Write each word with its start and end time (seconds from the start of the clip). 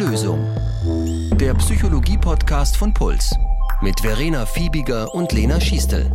Lösung. 0.00 0.42
Der 1.34 1.52
Psychologie-Podcast 1.52 2.74
von 2.78 2.94
Puls. 2.94 3.34
Mit 3.82 4.00
Verena 4.00 4.46
Fiebiger 4.46 5.14
und 5.14 5.30
Lena 5.32 5.60
Schiestel. 5.60 6.10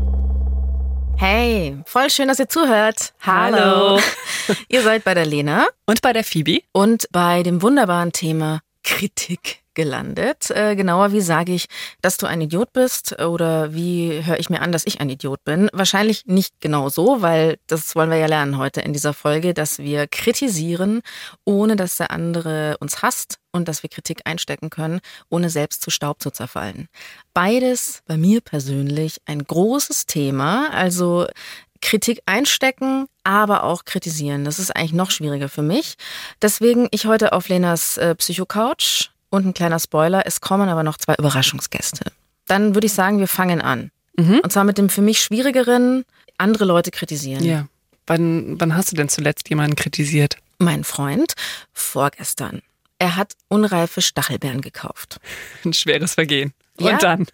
Hey, 1.17 1.77
voll 1.85 2.09
schön, 2.09 2.27
dass 2.27 2.39
ihr 2.39 2.49
zuhört. 2.49 3.13
Hallo. 3.21 3.99
ihr 4.69 4.81
seid 4.81 5.03
bei 5.03 5.13
der 5.13 5.27
Lena. 5.27 5.67
Und 5.85 6.01
bei 6.01 6.13
der 6.13 6.23
Phoebe. 6.23 6.61
Und 6.71 7.07
bei 7.11 7.43
dem 7.43 7.61
wunderbaren 7.61 8.11
Thema 8.11 8.61
Kritik 8.83 9.61
gelandet. 9.75 10.49
Äh, 10.49 10.75
genauer, 10.75 11.11
wie 11.11 11.21
sage 11.21 11.53
ich, 11.53 11.67
dass 12.01 12.17
du 12.17 12.25
ein 12.25 12.41
Idiot 12.41 12.73
bist 12.73 13.21
oder 13.21 13.75
wie 13.75 14.25
höre 14.25 14.39
ich 14.39 14.49
mir 14.49 14.61
an, 14.61 14.71
dass 14.71 14.87
ich 14.87 14.99
ein 14.99 15.09
Idiot 15.09 15.43
bin? 15.43 15.69
Wahrscheinlich 15.73 16.25
nicht 16.25 16.59
genau 16.59 16.89
so, 16.89 17.21
weil 17.21 17.59
das 17.67 17.95
wollen 17.95 18.09
wir 18.09 18.17
ja 18.17 18.25
lernen 18.25 18.57
heute 18.57 18.81
in 18.81 18.93
dieser 18.93 19.13
Folge, 19.13 19.53
dass 19.53 19.77
wir 19.77 20.07
kritisieren, 20.07 21.01
ohne 21.43 21.75
dass 21.75 21.97
der 21.97 22.09
andere 22.09 22.77
uns 22.79 23.03
hasst 23.03 23.37
und 23.55 23.67
dass 23.67 23.83
wir 23.83 23.89
Kritik 23.89 24.21
einstecken 24.25 24.69
können, 24.69 24.99
ohne 25.29 25.49
selbst 25.49 25.81
zu 25.81 25.89
Staub 25.89 26.21
zu 26.21 26.29
zerfallen. 26.29 26.89
Beides 27.33 28.03
bei 28.05 28.17
mir 28.17 28.41
persönlich 28.41 29.21
ein 29.25 29.43
großes 29.43 30.05
Thema. 30.05 30.69
Also 30.71 31.25
Kritik 31.81 32.21
einstecken, 32.25 33.07
aber 33.23 33.63
auch 33.63 33.85
kritisieren. 33.85 34.43
Das 34.43 34.59
ist 34.59 34.75
eigentlich 34.75 34.93
noch 34.93 35.11
schwieriger 35.11 35.49
für 35.49 35.61
mich. 35.61 35.95
Deswegen 36.41 36.87
ich 36.91 37.05
heute 37.05 37.31
auf 37.31 37.47
Lenas 37.47 37.97
äh, 37.97 38.15
Psycho-Couch 38.15 39.09
und 39.29 39.45
ein 39.45 39.53
kleiner 39.53 39.79
Spoiler, 39.79 40.25
es 40.25 40.41
kommen 40.41 40.67
aber 40.67 40.83
noch 40.83 40.97
zwei 40.97 41.15
Überraschungsgäste. 41.15 42.11
Dann 42.47 42.75
würde 42.75 42.87
ich 42.87 42.93
sagen, 42.93 43.19
wir 43.19 43.27
fangen 43.27 43.61
an. 43.61 43.91
Mhm. 44.17 44.39
Und 44.43 44.51
zwar 44.51 44.63
mit 44.63 44.77
dem 44.77 44.89
für 44.89 45.01
mich 45.01 45.19
schwierigeren, 45.19 46.05
andere 46.37 46.65
Leute 46.65 46.91
kritisieren. 46.91 47.43
Ja. 47.43 47.67
Wann, 48.07 48.59
wann 48.59 48.75
hast 48.75 48.91
du 48.91 48.95
denn 48.95 49.09
zuletzt 49.09 49.49
jemanden 49.49 49.75
kritisiert? 49.75 50.37
Mein 50.57 50.83
Freund, 50.83 51.33
vorgestern. 51.73 52.61
Er 53.05 53.17
hat 53.17 53.33
unreife 53.49 54.01
Stachelbeeren 54.01 54.61
gekauft. 54.61 55.19
Ein 55.63 55.73
schweres 55.73 56.15
Vergehen. 56.15 56.55
Und 56.79 56.87
ja, 56.87 56.97
dann? 56.97 57.27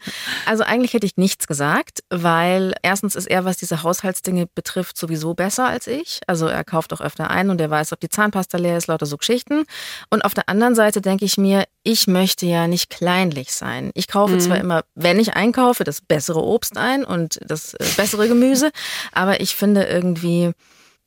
Also 0.46 0.66
eigentlich 0.66 0.94
hätte 0.94 1.06
ich 1.06 1.16
nichts 1.16 1.48
gesagt, 1.48 2.04
weil 2.10 2.74
erstens 2.84 3.16
ist 3.16 3.28
er, 3.28 3.46
was 3.46 3.56
diese 3.56 3.82
Haushaltsdinge 3.82 4.48
betrifft, 4.54 4.98
sowieso 4.98 5.34
besser 5.34 5.70
als 5.70 5.88
ich. 5.88 6.20
Also 6.28 6.48
er 6.48 6.66
kauft 6.66 6.92
auch 6.92 7.00
öfter 7.00 7.32
ein 7.32 7.50
und 7.50 7.62
er 7.62 7.70
weiß, 7.70 7.94
ob 7.94 8.02
die 8.02 8.10
Zahnpasta 8.10 8.58
leer 8.58 8.76
ist, 8.76 8.88
lauter 8.88 9.06
so 9.06 9.16
Geschichten. 9.16 9.64
Und 10.10 10.26
auf 10.26 10.34
der 10.34 10.50
anderen 10.50 10.76
Seite 10.76 11.00
denke 11.00 11.24
ich 11.24 11.38
mir, 11.38 11.64
ich 11.84 12.06
möchte 12.06 12.46
ja 12.46 12.68
nicht 12.68 12.90
kleinlich 12.90 13.54
sein. 13.54 13.92
Ich 13.94 14.10
kaufe 14.10 14.34
mhm. 14.34 14.40
zwar 14.42 14.58
immer, 14.58 14.84
wenn 14.96 15.22
ich 15.22 15.36
einkaufe, 15.36 15.86
das 15.86 16.02
bessere 16.02 16.44
Obst 16.44 16.76
ein 16.76 17.06
und 17.06 17.40
das 17.46 17.76
äh, 17.76 17.86
bessere 17.96 18.28
Gemüse, 18.28 18.72
aber 19.14 19.40
ich 19.40 19.56
finde 19.56 19.86
irgendwie, 19.86 20.52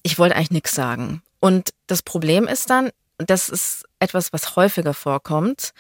ich 0.03 0.19
wollte 0.19 0.37
eigentlich 0.37 0.53
nichts 0.53 0.75
sagen. 0.75 1.20
Und 1.39 1.75
das 1.87 2.03
Problem 2.03 2.48
ist 2.48 2.70
dann, 2.70 2.91
das 3.19 3.48
ist 3.48 3.84
etwas, 3.98 4.33
was 4.33 4.57
häufiger 4.57 4.95
vorkommt, 4.95 5.73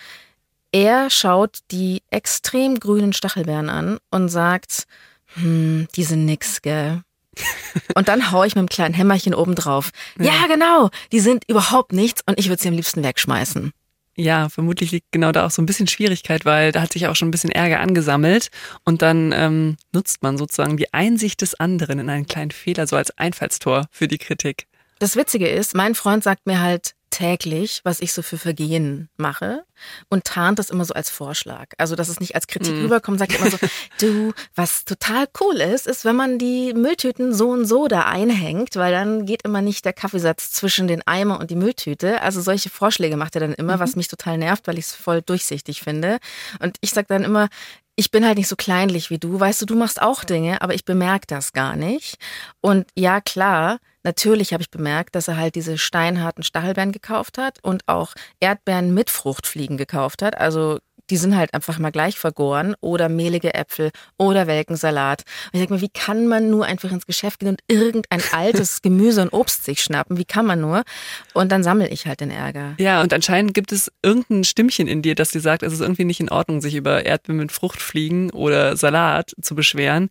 er 0.72 1.08
schaut 1.08 1.58
die 1.70 2.02
extrem 2.10 2.80
grünen 2.80 3.12
Stachelbeeren 3.12 3.68
an 3.68 3.98
und 4.10 4.28
sagt, 4.28 4.86
hm, 5.34 5.86
die 5.94 6.04
sind 6.04 6.24
nix, 6.24 6.62
gell? 6.62 7.02
Und 7.94 8.08
dann 8.08 8.30
hau 8.30 8.44
ich 8.44 8.54
mit 8.54 8.60
einem 8.60 8.68
kleinen 8.68 8.94
Hämmerchen 8.94 9.34
oben 9.34 9.54
drauf. 9.54 9.90
Ja. 10.18 10.26
ja, 10.26 10.46
genau, 10.46 10.90
die 11.12 11.20
sind 11.20 11.44
überhaupt 11.48 11.92
nichts 11.92 12.22
und 12.26 12.38
ich 12.38 12.48
würde 12.48 12.62
sie 12.62 12.68
am 12.68 12.74
liebsten 12.74 13.02
wegschmeißen. 13.02 13.72
Ja, 14.16 14.48
vermutlich 14.48 14.92
liegt 14.92 15.10
genau 15.10 15.32
da 15.32 15.44
auch 15.44 15.50
so 15.50 15.60
ein 15.60 15.66
bisschen 15.66 15.88
Schwierigkeit, 15.88 16.44
weil 16.44 16.70
da 16.70 16.80
hat 16.80 16.92
sich 16.92 17.08
auch 17.08 17.16
schon 17.16 17.28
ein 17.28 17.32
bisschen 17.32 17.50
Ärger 17.50 17.80
angesammelt 17.80 18.50
und 18.84 19.02
dann 19.02 19.32
ähm, 19.32 19.76
nutzt 19.92 20.22
man 20.22 20.38
sozusagen 20.38 20.76
die 20.76 20.94
Einsicht 20.94 21.40
des 21.40 21.58
anderen 21.58 21.98
in 21.98 22.08
einen 22.08 22.26
kleinen 22.26 22.52
Fehler 22.52 22.86
so 22.86 22.94
als 22.94 23.16
Einfallstor 23.18 23.86
für 23.90 24.06
die 24.06 24.18
Kritik. 24.18 24.68
Das 25.00 25.16
Witzige 25.16 25.48
ist, 25.48 25.74
mein 25.74 25.96
Freund 25.96 26.22
sagt 26.22 26.46
mir 26.46 26.60
halt, 26.60 26.94
täglich, 27.14 27.80
was 27.84 28.00
ich 28.00 28.12
so 28.12 28.22
für 28.22 28.38
Vergehen 28.38 29.08
mache 29.16 29.64
und 30.08 30.24
tarnt 30.24 30.58
das 30.58 30.70
immer 30.70 30.84
so 30.84 30.94
als 30.94 31.10
Vorschlag. 31.10 31.66
Also, 31.78 31.94
dass 31.94 32.08
es 32.08 32.18
nicht 32.18 32.34
als 32.34 32.48
Kritik 32.48 32.74
mm. 32.74 32.82
rüberkommt, 32.82 33.20
sagt 33.20 33.38
immer 33.38 33.50
so, 33.50 33.58
du, 34.00 34.32
was 34.56 34.84
total 34.84 35.26
cool 35.40 35.60
ist, 35.60 35.86
ist, 35.86 36.04
wenn 36.04 36.16
man 36.16 36.38
die 36.38 36.74
Mülltüten 36.74 37.32
so 37.32 37.50
und 37.50 37.66
so 37.66 37.86
da 37.86 38.02
einhängt, 38.02 38.74
weil 38.74 38.92
dann 38.92 39.26
geht 39.26 39.42
immer 39.42 39.62
nicht 39.62 39.84
der 39.84 39.92
Kaffeesatz 39.92 40.50
zwischen 40.50 40.88
den 40.88 41.06
Eimer 41.06 41.38
und 41.38 41.52
die 41.52 41.56
Mülltüte. 41.56 42.20
Also 42.20 42.40
solche 42.40 42.68
Vorschläge 42.68 43.16
macht 43.16 43.36
er 43.36 43.42
dann 43.42 43.54
immer, 43.54 43.76
mhm. 43.76 43.80
was 43.80 43.94
mich 43.94 44.08
total 44.08 44.36
nervt, 44.36 44.66
weil 44.66 44.78
ich 44.78 44.86
es 44.86 44.94
voll 44.94 45.22
durchsichtig 45.22 45.82
finde. 45.82 46.18
Und 46.58 46.76
ich 46.80 46.90
sag 46.90 47.06
dann 47.06 47.22
immer, 47.22 47.48
ich 47.94 48.10
bin 48.10 48.26
halt 48.26 48.38
nicht 48.38 48.48
so 48.48 48.56
kleinlich 48.56 49.10
wie 49.10 49.18
du. 49.18 49.38
Weißt 49.38 49.62
du, 49.62 49.66
du 49.66 49.76
machst 49.76 50.02
auch 50.02 50.24
Dinge, 50.24 50.62
aber 50.62 50.74
ich 50.74 50.84
bemerke 50.84 51.28
das 51.28 51.52
gar 51.52 51.76
nicht. 51.76 52.16
Und 52.60 52.88
ja, 52.96 53.20
klar, 53.20 53.78
Natürlich 54.04 54.52
habe 54.52 54.62
ich 54.62 54.70
bemerkt, 54.70 55.14
dass 55.14 55.28
er 55.28 55.36
halt 55.36 55.54
diese 55.54 55.78
steinharten 55.78 56.44
Stachelbeeren 56.44 56.92
gekauft 56.92 57.38
hat 57.38 57.58
und 57.62 57.88
auch 57.88 58.14
Erdbeeren 58.38 58.94
mit 58.94 59.10
Fruchtfliegen 59.10 59.76
gekauft 59.76 60.22
hat. 60.22 60.38
Also 60.38 60.78
die 61.10 61.16
sind 61.16 61.36
halt 61.36 61.52
einfach 61.52 61.78
mal 61.78 61.90
gleich 61.90 62.18
vergoren 62.18 62.74
oder 62.80 63.08
mehlige 63.08 63.54
Äpfel 63.54 63.90
oder 64.16 64.46
welken 64.46 64.76
Salat. 64.76 65.22
Und 65.46 65.54
ich 65.54 65.60
denke 65.60 65.74
mir, 65.74 65.80
wie 65.80 65.90
kann 65.90 66.26
man 66.26 66.50
nur 66.50 66.64
einfach 66.64 66.90
ins 66.90 67.06
Geschäft 67.06 67.40
gehen 67.40 67.48
und 67.50 67.60
irgendein 67.68 68.22
altes 68.32 68.82
Gemüse 68.82 69.22
und 69.22 69.32
Obst 69.32 69.64
sich 69.64 69.82
schnappen? 69.82 70.16
Wie 70.16 70.24
kann 70.24 70.46
man 70.46 70.60
nur? 70.60 70.82
Und 71.34 71.52
dann 71.52 71.62
sammle 71.62 71.88
ich 71.88 72.06
halt 72.06 72.20
den 72.20 72.30
Ärger. 72.30 72.74
Ja, 72.78 73.02
und 73.02 73.12
anscheinend 73.12 73.54
gibt 73.54 73.72
es 73.72 73.92
irgendein 74.02 74.44
Stimmchen 74.44 74.88
in 74.88 75.02
dir, 75.02 75.14
das 75.14 75.30
dir 75.30 75.40
sagt, 75.40 75.62
es 75.62 75.72
ist 75.72 75.80
irgendwie 75.80 76.04
nicht 76.04 76.20
in 76.20 76.30
Ordnung, 76.30 76.60
sich 76.60 76.74
über 76.74 77.04
Erdbeeren 77.04 77.38
mit 77.38 77.52
Fruchtfliegen 77.52 78.30
oder 78.30 78.76
Salat 78.76 79.34
zu 79.40 79.54
beschweren. 79.54 80.08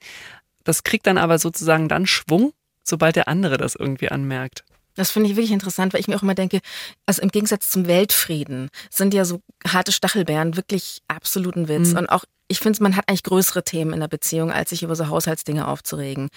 Das 0.64 0.84
kriegt 0.84 1.08
dann 1.08 1.18
aber 1.18 1.40
sozusagen 1.40 1.90
dann 1.90 2.06
Schwung 2.06 2.54
sobald 2.84 3.16
der 3.16 3.28
andere 3.28 3.58
das 3.58 3.76
irgendwie 3.76 4.10
anmerkt. 4.10 4.64
Das 4.96 5.10
finde 5.10 5.30
ich 5.30 5.36
wirklich 5.36 5.52
interessant, 5.52 5.94
weil 5.94 6.02
ich 6.02 6.08
mir 6.08 6.16
auch 6.16 6.22
immer 6.22 6.36
denke, 6.36 6.60
also 7.06 7.22
im 7.22 7.30
Gegensatz 7.30 7.70
zum 7.70 7.88
Weltfrieden 7.88 8.70
sind 8.92 9.14
ja 9.14 9.26
so 9.26 9.42
harte 9.68 9.92
Stachelbeeren 9.92 10.56
wirklich 10.56 11.02
absoluten 11.08 11.68
Witz. 11.68 11.92
Mhm. 11.92 11.98
Und 11.98 12.10
auch 12.10 12.26
ich 12.50 12.60
finde, 12.60 12.84
man 12.84 12.96
hat 12.96 13.08
eigentlich 13.08 13.24
größere 13.24 13.64
Themen 13.64 13.94
in 13.94 14.00
der 14.00 14.08
Beziehung, 14.08 14.52
als 14.52 14.70
sich 14.70 14.84
über 14.84 14.96
so 14.96 15.08
Haushaltsdinge 15.08 15.68
aufzuregen. 15.68 16.30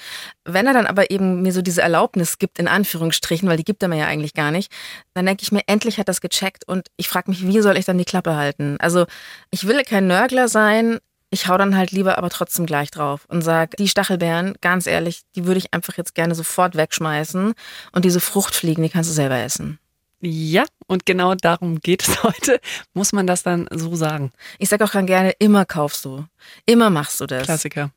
Wenn 0.44 0.66
er 0.66 0.72
dann 0.72 0.86
aber 0.86 1.10
eben 1.10 1.42
mir 1.42 1.52
so 1.52 1.60
diese 1.60 1.82
Erlaubnis 1.82 2.38
gibt, 2.38 2.58
in 2.58 2.68
Anführungsstrichen, 2.68 3.48
weil 3.48 3.58
die 3.58 3.64
gibt 3.64 3.82
er 3.82 3.88
mir 3.88 3.98
ja 3.98 4.06
eigentlich 4.06 4.32
gar 4.32 4.50
nicht, 4.50 4.72
dann 5.12 5.26
denke 5.26 5.42
ich 5.42 5.52
mir, 5.52 5.62
endlich 5.66 5.98
hat 5.98 6.08
das 6.08 6.22
gecheckt 6.22 6.66
und 6.66 6.88
ich 6.96 7.08
frage 7.08 7.30
mich, 7.30 7.46
wie 7.46 7.60
soll 7.60 7.76
ich 7.76 7.84
dann 7.84 7.98
die 7.98 8.04
Klappe 8.04 8.36
halten? 8.36 8.76
Also 8.78 9.04
ich 9.50 9.66
will 9.66 9.82
kein 9.82 10.06
Nörgler 10.06 10.48
sein, 10.48 11.00
ich 11.36 11.48
hau 11.48 11.58
dann 11.58 11.76
halt 11.76 11.92
lieber 11.92 12.16
aber 12.16 12.30
trotzdem 12.30 12.64
gleich 12.64 12.90
drauf 12.90 13.26
und 13.28 13.42
sag, 13.42 13.76
die 13.76 13.88
Stachelbeeren, 13.88 14.54
ganz 14.62 14.86
ehrlich, 14.86 15.20
die 15.34 15.44
würde 15.44 15.58
ich 15.58 15.74
einfach 15.74 15.98
jetzt 15.98 16.14
gerne 16.14 16.34
sofort 16.34 16.76
wegschmeißen 16.76 17.52
und 17.92 18.04
diese 18.06 18.20
Fruchtfliegen, 18.20 18.82
die 18.82 18.88
kannst 18.88 19.10
du 19.10 19.14
selber 19.14 19.36
essen. 19.36 19.78
Ja, 20.22 20.64
und 20.86 21.04
genau 21.04 21.34
darum 21.34 21.80
geht 21.80 22.08
es 22.08 22.22
heute. 22.22 22.58
Muss 22.94 23.12
man 23.12 23.26
das 23.26 23.42
dann 23.42 23.68
so 23.70 23.94
sagen? 23.96 24.32
Ich 24.58 24.70
sag 24.70 24.80
auch 24.80 24.92
ganz 24.92 25.06
gerne, 25.06 25.32
immer 25.38 25.66
kaufst 25.66 26.06
du. 26.06 26.24
Immer 26.64 26.88
machst 26.88 27.20
du 27.20 27.26
das. 27.26 27.44
Klassiker. 27.44 27.90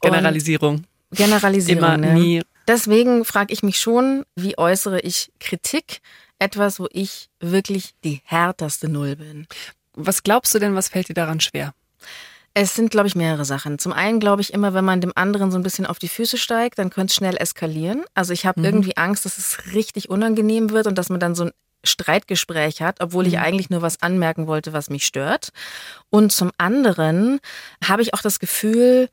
Generalisierung. 0.00 0.76
Und 0.76 0.86
Generalisierung. 1.12 1.84
Immer, 1.84 1.96
ne? 1.98 2.14
nie. 2.14 2.42
Deswegen 2.66 3.26
frage 3.26 3.52
ich 3.52 3.62
mich 3.62 3.78
schon, 3.78 4.24
wie 4.34 4.56
äußere 4.56 5.00
ich 5.00 5.30
Kritik? 5.40 6.00
Etwas, 6.38 6.80
wo 6.80 6.88
ich 6.90 7.28
wirklich 7.38 7.90
die 8.02 8.22
härteste 8.24 8.88
Null 8.88 9.16
bin. 9.16 9.46
Was 9.92 10.22
glaubst 10.22 10.54
du 10.54 10.58
denn, 10.58 10.74
was 10.74 10.88
fällt 10.88 11.10
dir 11.10 11.14
daran 11.14 11.40
schwer? 11.40 11.74
Es 12.60 12.74
sind, 12.74 12.90
glaube 12.90 13.06
ich, 13.06 13.14
mehrere 13.14 13.44
Sachen. 13.44 13.78
Zum 13.78 13.92
einen 13.92 14.18
glaube 14.18 14.42
ich 14.42 14.52
immer, 14.52 14.74
wenn 14.74 14.84
man 14.84 15.00
dem 15.00 15.12
anderen 15.14 15.52
so 15.52 15.56
ein 15.56 15.62
bisschen 15.62 15.86
auf 15.86 16.00
die 16.00 16.08
Füße 16.08 16.36
steigt, 16.36 16.80
dann 16.80 16.90
könnte 16.90 17.12
es 17.12 17.14
schnell 17.14 17.36
eskalieren. 17.36 18.02
Also 18.14 18.32
ich 18.32 18.46
habe 18.46 18.58
mhm. 18.58 18.66
irgendwie 18.66 18.96
Angst, 18.96 19.24
dass 19.24 19.38
es 19.38 19.72
richtig 19.74 20.10
unangenehm 20.10 20.70
wird 20.70 20.88
und 20.88 20.98
dass 20.98 21.08
man 21.08 21.20
dann 21.20 21.36
so 21.36 21.44
ein 21.44 21.52
Streitgespräch 21.84 22.82
hat, 22.82 22.96
obwohl 23.00 23.28
ich 23.28 23.34
mhm. 23.34 23.42
eigentlich 23.42 23.70
nur 23.70 23.80
was 23.80 24.02
anmerken 24.02 24.48
wollte, 24.48 24.72
was 24.72 24.90
mich 24.90 25.06
stört. 25.06 25.50
Und 26.10 26.32
zum 26.32 26.50
anderen 26.58 27.38
habe 27.86 28.02
ich 28.02 28.12
auch 28.12 28.22
das 28.22 28.40
Gefühl, 28.40 29.08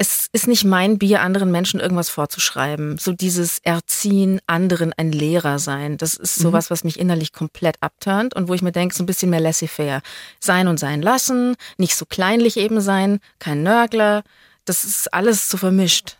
es 0.00 0.28
ist 0.32 0.46
nicht 0.46 0.64
mein 0.64 0.96
Bier, 0.98 1.22
anderen 1.22 1.50
Menschen 1.50 1.80
irgendwas 1.80 2.08
vorzuschreiben. 2.08 2.98
So 2.98 3.12
dieses 3.12 3.58
Erziehen, 3.64 4.40
anderen 4.46 4.92
ein 4.92 5.10
Lehrer 5.10 5.58
sein. 5.58 5.96
Das 5.96 6.14
ist 6.14 6.38
mhm. 6.38 6.42
sowas, 6.42 6.70
was 6.70 6.84
mich 6.84 7.00
innerlich 7.00 7.32
komplett 7.32 7.76
abturnt 7.80 8.34
und 8.34 8.46
wo 8.46 8.54
ich 8.54 8.62
mir 8.62 8.70
denke, 8.70 8.94
so 8.94 9.02
ein 9.02 9.06
bisschen 9.06 9.30
mehr 9.30 9.40
laissez-faire. 9.40 10.00
Sein 10.38 10.68
und 10.68 10.78
sein 10.78 11.02
lassen, 11.02 11.56
nicht 11.78 11.96
so 11.96 12.06
kleinlich 12.06 12.56
eben 12.56 12.80
sein, 12.80 13.18
kein 13.40 13.64
Nörgler. 13.64 14.22
Das 14.64 14.84
ist 14.84 15.12
alles 15.12 15.50
so 15.50 15.56
vermischt. 15.56 16.18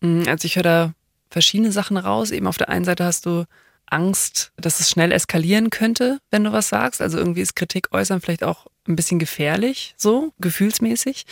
Mhm, 0.00 0.28
also 0.28 0.46
ich 0.46 0.54
höre 0.54 0.62
da 0.62 0.92
verschiedene 1.28 1.72
Sachen 1.72 1.96
raus. 1.96 2.30
Eben 2.30 2.46
auf 2.46 2.58
der 2.58 2.68
einen 2.68 2.84
Seite 2.84 3.04
hast 3.04 3.26
du 3.26 3.44
Angst, 3.86 4.52
dass 4.56 4.78
es 4.78 4.88
schnell 4.88 5.10
eskalieren 5.10 5.70
könnte, 5.70 6.20
wenn 6.30 6.44
du 6.44 6.52
was 6.52 6.68
sagst. 6.68 7.02
Also 7.02 7.18
irgendwie 7.18 7.40
ist 7.40 7.56
Kritik 7.56 7.88
äußern 7.92 8.20
vielleicht 8.20 8.44
auch 8.44 8.66
ein 8.88 8.96
bisschen 8.96 9.18
gefährlich, 9.18 9.94
so 9.96 10.32
gefühlsmäßig. 10.38 11.24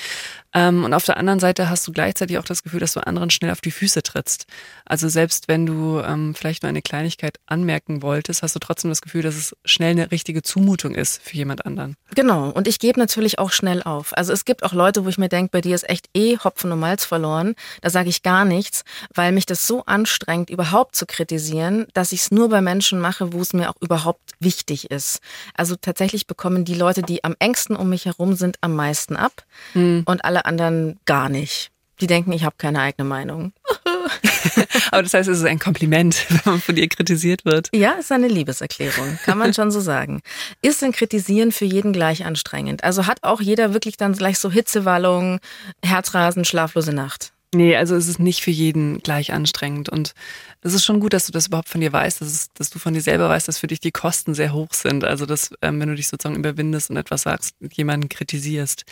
Ähm, 0.55 0.85
und 0.85 0.95
auf 0.95 1.05
der 1.05 1.17
anderen 1.17 1.41
Seite 1.41 1.69
hast 1.69 1.87
du 1.87 1.93
gleichzeitig 1.93 2.39
auch 2.39 2.45
das 2.45 2.63
Gefühl, 2.63 2.81
dass 2.81 2.95
du 2.95 3.05
anderen 3.05 3.31
schnell 3.31 3.51
auf 3.51 3.61
die 3.61 3.73
Füße 3.73 4.03
trittst. 4.03 4.47
Also 4.85 5.09
selbst 5.09 5.49
wenn 5.49 5.67
du 5.67 6.01
ähm, 6.01 6.35
vielleicht 6.35 6.63
nur 6.63 6.69
eine 6.69 6.83
Kleinigkeit 6.83 7.39
anmerken 7.47 8.03
wolltest, 8.03 8.43
hast 8.43 8.55
du 8.55 8.61
trotzdem 8.61 8.91
das 8.91 9.03
Gefühl, 9.03 9.23
dass 9.23 9.35
es 9.35 9.57
schnell 9.65 9.91
eine 9.91 10.13
richtige 10.13 10.43
Zumutung 10.43 10.95
ist 10.95 11.21
für 11.23 11.37
jemand 11.37 11.67
anderen. 11.67 11.97
Genau. 12.15 12.51
Und 12.51 12.69
ich 12.69 12.79
gebe 12.79 13.01
natürlich 13.01 13.39
auch 13.41 13.51
schnell 13.51 13.83
auf. 13.83 14.17
Also 14.17 14.33
es 14.33 14.45
gibt 14.45 14.63
auch 14.63 14.73
Leute, 14.73 15.05
wo 15.05 15.09
ich 15.09 15.19
mir 15.19 15.29
denke, 15.29 15.51
bei 15.51 15.61
dir 15.61 15.75
ist 15.75 15.89
echt 15.89 16.09
eh 16.15 16.39
Hopfen 16.39 16.71
und 16.71 16.79
Malz 16.79 17.05
verloren. 17.05 17.57
Da 17.81 17.91
sage 17.91 18.09
ich 18.09 18.23
gar 18.23 18.45
nichts, 18.45 18.85
weil 19.13 19.33
mich 19.33 19.47
das 19.47 19.67
so 19.67 19.85
anstrengt, 19.87 20.51
überhaupt 20.51 20.95
zu 20.95 21.05
kritisieren, 21.05 21.87
dass 21.95 22.13
ich 22.13 22.21
es 22.21 22.31
nur 22.31 22.49
bei 22.49 22.61
Menschen 22.61 23.01
mache, 23.01 23.33
wo 23.33 23.41
es 23.41 23.53
mir 23.53 23.71
auch 23.71 23.81
überhaupt 23.81 24.33
wichtig 24.39 24.91
ist. 24.91 25.21
Also 25.55 25.75
tatsächlich 25.75 26.29
bekommen 26.29 26.65
die 26.65 26.75
Leute, 26.75 27.03
die 27.03 27.25
am 27.25 27.35
engsten 27.45 27.77
um 27.77 27.91
mich 27.91 28.07
herum 28.07 28.35
sind, 28.35 28.57
am 28.63 28.75
meisten 28.75 29.17
ab 29.17 29.45
mhm. 29.75 30.03
und 30.07 30.25
alle 30.25 30.47
anderen 30.47 30.99
gar 31.05 31.29
nicht. 31.29 31.71
Die 32.01 32.07
denken, 32.07 32.33
ich 32.33 32.45
habe 32.45 32.57
keine 32.59 32.81
eigene 32.81 33.07
Meinung. 33.07 33.53
Aber 34.91 35.03
das 35.03 35.15
heißt, 35.15 35.29
es 35.29 35.39
ist 35.39 35.45
ein 35.45 35.59
Kompliment, 35.59 36.27
wenn 36.29 36.53
man 36.53 36.61
von 36.61 36.75
dir 36.75 36.89
kritisiert 36.89 37.45
wird. 37.45 37.69
Ja, 37.73 37.95
es 37.99 38.07
ist 38.07 38.13
eine 38.13 38.29
Liebeserklärung, 38.29 39.19
kann 39.25 39.39
man 39.39 39.55
schon 39.55 39.71
so 39.71 39.81
sagen. 39.81 40.23
Ist 40.63 40.83
denn 40.83 40.93
Kritisieren 40.93 41.53
für 41.53 41.67
jeden 41.67 41.93
gleich 41.93 42.25
anstrengend? 42.25 42.83
Also 42.83 43.07
hat 43.07 43.23
auch 43.23 43.41
jeder 43.41 43.75
wirklich 43.75 43.97
dann 43.97 44.15
gleich 44.15 44.39
so 44.39 44.51
Hitzewallungen, 44.51 45.39
Herzrasen, 45.85 46.45
schlaflose 46.45 46.93
Nacht? 46.93 47.34
Nee, 47.55 47.77
also 47.77 47.95
es 47.95 48.09
ist 48.09 48.19
nicht 48.19 48.43
für 48.43 48.51
jeden 48.51 48.99
gleich 48.99 49.33
anstrengend. 49.33 49.89
Und 49.89 50.13
es 50.61 50.75
ist 50.75 50.85
schon 50.85 50.99
gut, 50.99 51.13
dass 51.13 51.27
du 51.27 51.33
das 51.33 51.47
überhaupt 51.47 51.69
von 51.69 51.81
dir 51.81 51.93
weißt, 51.93 52.21
dass, 52.21 52.29
es, 52.29 52.53
dass 52.53 52.71
du 52.71 52.79
von 52.79 52.95
dir 52.95 53.01
selber 53.01 53.29
weißt, 53.29 53.47
dass 53.47 53.59
für 53.59 53.69
dich 53.69 53.81
die 53.81 53.93
Kosten 53.93 54.35
sehr 54.35 54.53
hoch 54.53 54.73
sind. 54.73 55.05
Also 55.05 55.25
dass, 55.25 55.51
ähm, 55.63 55.81
wenn 55.81 55.89
du 55.89 55.95
dich 55.95 56.09
sozusagen 56.09 56.37
überwindest 56.37 56.91
und 56.91 56.97
etwas 56.97 57.23
sagst, 57.23 57.55
jemanden 57.73 58.09
kritisierst. 58.09 58.85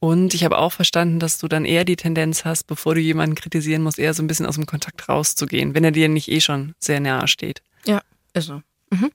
Und 0.00 0.32
ich 0.32 0.44
habe 0.44 0.58
auch 0.58 0.72
verstanden, 0.72 1.18
dass 1.18 1.38
du 1.38 1.48
dann 1.48 1.64
eher 1.64 1.84
die 1.84 1.96
Tendenz 1.96 2.44
hast, 2.44 2.64
bevor 2.64 2.94
du 2.94 3.00
jemanden 3.00 3.34
kritisieren 3.34 3.82
musst, 3.82 3.98
eher 3.98 4.14
so 4.14 4.22
ein 4.22 4.26
bisschen 4.26 4.46
aus 4.46 4.54
dem 4.54 4.66
Kontakt 4.66 5.08
rauszugehen, 5.08 5.74
wenn 5.74 5.84
er 5.84 5.92
dir 5.92 6.08
nicht 6.08 6.28
eh 6.28 6.40
schon 6.40 6.74
sehr 6.78 7.00
nahe 7.00 7.28
steht. 7.28 7.62
Ja, 7.84 8.02
ist 8.32 8.46
so. 8.46 8.62
Mhm. 8.90 9.10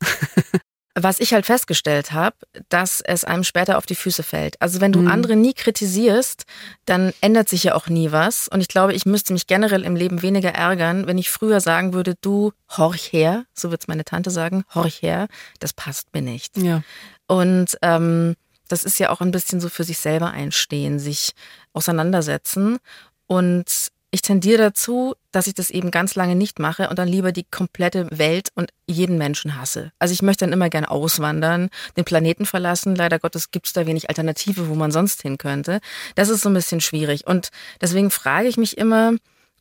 Was 1.02 1.20
ich 1.20 1.32
halt 1.32 1.46
festgestellt 1.46 2.12
habe, 2.12 2.36
dass 2.68 3.00
es 3.00 3.24
einem 3.24 3.44
später 3.44 3.78
auf 3.78 3.86
die 3.86 3.94
Füße 3.94 4.22
fällt. 4.22 4.60
Also 4.60 4.80
wenn 4.80 4.92
du 4.92 5.00
mhm. 5.00 5.08
andere 5.08 5.36
nie 5.36 5.52
kritisierst, 5.52 6.44
dann 6.86 7.12
ändert 7.20 7.48
sich 7.48 7.64
ja 7.64 7.74
auch 7.74 7.88
nie 7.88 8.12
was. 8.12 8.48
Und 8.48 8.60
ich 8.60 8.68
glaube, 8.68 8.94
ich 8.94 9.06
müsste 9.06 9.32
mich 9.32 9.46
generell 9.46 9.84
im 9.84 9.96
Leben 9.96 10.22
weniger 10.22 10.50
ärgern, 10.50 11.06
wenn 11.06 11.18
ich 11.18 11.30
früher 11.30 11.60
sagen 11.60 11.92
würde, 11.92 12.14
du 12.20 12.52
horch 12.76 13.12
her, 13.12 13.44
so 13.54 13.70
wird 13.70 13.82
es 13.82 13.88
meine 13.88 14.04
Tante 14.04 14.30
sagen, 14.30 14.64
horch 14.74 15.02
her, 15.02 15.28
das 15.60 15.72
passt 15.72 16.14
mir 16.14 16.22
nicht. 16.22 16.56
Ja. 16.56 16.82
Und 17.26 17.76
ähm, 17.82 18.34
das 18.68 18.84
ist 18.84 18.98
ja 18.98 19.10
auch 19.10 19.20
ein 19.20 19.30
bisschen 19.30 19.60
so 19.60 19.68
für 19.68 19.84
sich 19.84 19.98
selber 19.98 20.30
einstehen, 20.30 20.98
sich 20.98 21.32
auseinandersetzen. 21.72 22.78
Und 23.26 23.88
ich 24.10 24.22
tendiere 24.22 24.58
dazu, 24.58 25.14
dass 25.32 25.46
ich 25.46 25.54
das 25.54 25.70
eben 25.70 25.90
ganz 25.90 26.14
lange 26.14 26.34
nicht 26.34 26.58
mache 26.58 26.88
und 26.88 26.98
dann 26.98 27.08
lieber 27.08 27.30
die 27.30 27.44
komplette 27.44 28.08
Welt 28.10 28.48
und 28.54 28.72
jeden 28.86 29.18
Menschen 29.18 29.60
hasse. 29.60 29.92
Also 29.98 30.14
ich 30.14 30.22
möchte 30.22 30.46
dann 30.46 30.52
immer 30.52 30.70
gerne 30.70 30.90
auswandern, 30.90 31.68
den 31.96 32.04
Planeten 32.04 32.46
verlassen. 32.46 32.96
Leider 32.96 33.18
Gottes 33.18 33.50
gibt 33.50 33.66
es 33.66 33.74
da 33.74 33.86
wenig 33.86 34.08
Alternative, 34.08 34.68
wo 34.68 34.74
man 34.74 34.92
sonst 34.92 35.20
hin 35.20 35.36
könnte. 35.36 35.80
Das 36.14 36.30
ist 36.30 36.40
so 36.40 36.48
ein 36.48 36.54
bisschen 36.54 36.80
schwierig. 36.80 37.26
Und 37.26 37.50
deswegen 37.82 38.10
frage 38.10 38.48
ich 38.48 38.56
mich 38.56 38.78
immer, 38.78 39.12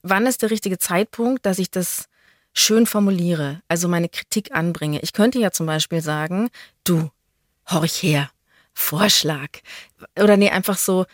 wann 0.01 0.25
ist 0.25 0.41
der 0.41 0.51
richtige 0.51 0.77
Zeitpunkt, 0.77 1.45
dass 1.45 1.59
ich 1.59 1.69
das 1.69 2.05
schön 2.53 2.85
formuliere, 2.85 3.61
also 3.67 3.87
meine 3.87 4.09
Kritik 4.09 4.55
anbringe. 4.55 4.99
Ich 5.01 5.13
könnte 5.13 5.39
ja 5.39 5.51
zum 5.51 5.65
Beispiel 5.65 6.01
sagen, 6.01 6.49
du, 6.85 7.11
horch 7.69 8.01
her. 8.01 8.29
Vorschlag. 8.73 9.49
Oder 10.19 10.37
nee, 10.37 10.51
einfach 10.51 10.77
so, 10.77 11.05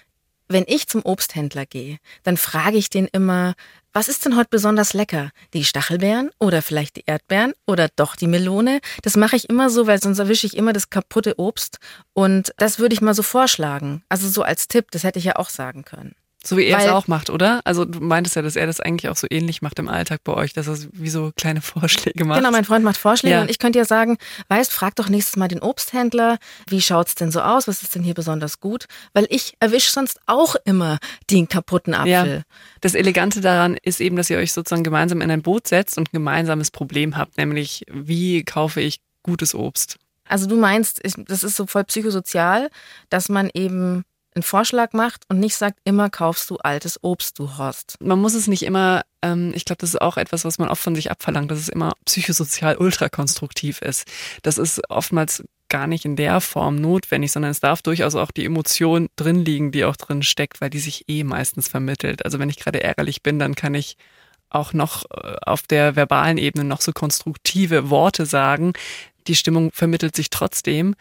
wenn 0.54 0.64
ich 0.68 0.88
zum 0.88 1.04
Obsthändler 1.04 1.66
gehe, 1.66 1.98
dann 2.24 2.38
frage 2.38 2.78
ich 2.78 2.90
den 2.90 3.08
immer, 3.08 3.56
was 3.92 4.08
ist 4.08 4.26
denn 4.26 4.36
heute 4.36 4.50
besonders 4.50 4.94
lecker? 4.94 5.30
Die 5.54 5.66
Stachelbeeren 5.66 6.32
oder 6.40 6.62
vielleicht 6.62 6.96
die 6.96 7.04
Erdbeeren 7.06 7.54
oder 7.68 7.90
doch 7.96 8.16
die 8.16 8.28
Melone? 8.28 8.80
Das 9.04 9.18
mache 9.18 9.36
ich 9.36 9.50
immer 9.50 9.70
so, 9.70 9.86
weil 9.86 10.02
sonst 10.02 10.18
erwische 10.18 10.48
ich 10.48 10.58
immer 10.58 10.74
das 10.74 10.90
kaputte 10.90 11.38
Obst. 11.38 11.78
Und 12.14 12.54
das 12.58 12.80
würde 12.80 12.94
ich 12.94 13.02
mal 13.02 13.14
so 13.14 13.22
vorschlagen. 13.22 14.04
Also 14.10 14.30
so 14.30 14.42
als 14.42 14.68
Tipp, 14.68 14.90
das 14.92 15.04
hätte 15.04 15.20
ich 15.20 15.26
ja 15.26 15.36
auch 15.36 15.50
sagen 15.50 15.84
können. 15.84 16.16
So 16.46 16.58
wie 16.58 16.66
er 16.66 16.78
Weil, 16.78 16.88
es 16.88 16.92
auch 16.92 17.08
macht, 17.08 17.30
oder? 17.30 17.62
Also 17.64 17.86
du 17.86 18.02
meintest 18.02 18.36
ja, 18.36 18.42
dass 18.42 18.58
er 18.58 18.68
das 18.68 18.82
eigentlich 18.82 19.10
auch 19.10 19.16
so 19.16 19.28
ähnlich 19.30 19.62
macht 19.62 19.80
im 19.80 19.88
Alltag 19.88 20.22
bei 20.26 20.34
euch, 20.34 20.52
dass 20.52 20.68
er 20.68 20.78
wie 20.92 21.10
so 21.10 21.32
kleine 21.38 21.62
Vorschläge 21.62 22.26
macht. 22.26 22.40
Genau, 22.40 22.52
mein 22.52 22.66
Freund 22.66 22.84
macht 22.84 22.98
Vorschläge 22.98 23.36
ja. 23.36 23.42
und 23.42 23.50
ich 23.50 23.60
könnte 23.60 23.80
ja 23.80 23.86
sagen, 23.86 24.18
weißt, 24.50 24.74
frag 24.74 24.96
doch 24.96 25.08
nächstes 25.08 25.38
Mal 25.38 25.48
den 25.48 25.62
Obsthändler, 25.62 26.38
wie 26.68 26.82
schaut's 26.82 27.16
denn 27.16 27.32
so 27.32 27.40
aus, 27.42 27.70
was 27.70 27.82
ist 27.82 27.96
denn 27.96 28.04
hier 28.04 28.14
besonders 28.14 28.60
gut? 28.60 28.88
Weil 29.14 29.26
ich 29.30 29.54
erwische 29.62 29.92
sonst 29.92 30.20
auch 30.26 30.56
immer 30.66 31.00
den 31.32 31.48
kaputten 31.48 31.94
Apfel. 31.94 32.10
Ja. 32.10 32.42
Das 32.82 32.94
Elegante 32.94 33.40
daran 33.40 33.78
ist 33.82 34.02
eben, 34.02 34.18
dass 34.18 34.30
ihr 34.30 34.38
euch 34.38 34.52
sozusagen 34.52 34.84
gemeinsam 34.84 35.22
in 35.22 35.32
ein 35.32 35.44
Boot 35.44 35.68
setzt 35.68 35.98
und 35.98 36.10
ein 36.10 36.14
gemeinsames 36.14 36.72
Problem 36.72 37.16
habt, 37.16 37.38
nämlich 37.38 37.86
wie 37.90 38.44
kaufe 38.44 38.82
ich 38.82 39.00
gutes 39.24 39.56
Obst? 39.56 39.98
Also 40.28 40.48
du 40.48 40.58
meinst, 40.58 41.02
das 41.04 41.44
ist 41.44 41.56
so 41.56 41.68
voll 41.68 41.84
psychosozial, 41.86 42.70
dass 43.10 43.30
man 43.30 43.50
eben 43.54 44.04
einen 44.36 44.44
Vorschlag 44.44 44.94
macht 44.94 45.24
und 45.30 45.40
nicht 45.40 45.56
sagt, 45.56 45.80
immer 45.84 46.10
kaufst 46.10 46.50
du 46.50 46.58
altes 46.58 47.00
Obst, 47.04 47.40
du 47.40 47.58
Horst. 47.58 47.96
Man 48.00 48.20
muss 48.20 48.34
es 48.34 48.48
nicht 48.48 48.64
immer, 48.64 49.04
ähm, 49.22 49.52
ich 49.56 49.66
glaube, 49.66 49.80
das 49.80 49.92
ist 49.92 50.02
auch 50.02 50.18
etwas, 50.18 50.46
was 50.46 50.58
man 50.58 50.70
oft 50.70 50.82
von 50.82 50.96
sich 50.96 51.12
abverlangt, 51.12 51.52
dass 51.52 51.60
es 51.60 51.70
immer 51.70 51.94
psychosozial 52.06 52.78
ultrakonstruktiv 52.78 53.82
ist. 53.82 54.08
Das 54.42 54.58
ist 54.58 54.82
oftmals 54.90 55.44
gar 55.70 55.88
nicht 55.88 56.06
in 56.06 56.16
der 56.16 56.40
Form 56.40 56.76
notwendig, 56.76 57.32
sondern 57.32 57.52
es 57.52 57.60
darf 57.60 57.82
durchaus 57.82 58.14
auch 58.14 58.32
die 58.32 58.46
Emotion 58.46 59.10
drin 59.16 59.44
liegen, 59.44 59.72
die 59.72 59.86
auch 59.86 59.96
drin 59.96 60.22
steckt, 60.22 60.62
weil 60.62 60.70
die 60.70 60.80
sich 60.80 61.06
eh 61.08 61.24
meistens 61.24 61.68
vermittelt. 61.68 62.26
Also 62.26 62.38
wenn 62.38 62.50
ich 62.50 62.60
gerade 62.60 62.84
ärgerlich 62.84 63.24
bin, 63.24 63.40
dann 63.40 63.56
kann 63.56 63.74
ich 63.74 63.98
auch 64.50 64.74
noch 64.74 65.06
äh, 65.10 65.36
auf 65.46 65.64
der 65.64 65.96
verbalen 65.96 66.38
Ebene 66.38 66.64
noch 66.64 66.82
so 66.82 66.92
konstruktive 66.94 67.90
Worte 67.90 68.26
sagen. 68.26 68.74
Die 69.28 69.36
Stimmung 69.36 69.72
vermittelt 69.72 70.16
sich 70.16 70.30
trotzdem. 70.30 70.96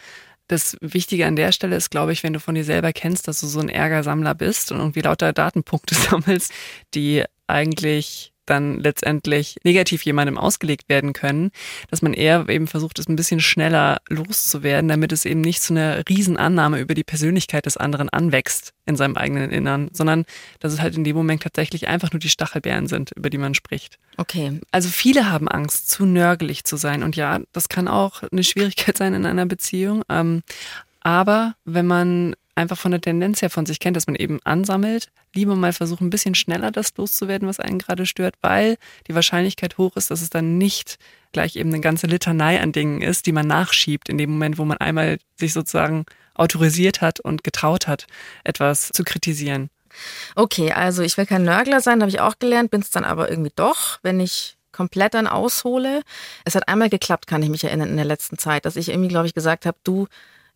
Das 0.49 0.77
Wichtige 0.81 1.27
an 1.27 1.37
der 1.37 1.53
Stelle 1.53 1.77
ist, 1.77 1.91
glaube 1.91 2.13
ich, 2.13 2.23
wenn 2.23 2.33
du 2.33 2.41
von 2.41 2.55
dir 2.55 2.65
selber 2.65 2.93
kennst, 2.93 3.29
dass 3.29 3.41
du 3.41 3.47
so 3.47 3.61
ein 3.61 3.69
Ärgersammler 3.69 4.35
bist 4.35 4.73
und 4.73 4.79
irgendwie 4.79 5.01
lauter 5.01 5.33
Datenpunkte 5.33 5.95
sammelst, 6.11 6.53
die 6.95 7.25
eigentlich 7.47 8.32
dann 8.47 8.79
letztendlich 8.79 9.57
negativ 9.65 10.05
jemandem 10.05 10.39
ausgelegt 10.39 10.89
werden 10.89 11.13
können, 11.13 11.51
dass 11.91 12.03
man 12.03 12.13
eher 12.13 12.49
eben 12.49 12.67
versucht, 12.67 12.99
es 12.99 13.09
ein 13.09 13.17
bisschen 13.17 13.41
schneller 13.41 14.01
loszuwerden, 14.09 14.89
damit 14.89 15.13
es 15.13 15.25
eben 15.25 15.41
nicht 15.41 15.63
zu 15.63 15.75
einer 15.75 16.03
Riesenannahme 16.09 16.81
über 16.81 16.95
die 16.95 17.05
Persönlichkeit 17.05 17.67
des 17.67 17.77
anderen 17.77 18.09
anwächst 18.09 18.73
in 18.85 18.97
seinem 18.97 19.17
eigenen 19.17 19.51
Innern, 19.51 19.91
sondern 19.93 20.25
dass 20.61 20.73
es 20.73 20.81
halt 20.81 20.97
in 20.97 21.05
dem 21.05 21.17
Moment 21.17 21.43
tatsächlich 21.43 21.89
einfach 21.89 22.13
nur 22.13 22.21
die 22.21 22.29
Stachelbeeren 22.29 22.89
sind, 22.89 23.13
über 23.13 23.31
die 23.31 23.39
man 23.39 23.55
spricht. 23.55 23.99
Okay. 24.17 24.61
Also 24.71 24.89
viele 24.89 25.31
haben 25.31 25.49
Angst, 25.49 25.91
zu 25.91 26.05
nörgelig 26.05 26.65
zu 26.65 26.77
sein. 26.77 27.03
Und 27.03 27.17
ja, 27.17 27.41
das 27.53 27.69
kann 27.69 27.89
auch 27.89 28.23
eine 28.25 28.45
Schwierigkeit 28.45 28.97
sein 28.99 29.15
in 29.15 29.27
einer 29.27 29.47
Beziehung. 29.47 30.03
Ähm, 30.09 30.43
aber 31.01 31.55
wenn 31.65 31.87
man 31.87 32.35
einfach 32.55 32.77
von 32.79 32.91
der 32.91 33.01
Tendenz 33.01 33.43
her 33.43 33.51
von 33.51 33.67
sich 33.67 33.81
kennt, 33.81 33.97
dass 33.97 34.07
man 34.07 34.17
eben 34.17 34.41
ansammelt, 34.45 35.09
lieber 35.35 35.57
mal 35.57 35.73
versuchen, 35.73 36.07
ein 36.07 36.11
bisschen 36.11 36.35
schneller 36.35 36.71
das 36.71 36.97
loszuwerden, 36.97 37.49
was 37.49 37.61
einen 37.61 37.79
gerade 37.79 38.07
stört, 38.07 38.35
weil 38.43 38.77
die 39.09 39.15
Wahrscheinlichkeit 39.15 39.79
hoch 39.79 39.97
ist, 39.97 40.11
dass 40.11 40.23
es 40.23 40.31
dann 40.31 40.59
nicht 40.59 40.99
gleich 41.33 41.57
eben 41.57 41.71
eine 41.71 41.81
ganze 41.81 42.07
Litanei 42.07 42.61
an 42.61 42.73
Dingen 42.73 43.01
ist, 43.01 43.27
die 43.27 43.33
man 43.33 43.47
nachschiebt 43.47 44.09
in 44.09 44.19
dem 44.19 44.31
Moment, 44.31 44.59
wo 44.59 44.65
man 44.65 44.79
einmal 44.79 45.19
sich 45.37 45.53
sozusagen 45.53 46.05
autorisiert 46.35 47.01
hat 47.01 47.21
und 47.21 47.45
getraut 47.45 47.87
hat, 47.87 48.07
etwas 48.45 48.89
zu 48.89 49.05
kritisieren. 49.05 49.71
Okay, 50.35 50.73
also 50.73 51.03
ich 51.03 51.17
will 51.17 51.27
kein 51.27 51.45
Nörgler 51.45 51.81
sein, 51.81 52.01
habe 52.01 52.11
ich 52.11 52.21
auch 52.21 52.39
gelernt, 52.39 52.71
bin 52.71 52.81
es 52.81 52.91
dann 52.91 53.05
aber 53.05 53.31
irgendwie 53.31 53.53
doch, 53.55 53.99
wenn 54.03 54.21
ich 54.21 54.57
komplett 54.73 55.15
dann 55.15 55.27
aushole. 55.27 56.03
Es 56.45 56.55
hat 56.55 56.69
einmal 56.69 56.89
geklappt, 56.89 57.27
kann 57.27 57.43
ich 57.43 57.51
mich 57.51 57.65
erinnern, 57.65 57.91
in 57.91 57.97
der 57.97 58.07
letzten 58.07 58.39
Zeit, 58.39 58.65
dass 58.65 58.77
ich 58.77 58.89
irgendwie, 58.89 59.09
glaube 59.09 59.27
ich, 59.27 59.35
gesagt 59.35 59.67
habe, 59.67 59.77
du, 59.85 60.07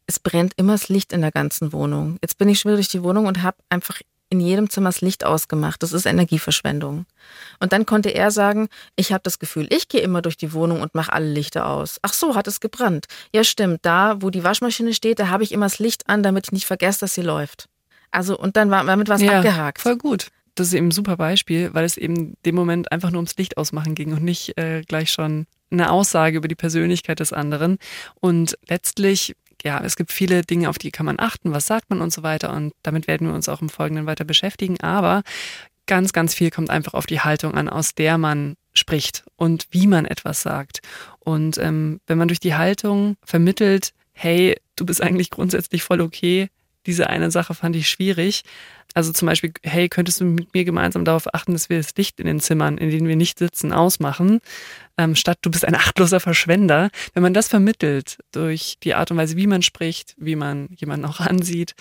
es 0.06 0.18
brennt 0.18 0.52
immer 0.56 0.72
das 0.72 0.88
Licht 0.88 1.12
in 1.12 1.20
der 1.20 1.32
ganzen 1.32 1.72
Wohnung. 1.72 2.18
Jetzt 2.22 2.38
bin 2.38 2.48
ich 2.48 2.60
schon 2.60 2.70
wieder 2.70 2.76
durch 2.76 2.88
die 2.88 3.02
Wohnung 3.02 3.26
und 3.26 3.42
habe 3.42 3.58
einfach 3.68 4.00
in 4.28 4.40
jedem 4.40 4.70
Zimmer 4.70 4.88
das 4.88 5.00
Licht 5.00 5.24
ausgemacht. 5.24 5.82
Das 5.82 5.92
ist 5.92 6.04
Energieverschwendung. 6.04 7.06
Und 7.60 7.72
dann 7.72 7.86
konnte 7.86 8.10
er 8.10 8.30
sagen, 8.30 8.68
ich 8.96 9.12
habe 9.12 9.22
das 9.22 9.38
Gefühl, 9.38 9.68
ich 9.70 9.88
gehe 9.88 10.00
immer 10.00 10.20
durch 10.20 10.36
die 10.36 10.52
Wohnung 10.52 10.80
und 10.80 10.94
mache 10.94 11.12
alle 11.12 11.30
Lichter 11.30 11.68
aus. 11.68 11.98
Ach 12.02 12.12
so, 12.12 12.34
hat 12.34 12.48
es 12.48 12.60
gebrannt. 12.60 13.06
Ja, 13.32 13.44
stimmt. 13.44 13.80
Da, 13.82 14.16
wo 14.20 14.30
die 14.30 14.42
Waschmaschine 14.42 14.94
steht, 14.94 15.20
da 15.20 15.28
habe 15.28 15.44
ich 15.44 15.52
immer 15.52 15.66
das 15.66 15.78
Licht 15.78 16.08
an, 16.08 16.22
damit 16.22 16.46
ich 16.48 16.52
nicht 16.52 16.66
vergesse, 16.66 17.00
dass 17.00 17.14
sie 17.14 17.22
läuft. 17.22 17.68
Also, 18.10 18.36
und 18.36 18.56
dann 18.56 18.70
war 18.70 18.84
damit 18.84 19.08
was 19.08 19.22
ja, 19.22 19.38
abgehakt. 19.38 19.80
Voll 19.80 19.96
gut. 19.96 20.28
Das 20.56 20.68
ist 20.68 20.72
eben 20.72 20.88
ein 20.88 20.92
super 20.92 21.16
Beispiel, 21.16 21.72
weil 21.74 21.84
es 21.84 21.96
eben 21.96 22.34
dem 22.44 22.54
Moment 22.54 22.90
einfach 22.90 23.10
nur 23.10 23.18
ums 23.18 23.36
Licht 23.36 23.58
ausmachen 23.58 23.94
ging 23.94 24.12
und 24.12 24.24
nicht 24.24 24.56
äh, 24.58 24.82
gleich 24.82 25.12
schon 25.12 25.46
eine 25.70 25.90
Aussage 25.90 26.38
über 26.38 26.48
die 26.48 26.54
Persönlichkeit 26.54 27.20
des 27.20 27.32
anderen. 27.32 27.78
Und 28.20 28.56
letztlich 28.66 29.36
ja, 29.64 29.80
es 29.82 29.96
gibt 29.96 30.12
viele 30.12 30.42
Dinge, 30.42 30.68
auf 30.68 30.78
die 30.78 30.90
kann 30.90 31.06
man 31.06 31.18
achten, 31.18 31.52
was 31.52 31.66
sagt 31.66 31.90
man 31.90 32.00
und 32.00 32.12
so 32.12 32.22
weiter. 32.22 32.52
Und 32.52 32.72
damit 32.82 33.06
werden 33.06 33.26
wir 33.26 33.34
uns 33.34 33.48
auch 33.48 33.62
im 33.62 33.68
Folgenden 33.68 34.06
weiter 34.06 34.24
beschäftigen. 34.24 34.80
Aber 34.80 35.22
ganz, 35.86 36.12
ganz 36.12 36.34
viel 36.34 36.50
kommt 36.50 36.70
einfach 36.70 36.94
auf 36.94 37.06
die 37.06 37.20
Haltung 37.20 37.54
an, 37.54 37.68
aus 37.68 37.94
der 37.94 38.18
man 38.18 38.56
spricht 38.74 39.24
und 39.36 39.66
wie 39.70 39.86
man 39.86 40.04
etwas 40.04 40.42
sagt. 40.42 40.80
Und 41.18 41.58
ähm, 41.58 42.00
wenn 42.06 42.18
man 42.18 42.28
durch 42.28 42.40
die 42.40 42.54
Haltung 42.54 43.16
vermittelt, 43.24 43.92
hey, 44.12 44.56
du 44.76 44.86
bist 44.86 45.02
eigentlich 45.02 45.30
grundsätzlich 45.30 45.82
voll 45.82 46.00
okay. 46.00 46.48
Diese 46.86 47.08
eine 47.10 47.30
Sache 47.30 47.54
fand 47.54 47.76
ich 47.76 47.88
schwierig. 47.88 48.42
Also 48.94 49.12
zum 49.12 49.26
Beispiel, 49.26 49.52
hey, 49.62 49.88
könntest 49.88 50.20
du 50.20 50.24
mit 50.24 50.54
mir 50.54 50.64
gemeinsam 50.64 51.04
darauf 51.04 51.32
achten, 51.34 51.52
dass 51.52 51.68
wir 51.68 51.76
das 51.76 51.94
Licht 51.96 52.18
in 52.18 52.26
den 52.26 52.40
Zimmern, 52.40 52.78
in 52.78 52.90
denen 52.90 53.08
wir 53.08 53.16
nicht 53.16 53.38
sitzen, 53.38 53.72
ausmachen, 53.72 54.40
ähm, 54.96 55.14
statt 55.14 55.38
du 55.42 55.50
bist 55.50 55.64
ein 55.66 55.74
achtloser 55.74 56.20
Verschwender. 56.20 56.90
Wenn 57.12 57.22
man 57.22 57.34
das 57.34 57.48
vermittelt 57.48 58.18
durch 58.32 58.76
die 58.82 58.94
Art 58.94 59.10
und 59.10 59.18
Weise, 59.18 59.36
wie 59.36 59.46
man 59.46 59.62
spricht, 59.62 60.14
wie 60.16 60.36
man 60.36 60.68
jemanden 60.76 61.04
auch 61.06 61.20
ansieht, 61.20 61.74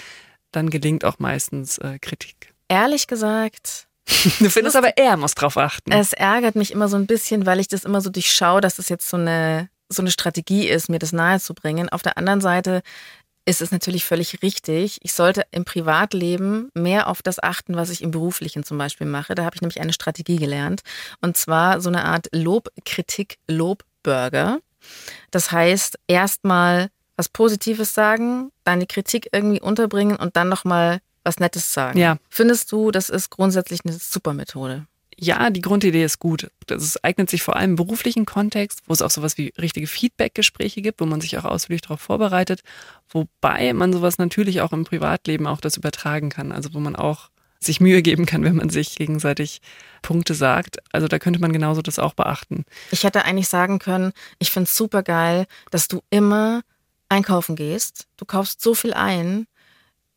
dann 0.52 0.70
gelingt 0.70 1.06
auch 1.06 1.20
meistens 1.20 1.78
äh, 1.78 2.00
Kritik. 2.00 2.54
Ehrlich 2.68 3.08
gesagt, 3.08 3.88
Du 4.40 4.50
findest 4.50 4.76
aber, 4.76 4.98
er 4.98 5.18
muss 5.18 5.36
drauf 5.36 5.58
achten. 5.58 5.92
es 5.92 6.14
ärgert 6.14 6.56
mich 6.56 6.72
immer 6.72 6.88
so 6.88 6.98
ein 6.98 7.08
bisschen, 7.08 7.46
weil 7.46 7.60
ich 7.60 7.68
das 7.68 7.86
immer 7.86 8.02
so 8.02 8.10
durchschaue, 8.10 8.62
dass 8.62 8.76
das 8.76 8.90
jetzt 8.90 9.10
so 9.10 9.18
eine, 9.18 9.70
so 9.90 10.02
eine 10.02 10.12
Strategie 10.12 10.68
ist, 10.68 10.90
mir 10.90 11.00
das 11.00 11.12
nahezubringen. 11.12 11.90
Auf 11.90 12.04
der 12.04 12.18
anderen 12.18 12.42
Seite 12.42 12.82
ist 13.46 13.62
es 13.62 13.72
natürlich 13.72 14.04
völlig 14.06 14.42
richtig. 14.42 14.98
Ich 15.04 15.14
sollte 15.14 15.46
im 15.52 15.64
Privatleben 15.66 16.72
mehr 16.74 17.08
auf 17.08 17.22
das 17.22 17.42
achten, 17.42 17.76
was 17.76 17.92
ich 17.92 18.02
im 18.02 18.12
Beruflichen 18.12 18.64
zum 18.64 18.78
Beispiel 18.78 19.08
mache. 19.08 19.36
Da 19.36 19.46
habe 19.46 19.56
ich 19.56 19.62
nämlich 19.62 19.80
eine 19.80 19.94
Strategie 19.94 20.36
gelernt. 20.38 20.82
Und 21.22 21.38
zwar 21.38 21.80
so 21.80 21.88
eine 21.90 22.04
Art 22.06 22.28
Lob-Kritik-Lob-Burger. 22.32 24.60
Das 25.32 25.52
heißt, 25.52 26.00
erstmal 26.08 26.90
was 27.18 27.30
Positives 27.30 27.94
sagen, 27.94 28.52
deine 28.64 28.88
Kritik 28.88 29.30
irgendwie 29.32 29.62
unterbringen 29.62 30.18
und 30.18 30.36
dann 30.36 30.50
nochmal 30.50 31.00
was 31.24 31.40
Nettes 31.40 31.74
sagen. 31.74 31.98
Ja. 31.98 32.18
Findest 32.30 32.70
du, 32.72 32.92
das 32.92 33.10
ist 33.10 33.30
grundsätzlich 33.30 33.86
eine 33.86 33.94
super 33.94 34.34
Methode? 34.34 34.86
Ja, 35.18 35.50
die 35.50 35.62
Grundidee 35.62 36.04
ist 36.04 36.20
gut. 36.20 36.50
Das 36.68 36.84
ist, 36.84 37.04
eignet 37.04 37.30
sich 37.30 37.42
vor 37.42 37.56
allem 37.56 37.72
im 37.72 37.76
beruflichen 37.76 38.26
Kontext, 38.26 38.82
wo 38.86 38.94
es 38.94 39.02
auch 39.02 39.12
sowas 39.12 39.38
wie 39.38 39.54
richtige 39.58 39.88
Feedback-Gespräche 39.88 40.82
gibt, 40.82 41.00
wo 41.00 41.06
man 41.06 41.22
sich 41.22 41.38
auch 41.38 41.46
ausführlich 41.46 41.82
darauf 41.82 42.02
vorbereitet, 42.02 42.62
wobei 43.10 43.74
man 43.74 43.94
sowas 43.94 44.18
natürlich 44.18 44.62
auch 44.62 44.74
im 44.74 44.84
Privatleben 44.84 45.48
auch 45.48 45.62
das 45.62 45.78
übertragen 45.78 46.30
kann. 46.30 46.52
Also 46.52 46.74
wo 46.74 46.80
man 46.80 46.96
auch 46.96 47.30
sich 47.60 47.80
Mühe 47.80 48.02
geben 48.02 48.26
kann, 48.26 48.44
wenn 48.44 48.58
man 48.58 48.70
sich 48.70 48.96
gegenseitig 48.96 49.62
Punkte 50.02 50.36
sagt. 50.36 50.78
Also 50.92 51.08
da 51.08 51.18
könnte 51.20 51.40
man 51.40 51.54
genauso 51.54 51.82
das 51.82 52.00
auch 52.00 52.14
beachten. 52.14 52.66
Ich 52.92 53.04
hätte 53.04 53.26
eigentlich 53.26 53.50
sagen 53.50 53.80
können, 53.80 54.12
ich 54.40 54.52
finde 54.52 54.66
es 54.66 54.78
super 54.78 55.02
geil, 55.02 55.48
dass 55.72 55.88
du 55.88 56.02
immer 56.10 56.62
einkaufen 57.10 57.56
gehst. 57.56 58.08
Du 58.18 58.26
kaufst 58.26 58.62
so 58.62 58.76
viel 58.76 58.94
ein. 58.94 59.48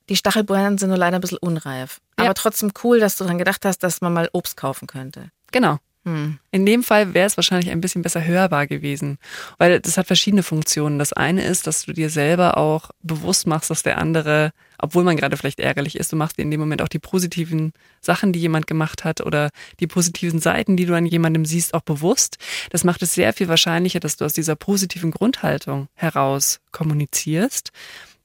Die 0.09 0.17
Stachelbeeren 0.17 0.79
sind 0.79 0.89
nur 0.89 0.99
leider 0.99 1.19
ein 1.19 1.21
bisschen 1.21 1.39
unreif. 1.39 2.01
Ja. 2.19 2.25
Aber 2.25 2.35
trotzdem 2.35 2.73
cool, 2.83 3.01
dass 3.01 3.17
du 3.17 3.25
daran 3.25 3.39
gedacht 3.39 3.65
hast, 3.65 3.83
dass 3.83 4.01
man 4.01 4.13
mal 4.13 4.29
Obst 4.33 4.57
kaufen 4.57 4.87
könnte. 4.87 5.31
Genau. 5.53 5.79
Hm. 6.05 6.39
In 6.53 6.65
dem 6.65 6.83
Fall 6.83 7.13
wäre 7.13 7.27
es 7.27 7.37
wahrscheinlich 7.37 7.71
ein 7.71 7.81
bisschen 7.81 8.03
besser 8.03 8.25
hörbar 8.25 8.67
gewesen, 8.67 9.19
weil 9.59 9.81
das 9.81 9.99
hat 9.99 10.07
verschiedene 10.07 10.43
Funktionen. 10.43 10.99
Das 10.99 11.13
eine 11.13 11.45
ist, 11.45 11.67
dass 11.67 11.85
du 11.85 11.93
dir 11.93 12.09
selber 12.09 12.57
auch 12.57 12.91
bewusst 13.03 13.47
machst, 13.47 13.71
dass 13.71 13.83
der 13.83 13.99
andere, 13.99 14.53
obwohl 14.79 15.05
man 15.05 15.17
gerade 15.17 15.37
vielleicht 15.37 15.61
ärgerlich 15.61 15.97
ist, 15.97 16.13
du 16.13 16.17
machst 16.17 16.39
dir 16.39 16.43
in 16.43 16.51
dem 16.51 16.61
Moment 16.61 16.83
auch 16.83 16.89
die 16.89 16.99
positiven 16.99 17.73
Sachen, 18.01 18.33
die 18.33 18.41
jemand 18.41 18.67
gemacht 18.67 19.05
hat 19.05 19.21
oder 19.21 19.51
die 19.81 19.87
positiven 19.87 20.41
Seiten, 20.41 20.77
die 20.77 20.87
du 20.87 20.95
an 20.95 21.05
jemandem 21.05 21.45
siehst, 21.45 21.75
auch 21.75 21.83
bewusst. 21.83 22.39
Das 22.71 22.85
macht 22.85 23.03
es 23.03 23.15
sehr 23.15 23.33
viel 23.33 23.49
wahrscheinlicher, 23.49 24.01
dass 24.01 24.17
du 24.17 24.25
aus 24.25 24.33
dieser 24.33 24.57
positiven 24.57 25.11
Grundhaltung 25.11 25.89
heraus 25.95 26.61
kommunizierst. 26.71 27.71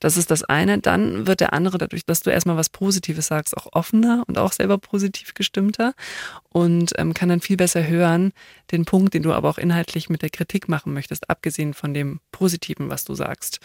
Das 0.04 0.18
ist 0.18 0.32
das 0.32 0.44
eine. 0.44 0.80
Dann 0.80 1.28
wird 1.28 1.40
der 1.40 1.54
andere 1.54 1.78
dadurch, 1.78 2.06
dass 2.06 2.22
du 2.22 2.30
erstmal 2.30 2.58
was 2.58 2.68
Positives 2.68 3.28
sagst, 3.28 3.56
auch 3.56 3.68
offener 3.72 4.26
und 4.28 4.38
auch 4.38 4.52
selber 4.52 4.78
positiv 4.78 5.34
gestimmter 5.34 5.94
und 6.50 6.92
ähm, 6.98 7.14
kann 7.14 7.30
dann 7.30 7.40
viel 7.40 7.56
besser 7.56 7.88
hören, 7.88 8.34
den 8.74 8.84
Punkt, 8.84 9.14
den 9.14 9.24
du 9.24 9.32
aber 9.32 9.50
auch 9.50 9.58
inhaltlich 9.58 10.10
mit 10.10 10.22
der 10.22 10.30
Kritik 10.30 10.68
machen 10.68 10.94
möchtest, 10.94 11.30
abgesehen 11.30 11.74
von 11.74 11.94
dem 11.94 12.20
Positiven, 12.34 12.90
was 12.90 13.06
du 13.06 13.16
sagst. 13.16 13.62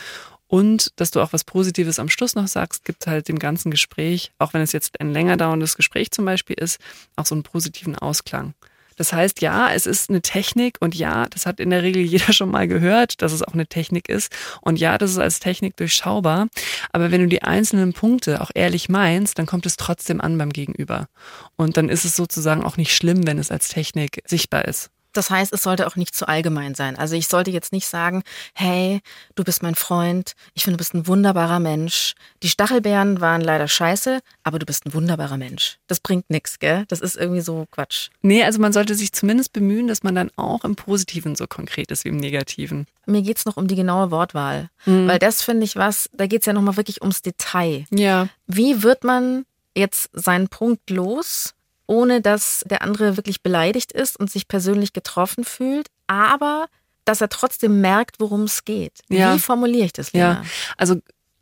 Und 0.47 0.93
dass 1.01 1.11
du 1.11 1.21
auch 1.21 1.33
was 1.33 1.43
Positives 1.43 1.99
am 1.99 2.09
Schluss 2.09 2.37
noch 2.37 2.47
sagst, 2.47 2.85
gibt 2.85 3.09
halt 3.09 3.27
dem 3.27 3.41
ganzen 3.41 3.73
Gespräch, 3.73 4.31
auch 4.39 4.55
wenn 4.55 4.63
es 4.63 4.71
jetzt 4.71 5.01
ein 5.01 5.13
länger 5.13 5.37
dauerndes 5.37 5.75
Gespräch 5.75 6.13
zum 6.13 6.25
Beispiel 6.25 6.55
ist, 6.57 6.79
auch 7.17 7.27
so 7.27 7.35
einen 7.35 7.43
positiven 7.43 7.97
Ausklang. 7.97 8.55
Das 8.99 9.13
heißt, 9.13 9.41
ja, 9.41 9.73
es 9.73 9.87
ist 9.87 10.11
eine 10.11 10.21
Technik 10.21 10.77
und 10.81 10.95
ja, 10.95 11.27
das 11.27 11.47
hat 11.47 11.61
in 11.61 11.71
der 11.71 11.83
Regel 11.83 12.03
jeder 12.05 12.33
schon 12.33 12.51
mal 12.51 12.69
gehört, 12.69 13.23
dass 13.23 13.33
es 13.33 13.43
auch 13.43 13.55
eine 13.55 13.67
Technik 13.67 14.09
ist. 14.09 14.31
Und 14.61 14.79
ja, 14.79 14.99
das 14.99 15.13
ist 15.13 15.19
als 15.19 15.41
Technik 15.41 15.77
durchschaubar. 15.77 16.49
Aber 16.93 17.11
wenn 17.11 17.23
du 17.23 17.29
die 17.29 17.43
einzelnen 17.43 17.93
Punkte 17.93 18.43
auch 18.43 18.51
ehrlich 18.55 18.89
meinst, 18.89 19.39
dann 19.39 19.47
kommt 19.47 19.65
es 19.67 19.77
trotzdem 19.77 20.21
an 20.21 20.37
beim 20.37 20.51
Gegenüber. 20.51 21.09
Und 21.57 21.77
dann 21.77 21.89
ist 21.89 22.05
es 22.05 22.17
sozusagen 22.17 22.65
auch 22.65 22.77
nicht 22.77 22.95
schlimm, 22.95 23.27
wenn 23.27 23.39
es 23.39 23.51
als 23.51 23.69
Technik 23.69 24.23
sichtbar 24.27 24.67
ist. 24.67 24.91
Das 25.19 25.31
heißt, 25.31 25.53
es 25.53 25.65
sollte 25.65 25.89
auch 25.89 25.97
nicht 25.97 26.15
zu 26.15 26.29
allgemein 26.29 26.77
sein. 26.77 26.97
Also 26.97 27.17
ich 27.17 27.27
sollte 27.27 27.51
jetzt 27.51 27.73
nicht 27.73 27.89
sagen, 27.89 28.23
hey, 28.55 29.01
du 29.35 29.43
bist 29.43 29.65
mein 29.65 29.75
Freund, 29.75 30.35
ich 30.55 30.63
finde, 30.63 30.77
du 30.77 30.79
bist 30.79 30.95
ein 30.95 31.09
wunderbarer 31.09 31.59
Mensch. 31.59 32.15
Die 32.45 32.49
Stachelbeeren 32.49 33.21
waren 33.21 33.41
leider 33.41 33.67
scheiße, 33.67 34.21
aber 34.45 34.61
du 34.61 34.67
bist 34.67 34.87
ein 34.87 34.95
wunderbarer 34.95 35.37
Mensch. 35.37 35.79
Das 35.89 35.99
bringt 35.99 36.31
nichts, 36.31 36.61
gell? 36.61 36.85
Das 36.87 37.01
ist 37.01 37.17
irgendwie 37.17 37.41
so 37.41 37.67
Quatsch. 37.73 38.11
Nee, 38.23 38.45
also 38.45 38.61
man 38.61 38.73
sollte 38.73 38.95
sich 38.95 39.11
zumindest 39.11 39.53
bemühen, 39.53 39.89
dass 39.89 40.05
man 40.05 40.15
dann 40.15 40.31
auch 40.37 40.65
im 40.65 40.77
Positiven 40.77 41.35
so 41.35 41.49
konkret 41.49 41.91
ist 41.91 42.05
wie 42.05 42.11
im 42.11 42.19
Negativen. 42.19 42.87
Mir 43.07 43.23
geht's 43.23 43.45
noch 43.45 43.57
um 43.57 43.67
die 43.67 43.75
genaue 43.75 44.13
Wortwahl. 44.13 44.71
Weil 44.85 45.19
das 45.19 45.43
finde 45.43 45.65
ich 45.65 45.75
was, 45.75 46.09
da 46.13 46.29
geht's 46.29 46.47
ja 46.47 46.53
nochmal 46.53 46.77
wirklich 46.77 47.03
ums 47.03 47.23
Detail. 47.23 47.87
Ja. 47.91 48.29
Wie 48.47 48.85
wird 48.85 49.03
man 49.03 49.47
jetzt 49.75 50.11
seinen 50.13 50.47
Punkt 50.47 50.91
los, 50.91 51.55
ohne 51.89 52.21
dass 52.21 52.65
der 52.69 52.83
andere 52.83 53.17
wirklich 53.17 53.43
beleidigt 53.43 53.91
ist 53.91 54.21
und 54.21 54.31
sich 54.31 54.47
persönlich 54.47 54.93
getroffen 54.93 55.43
fühlt, 55.43 55.89
aber 56.07 56.69
dass 57.05 57.21
er 57.21 57.31
trotzdem 57.31 57.81
merkt, 57.81 58.17
worum 58.21 58.43
es 58.43 58.65
geht? 58.65 59.01
Ja. 59.09 59.35
Wie 59.35 59.39
formuliere 59.39 59.87
ich 59.87 59.95
das, 59.95 60.13
Lena? 60.13 60.33
Ja, 60.35 60.43
also 60.77 60.97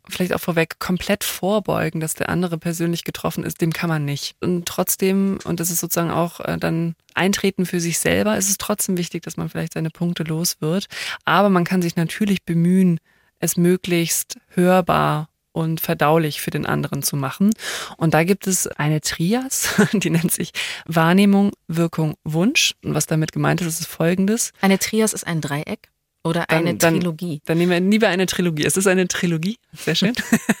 vielleicht 0.09 0.33
auch 0.33 0.39
vorweg, 0.39 0.79
komplett 0.79 1.25
vorbeugen, 1.25 1.99
dass 1.99 2.13
der 2.13 2.29
andere 2.29 2.57
persönlich 2.57 3.03
getroffen 3.03 3.43
ist, 3.43 3.59
dem 3.59 3.73
kann 3.73 3.89
man 3.89 4.05
nicht. 4.05 4.37
Und 4.39 4.65
trotzdem, 4.65 5.37
und 5.43 5.59
das 5.59 5.69
ist 5.69 5.81
sozusagen 5.81 6.11
auch 6.11 6.39
äh, 6.39 6.57
dann 6.57 6.95
Eintreten 7.13 7.65
für 7.65 7.81
sich 7.81 7.99
selber, 7.99 8.37
ist 8.37 8.49
es 8.49 8.57
trotzdem 8.57 8.97
wichtig, 8.97 9.23
dass 9.23 9.35
man 9.35 9.49
vielleicht 9.49 9.73
seine 9.73 9.89
Punkte 9.89 10.23
los 10.23 10.57
wird. 10.61 10.87
Aber 11.25 11.49
man 11.49 11.65
kann 11.65 11.81
sich 11.81 11.97
natürlich 11.97 12.43
bemühen, 12.43 13.01
es 13.39 13.57
möglichst 13.57 14.37
hörbar 14.47 15.27
und 15.57 15.81
verdaulich 15.81 16.39
für 16.39 16.51
den 16.51 16.65
anderen 16.67 17.01
zu 17.01 17.15
machen. 17.17 17.49
Und 17.97 18.13
da 18.13 18.23
gibt 18.23 18.45
es 18.45 18.67
eine 18.67 19.01
Trias, 19.01 19.69
die 19.93 20.09
nennt 20.11 20.31
sich 20.31 20.51
Wahrnehmung, 20.85 21.51
Wirkung, 21.67 22.13
Wunsch. 22.23 22.75
Und 22.83 22.93
was 22.93 23.07
damit 23.07 23.31
gemeint 23.31 23.61
ist, 23.61 23.79
ist 23.79 23.87
folgendes. 23.87 24.51
Eine 24.61 24.77
Trias 24.77 25.13
ist 25.13 25.25
ein 25.25 25.41
Dreieck 25.41 25.89
oder 26.23 26.45
Dann- 26.47 26.59
eine 26.59 26.75
dann- 26.75 26.99
Trilogie. 26.99 27.41
Dann 27.45 27.57
nehmen 27.57 27.71
wir 27.71 27.79
lieber 27.79 28.07
eine 28.09 28.25
Trilogie. 28.27 28.65
Es 28.65 28.77
ist 28.77 28.85
eine 28.87 29.07
Trilogie. 29.07 29.57
Sehr 29.73 29.95
schön. 29.95 30.13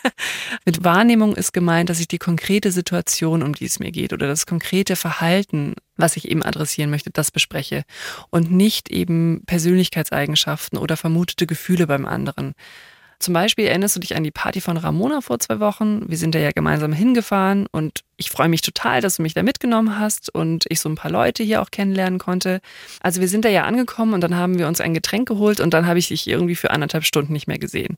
Mit 0.65 0.83
Wahrnehmung 0.83 1.35
ist 1.35 1.53
gemeint, 1.53 1.89
dass 1.89 1.99
ich 1.99 2.07
die 2.07 2.17
konkrete 2.17 2.71
Situation, 2.71 3.43
um 3.43 3.53
die 3.53 3.65
es 3.65 3.79
mir 3.79 3.91
geht, 3.91 4.13
oder 4.13 4.27
das 4.27 4.45
konkrete 4.45 4.95
Verhalten, 4.95 5.75
was 5.95 6.17
ich 6.17 6.29
eben 6.29 6.41
adressieren 6.43 6.89
möchte, 6.89 7.09
das 7.11 7.31
bespreche. 7.31 7.83
Und 8.29 8.51
nicht 8.51 8.89
eben 8.89 9.43
Persönlichkeitseigenschaften 9.45 10.77
oder 10.77 10.97
vermutete 10.97 11.45
Gefühle 11.47 11.85
beim 11.87 12.05
anderen. 12.05 12.53
Zum 13.19 13.33
Beispiel 13.33 13.65
erinnerst 13.65 13.95
du 13.95 13.99
dich 13.99 14.15
an 14.15 14.23
die 14.23 14.31
Party 14.31 14.61
von 14.61 14.77
Ramona 14.77 15.21
vor 15.21 15.39
zwei 15.39 15.59
Wochen? 15.59 16.07
Wir 16.07 16.17
sind 16.17 16.35
da 16.35 16.39
ja 16.39 16.51
gemeinsam 16.51 16.93
hingefahren 16.93 17.65
und 17.71 18.03
ich 18.15 18.29
freue 18.29 18.47
mich 18.47 18.61
total, 18.61 19.01
dass 19.01 19.15
du 19.15 19.23
mich 19.23 19.33
da 19.33 19.41
mitgenommen 19.41 19.97
hast 19.97 20.33
und 20.33 20.65
ich 20.69 20.79
so 20.79 20.87
ein 20.87 20.95
paar 20.95 21.09
Leute 21.09 21.41
hier 21.41 21.63
auch 21.63 21.71
kennenlernen 21.71 22.19
konnte. 22.19 22.61
Also 23.01 23.19
wir 23.19 23.27
sind 23.27 23.43
da 23.43 23.49
ja 23.49 23.63
angekommen 23.63 24.13
und 24.13 24.21
dann 24.21 24.35
haben 24.35 24.59
wir 24.59 24.67
uns 24.67 24.81
ein 24.81 24.93
Getränk 24.93 25.27
geholt 25.27 25.59
und 25.59 25.73
dann 25.73 25.87
habe 25.87 25.97
ich 25.97 26.09
dich 26.09 26.27
irgendwie 26.27 26.55
für 26.55 26.69
anderthalb 26.69 27.05
Stunden 27.05 27.33
nicht 27.33 27.47
mehr 27.47 27.57
gesehen. 27.57 27.97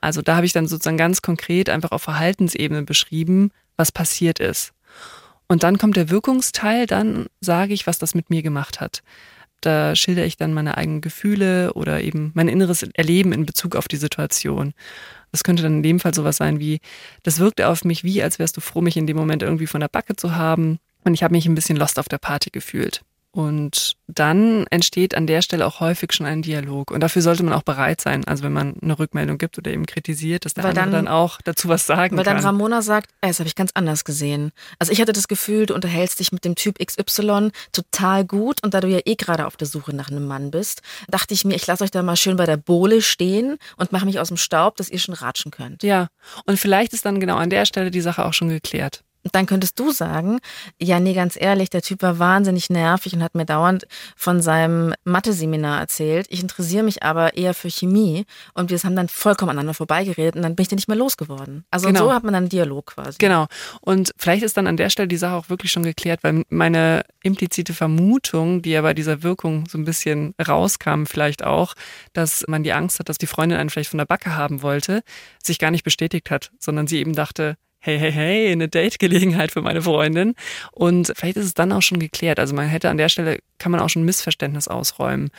Also 0.00 0.22
da 0.22 0.36
habe 0.36 0.46
ich 0.46 0.52
dann 0.52 0.66
sozusagen 0.66 0.96
ganz 0.96 1.22
konkret 1.22 1.70
einfach 1.70 1.92
auf 1.92 2.02
Verhaltensebene 2.02 2.82
beschrieben, 2.82 3.52
was 3.76 3.92
passiert 3.92 4.40
ist. 4.40 4.72
Und 5.46 5.62
dann 5.62 5.78
kommt 5.78 5.96
der 5.96 6.10
Wirkungsteil, 6.10 6.86
dann 6.86 7.26
sage 7.40 7.72
ich, 7.74 7.86
was 7.86 7.98
das 7.98 8.14
mit 8.14 8.28
mir 8.28 8.42
gemacht 8.42 8.80
hat. 8.80 9.02
Da 9.60 9.96
schildere 9.96 10.26
ich 10.26 10.36
dann 10.36 10.54
meine 10.54 10.76
eigenen 10.76 11.00
Gefühle 11.00 11.72
oder 11.72 12.00
eben 12.00 12.30
mein 12.34 12.48
inneres 12.48 12.82
Erleben 12.82 13.32
in 13.32 13.46
Bezug 13.46 13.74
auf 13.74 13.88
die 13.88 13.96
Situation. 13.96 14.72
Das 15.32 15.44
könnte 15.44 15.62
dann 15.62 15.78
in 15.78 15.82
dem 15.82 16.00
Fall 16.00 16.14
sowas 16.14 16.36
sein 16.36 16.60
wie, 16.60 16.80
das 17.22 17.38
wirkte 17.38 17.68
auf 17.68 17.84
mich 17.84 18.04
wie, 18.04 18.22
als 18.22 18.38
wärst 18.38 18.56
du 18.56 18.60
froh, 18.60 18.80
mich 18.80 18.96
in 18.96 19.06
dem 19.06 19.16
Moment 19.16 19.42
irgendwie 19.42 19.66
von 19.66 19.80
der 19.80 19.88
Backe 19.88 20.16
zu 20.16 20.36
haben. 20.36 20.78
Und 21.04 21.14
ich 21.14 21.22
habe 21.22 21.32
mich 21.32 21.46
ein 21.46 21.54
bisschen 21.54 21.76
lost 21.76 21.98
auf 21.98 22.08
der 22.08 22.18
Party 22.18 22.50
gefühlt. 22.50 23.02
Und 23.30 23.96
dann 24.06 24.66
entsteht 24.70 25.14
an 25.14 25.26
der 25.26 25.42
Stelle 25.42 25.66
auch 25.66 25.80
häufig 25.80 26.12
schon 26.12 26.24
ein 26.26 26.40
Dialog. 26.42 26.90
Und 26.90 27.00
dafür 27.00 27.20
sollte 27.22 27.42
man 27.42 27.52
auch 27.52 27.62
bereit 27.62 28.00
sein. 28.00 28.24
Also 28.26 28.42
wenn 28.42 28.54
man 28.54 28.74
eine 28.80 28.98
Rückmeldung 28.98 29.36
gibt 29.36 29.58
oder 29.58 29.70
eben 29.70 29.84
kritisiert, 29.86 30.44
dass 30.46 30.54
der 30.54 30.64
Weil 30.64 30.70
andere 30.70 30.84
dann- 30.86 31.04
dann, 31.04 31.08
auch 31.08 31.38
dazu 31.44 31.68
was 31.68 31.86
sagen 31.86 32.16
Weil 32.16 32.24
kann. 32.24 32.36
dann 32.36 32.44
Ramona 32.44 32.80
sagt, 32.82 33.10
ey, 33.20 33.28
das 33.28 33.38
habe 33.38 33.46
ich 33.48 33.54
ganz 33.54 33.70
anders 33.74 34.04
gesehen. 34.04 34.50
Also 34.78 34.92
ich 34.92 35.00
hatte 35.00 35.12
das 35.12 35.28
Gefühl, 35.28 35.66
du 35.66 35.74
unterhältst 35.74 36.18
dich 36.20 36.32
mit 36.32 36.44
dem 36.44 36.54
Typ 36.54 36.78
XY 36.84 37.50
total 37.72 38.24
gut 38.24 38.62
und 38.64 38.72
da 38.72 38.80
du 38.80 38.88
ja 38.88 39.00
eh 39.04 39.14
gerade 39.14 39.46
auf 39.46 39.56
der 39.58 39.66
Suche 39.68 39.94
nach 39.94 40.10
einem 40.10 40.26
Mann 40.26 40.50
bist, 40.50 40.80
dachte 41.08 41.34
ich 41.34 41.44
mir, 41.44 41.54
ich 41.54 41.66
lasse 41.66 41.84
euch 41.84 41.90
da 41.90 42.02
mal 42.02 42.16
schön 42.16 42.36
bei 42.36 42.46
der 42.46 42.56
Bohle 42.56 43.02
stehen 43.02 43.58
und 43.76 43.92
mache 43.92 44.06
mich 44.06 44.18
aus 44.18 44.28
dem 44.28 44.36
Staub, 44.38 44.76
dass 44.76 44.88
ihr 44.88 44.98
schon 44.98 45.14
ratschen 45.14 45.50
könnt. 45.50 45.82
ja, 45.82 46.08
und 46.46 46.58
vielleicht 46.58 46.92
ist 46.94 47.04
dann 47.04 47.20
genau 47.20 47.36
an 47.36 47.50
der 47.50 47.66
Stelle 47.66 47.90
die 47.90 48.00
Sache 48.00 48.24
auch 48.24 48.32
schon 48.32 48.48
geklärt. 48.48 49.04
Dann 49.32 49.46
könntest 49.46 49.78
du 49.78 49.92
sagen, 49.92 50.38
ja, 50.80 51.00
nee, 51.00 51.14
ganz 51.14 51.36
ehrlich, 51.40 51.70
der 51.70 51.82
Typ 51.82 52.02
war 52.02 52.18
wahnsinnig 52.18 52.70
nervig 52.70 53.14
und 53.14 53.22
hat 53.22 53.34
mir 53.34 53.46
dauernd 53.46 53.86
von 54.16 54.40
seinem 54.40 54.94
Mathe-Seminar 55.04 55.80
erzählt. 55.80 56.26
Ich 56.30 56.40
interessiere 56.40 56.82
mich 56.82 57.02
aber 57.02 57.36
eher 57.36 57.54
für 57.54 57.70
Chemie 57.70 58.24
und 58.54 58.70
wir 58.70 58.78
haben 58.78 58.96
dann 58.96 59.08
vollkommen 59.08 59.50
aneinander 59.50 59.74
vorbeigeredet 59.74 60.36
und 60.36 60.42
dann 60.42 60.54
bin 60.54 60.62
ich 60.62 60.68
den 60.68 60.76
nicht 60.76 60.88
mehr 60.88 60.96
losgeworden. 60.96 61.64
Also 61.70 61.88
genau. 61.88 62.00
so 62.00 62.12
hat 62.12 62.22
man 62.22 62.32
dann 62.32 62.44
einen 62.44 62.48
Dialog 62.48 62.86
quasi. 62.86 63.18
Genau. 63.18 63.46
Und 63.80 64.12
vielleicht 64.16 64.42
ist 64.42 64.56
dann 64.56 64.66
an 64.66 64.76
der 64.76 64.90
Stelle 64.90 65.08
die 65.08 65.16
Sache 65.16 65.34
auch 65.34 65.48
wirklich 65.48 65.72
schon 65.72 65.82
geklärt, 65.82 66.20
weil 66.22 66.42
meine 66.48 67.02
implizite 67.22 67.74
Vermutung, 67.74 68.62
die 68.62 68.70
ja 68.70 68.82
bei 68.82 68.94
dieser 68.94 69.22
Wirkung 69.22 69.64
so 69.68 69.78
ein 69.78 69.84
bisschen 69.84 70.34
rauskam, 70.46 71.04
vielleicht 71.04 71.44
auch, 71.44 71.74
dass 72.12 72.44
man 72.48 72.62
die 72.62 72.72
Angst 72.72 72.98
hat, 72.98 73.08
dass 73.08 73.18
die 73.18 73.26
Freundin 73.26 73.58
einen 73.58 73.70
vielleicht 73.70 73.90
von 73.90 73.98
der 73.98 74.06
Backe 74.06 74.36
haben 74.36 74.62
wollte, 74.62 75.02
sich 75.42 75.58
gar 75.58 75.70
nicht 75.70 75.84
bestätigt 75.84 76.30
hat, 76.30 76.50
sondern 76.58 76.86
sie 76.86 76.98
eben 76.98 77.14
dachte, 77.14 77.56
hey, 77.80 77.98
hey, 77.98 78.12
hey, 78.12 78.52
eine 78.52 78.68
Date-Gelegenheit 78.68 79.52
für 79.52 79.62
meine 79.62 79.82
Freundin. 79.82 80.34
Und 80.72 81.12
vielleicht 81.16 81.36
ist 81.36 81.46
es 81.46 81.54
dann 81.54 81.72
auch 81.72 81.82
schon 81.82 81.98
geklärt. 81.98 82.38
Also 82.38 82.54
man 82.54 82.66
hätte 82.66 82.90
an 82.90 82.98
der 82.98 83.08
Stelle, 83.08 83.38
kann 83.58 83.72
man 83.72 83.80
auch 83.80 83.88
schon 83.88 84.04
Missverständnis 84.04 84.68
ausräumen. 84.68 85.30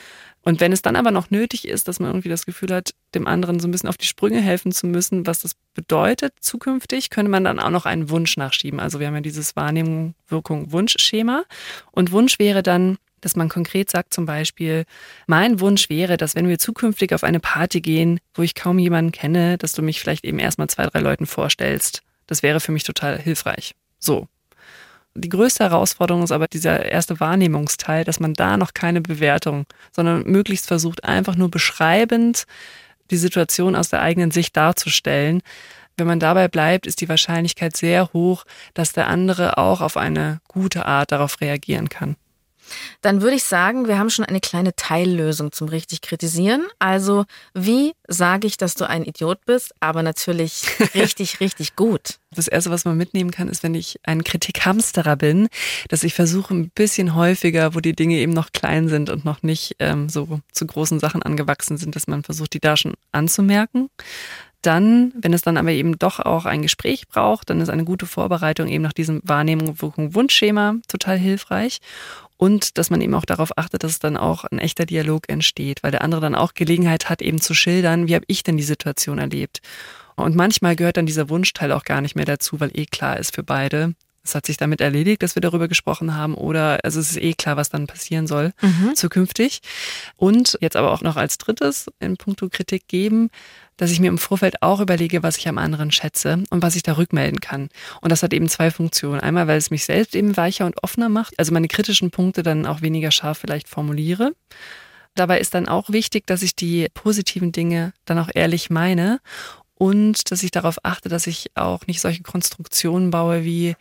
Und 0.41 0.61
wenn 0.61 0.71
es 0.71 0.81
dann 0.81 0.95
aber 0.95 1.11
noch 1.11 1.31
nötig 1.31 1.67
ist, 1.67 1.87
dass 1.87 1.99
man 1.99 2.09
irgendwie 2.09 2.29
das 2.29 2.45
Gefühl 2.45 2.73
hat, 2.73 2.93
dem 3.13 3.27
anderen 3.27 3.59
so 3.59 3.67
ein 3.67 3.71
bisschen 3.71 3.89
auf 3.89 3.97
die 3.97 4.07
Sprünge 4.07 4.39
helfen 4.39 4.71
zu 4.71 4.87
müssen, 4.87 5.27
was 5.27 5.39
das 5.39 5.51
bedeutet 5.73 6.33
zukünftig, 6.39 7.09
könnte 7.09 7.29
man 7.29 7.43
dann 7.43 7.59
auch 7.59 7.69
noch 7.69 7.85
einen 7.85 8.09
Wunsch 8.09 8.37
nachschieben. 8.37 8.79
Also 8.79 8.99
wir 8.99 9.07
haben 9.07 9.15
ja 9.15 9.21
dieses 9.21 9.55
Wahrnehmung, 9.55 10.15
Wirkung, 10.27 10.71
Wunschschema. 10.71 11.43
Und 11.91 12.11
Wunsch 12.13 12.39
wäre 12.39 12.63
dann, 12.63 12.97
dass 13.19 13.35
man 13.35 13.49
konkret 13.49 13.91
sagt 13.91 14.13
zum 14.13 14.25
Beispiel, 14.25 14.85
mein 15.27 15.59
Wunsch 15.59 15.89
wäre, 15.89 16.15
dass 16.15 16.35
wenn 16.35 16.47
wir 16.47 16.57
zukünftig 16.57 17.13
auf 17.13 17.25
eine 17.25 17.41
Party 17.41 17.81
gehen, 17.81 18.21
wo 18.33 18.41
ich 18.41 18.55
kaum 18.55 18.79
jemanden 18.79 19.11
kenne, 19.11 19.57
dass 19.57 19.73
du 19.73 19.81
mich 19.81 19.99
vielleicht 19.99 20.23
eben 20.23 20.39
erstmal 20.39 20.69
zwei, 20.69 20.85
drei 20.85 21.01
Leuten 21.01 21.25
vorstellst. 21.25 22.01
Das 22.29 22.43
wäre 22.43 22.59
für 22.59 22.71
mich 22.71 22.83
total 22.83 23.19
hilfreich. 23.19 23.73
So. 23.97 24.27
Die 25.15 25.29
größte 25.29 25.63
Herausforderung 25.63 26.23
ist 26.23 26.31
aber 26.31 26.47
dieser 26.47 26.85
erste 26.85 27.19
Wahrnehmungsteil, 27.19 28.03
dass 28.03 28.19
man 28.19 28.35
da 28.35 28.55
noch 28.55 28.75
keine 28.75 29.01
Bewertung, 29.01 29.65
sondern 29.91 30.23
möglichst 30.25 30.67
versucht, 30.67 31.03
einfach 31.03 31.35
nur 31.35 31.49
beschreibend 31.49 32.45
die 33.09 33.17
Situation 33.17 33.75
aus 33.75 33.89
der 33.89 34.03
eigenen 34.03 34.29
Sicht 34.29 34.55
darzustellen. 34.55 35.41
Wenn 35.97 36.05
man 36.05 36.19
dabei 36.19 36.47
bleibt, 36.47 36.85
ist 36.85 37.01
die 37.01 37.09
Wahrscheinlichkeit 37.09 37.75
sehr 37.75 38.13
hoch, 38.13 38.45
dass 38.75 38.93
der 38.93 39.07
andere 39.07 39.57
auch 39.57 39.81
auf 39.81 39.97
eine 39.97 40.39
gute 40.47 40.85
Art 40.85 41.11
darauf 41.11 41.41
reagieren 41.41 41.89
kann. 41.89 42.15
Dann 43.01 43.21
würde 43.21 43.35
ich 43.35 43.43
sagen, 43.43 43.87
wir 43.87 43.97
haben 43.97 44.09
schon 44.09 44.25
eine 44.25 44.39
kleine 44.39 44.75
Teillösung 44.75 45.51
zum 45.51 45.67
richtig 45.69 46.01
kritisieren. 46.01 46.67
Also, 46.79 47.25
wie 47.53 47.93
sage 48.07 48.47
ich, 48.47 48.57
dass 48.57 48.75
du 48.75 48.87
ein 48.87 49.03
Idiot 49.03 49.45
bist, 49.45 49.73
aber 49.79 50.03
natürlich 50.03 50.63
richtig, 50.95 51.39
richtig 51.39 51.75
gut? 51.75 52.19
Das 52.31 52.47
Erste, 52.47 52.69
was 52.69 52.85
man 52.85 52.95
mitnehmen 52.95 53.31
kann, 53.31 53.47
ist, 53.47 53.63
wenn 53.63 53.73
ich 53.73 53.99
ein 54.03 54.23
Kritikhamsterer 54.23 55.15
bin, 55.15 55.47
dass 55.87 56.03
ich 56.03 56.13
versuche, 56.13 56.53
ein 56.53 56.69
bisschen 56.69 57.15
häufiger, 57.15 57.73
wo 57.73 57.79
die 57.79 57.95
Dinge 57.95 58.17
eben 58.17 58.33
noch 58.33 58.51
klein 58.51 58.87
sind 58.87 59.09
und 59.09 59.25
noch 59.25 59.41
nicht 59.41 59.75
ähm, 59.79 60.09
so 60.09 60.39
zu 60.51 60.67
großen 60.67 60.99
Sachen 60.99 61.23
angewachsen 61.23 61.77
sind, 61.77 61.95
dass 61.95 62.07
man 62.07 62.23
versucht, 62.23 62.53
die 62.53 62.59
da 62.59 62.77
schon 62.77 62.93
anzumerken. 63.11 63.89
Dann, 64.61 65.13
wenn 65.15 65.33
es 65.33 65.41
dann 65.41 65.57
aber 65.57 65.71
eben 65.71 65.97
doch 65.97 66.19
auch 66.19 66.45
ein 66.45 66.61
Gespräch 66.61 67.07
braucht, 67.07 67.49
dann 67.49 67.61
ist 67.61 67.69
eine 67.69 67.85
gute 67.85 68.05
Vorbereitung 68.05 68.67
eben 68.67 68.83
nach 68.83 68.93
diesem 68.93 69.21
Wahrnehmung, 69.23 69.81
Wirkung, 69.81 70.13
Wunschschema 70.15 70.75
total 70.87 71.17
hilfreich 71.17 71.79
und 72.39 72.77
dass 72.77 72.89
man 72.89 73.01
eben 73.01 73.15
auch 73.15 73.25
darauf 73.25 73.57
achtet, 73.57 73.83
dass 73.83 73.99
dann 73.99 74.15
auch 74.15 74.45
ein 74.45 74.59
echter 74.59 74.85
Dialog 74.85 75.27
entsteht, 75.27 75.83
weil 75.83 75.91
der 75.91 76.01
andere 76.01 76.21
dann 76.21 76.35
auch 76.35 76.53
Gelegenheit 76.53 77.09
hat, 77.09 77.21
eben 77.21 77.41
zu 77.41 77.53
schildern, 77.53 78.07
wie 78.07 78.15
habe 78.15 78.25
ich 78.27 78.43
denn 78.43 78.55
die 78.55 78.63
Situation 78.63 79.17
erlebt. 79.17 79.61
Und 80.15 80.35
manchmal 80.35 80.75
gehört 80.75 80.97
dann 80.97 81.05
dieser 81.05 81.29
Wunschteil 81.29 81.73
auch 81.73 81.83
gar 81.83 81.99
nicht 81.99 82.15
mehr 82.15 82.25
dazu, 82.25 82.59
weil 82.61 82.71
eh 82.73 82.85
klar 82.85 83.17
ist 83.17 83.35
für 83.35 83.43
beide, 83.43 83.93
es 84.23 84.35
hat 84.35 84.45
sich 84.45 84.57
damit 84.57 84.79
erledigt, 84.79 85.23
dass 85.23 85.35
wir 85.35 85.41
darüber 85.41 85.67
gesprochen 85.67 86.15
haben 86.15 86.33
oder 86.33 86.79
also 86.83 86.99
es 86.99 87.11
ist 87.11 87.21
eh 87.21 87.33
klar, 87.33 87.57
was 87.57 87.69
dann 87.69 87.87
passieren 87.87 88.27
soll 88.27 88.53
mhm. 88.61 88.95
zukünftig. 88.95 89.61
Und 90.15 90.57
jetzt 90.61 90.75
aber 90.75 90.91
auch 90.91 91.01
noch 91.01 91.17
als 91.17 91.37
drittes 91.37 91.87
in 91.99 92.15
puncto 92.15 92.47
Kritik 92.49 92.87
geben, 92.87 93.31
dass 93.79 93.91
ich 93.91 94.01
mir 94.01 94.07
im 94.07 94.17
Vorfeld 94.17 94.61
auch 94.61 94.81
überlege, 94.81 95.23
was 95.23 95.37
ich 95.37 95.47
am 95.47 95.57
anderen 95.57 95.89
schätze 95.91 96.43
und 96.49 96.61
was 96.61 96.75
ich 96.75 96.83
da 96.83 96.97
rückmelden 96.97 97.39
kann. 97.39 97.69
Und 98.01 98.11
das 98.11 98.21
hat 98.21 98.33
eben 98.33 98.49
zwei 98.49 98.71
Funktionen. 98.71 99.21
Einmal, 99.21 99.47
weil 99.47 99.57
es 99.57 99.71
mich 99.71 99.85
selbst 99.85 100.15
eben 100.15 100.35
weicher 100.35 100.65
und 100.65 100.83
offener 100.83 101.07
macht, 101.07 101.39
also 101.39 101.53
meine 101.53 101.69
kritischen 101.69 102.11
Punkte 102.11 102.43
dann 102.43 102.65
auch 102.65 102.81
weniger 102.81 103.09
scharf 103.09 103.37
vielleicht 103.37 103.69
formuliere. 103.69 104.33
Dabei 105.15 105.39
ist 105.39 105.53
dann 105.53 105.69
auch 105.69 105.89
wichtig, 105.89 106.27
dass 106.27 106.43
ich 106.43 106.57
die 106.57 106.87
positiven 106.93 107.53
Dinge 107.53 107.93
dann 108.03 108.19
auch 108.19 108.29
ehrlich 108.33 108.69
meine 108.69 109.21
und 109.75 110.29
dass 110.29 110.43
ich 110.43 110.51
darauf 110.51 110.77
achte, 110.83 111.07
dass 111.07 111.25
ich 111.25 111.51
auch 111.55 111.87
nicht 111.87 112.01
solche 112.01 112.21
Konstruktionen 112.21 113.11
baue 113.11 113.45
wie 113.45 113.75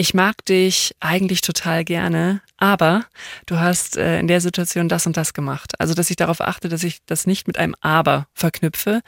ich 0.00 0.14
mag 0.14 0.44
dich 0.44 0.94
eigentlich 1.00 1.40
total 1.40 1.84
gerne, 1.84 2.40
aber 2.56 3.04
du 3.46 3.58
hast 3.58 3.96
äh, 3.96 4.20
in 4.20 4.28
der 4.28 4.40
Situation 4.40 4.88
das 4.88 5.08
und 5.08 5.16
das 5.16 5.34
gemacht. 5.34 5.72
Also, 5.80 5.92
dass 5.92 6.08
ich 6.08 6.14
darauf 6.14 6.40
achte, 6.40 6.68
dass 6.68 6.84
ich 6.84 7.04
das 7.06 7.26
nicht 7.26 7.48
mit 7.48 7.58
einem 7.58 7.74
Aber 7.80 8.28
verknüpfe, 8.32 9.00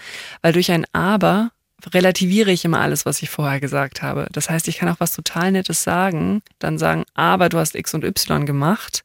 weil 0.42 0.52
durch 0.52 0.72
ein 0.72 0.84
Aber 0.92 1.52
relativiere 1.94 2.50
ich 2.50 2.64
immer 2.64 2.80
alles, 2.80 3.06
was 3.06 3.22
ich 3.22 3.30
vorher 3.30 3.60
gesagt 3.60 4.02
habe. 4.02 4.26
Das 4.32 4.50
heißt, 4.50 4.66
ich 4.66 4.78
kann 4.78 4.88
auch 4.88 4.98
was 4.98 5.14
total 5.14 5.52
Nettes 5.52 5.84
sagen, 5.84 6.42
dann 6.58 6.76
sagen, 6.76 7.04
aber 7.14 7.48
du 7.48 7.58
hast 7.58 7.76
X 7.76 7.94
und 7.94 8.04
Y 8.04 8.44
gemacht. 8.44 9.04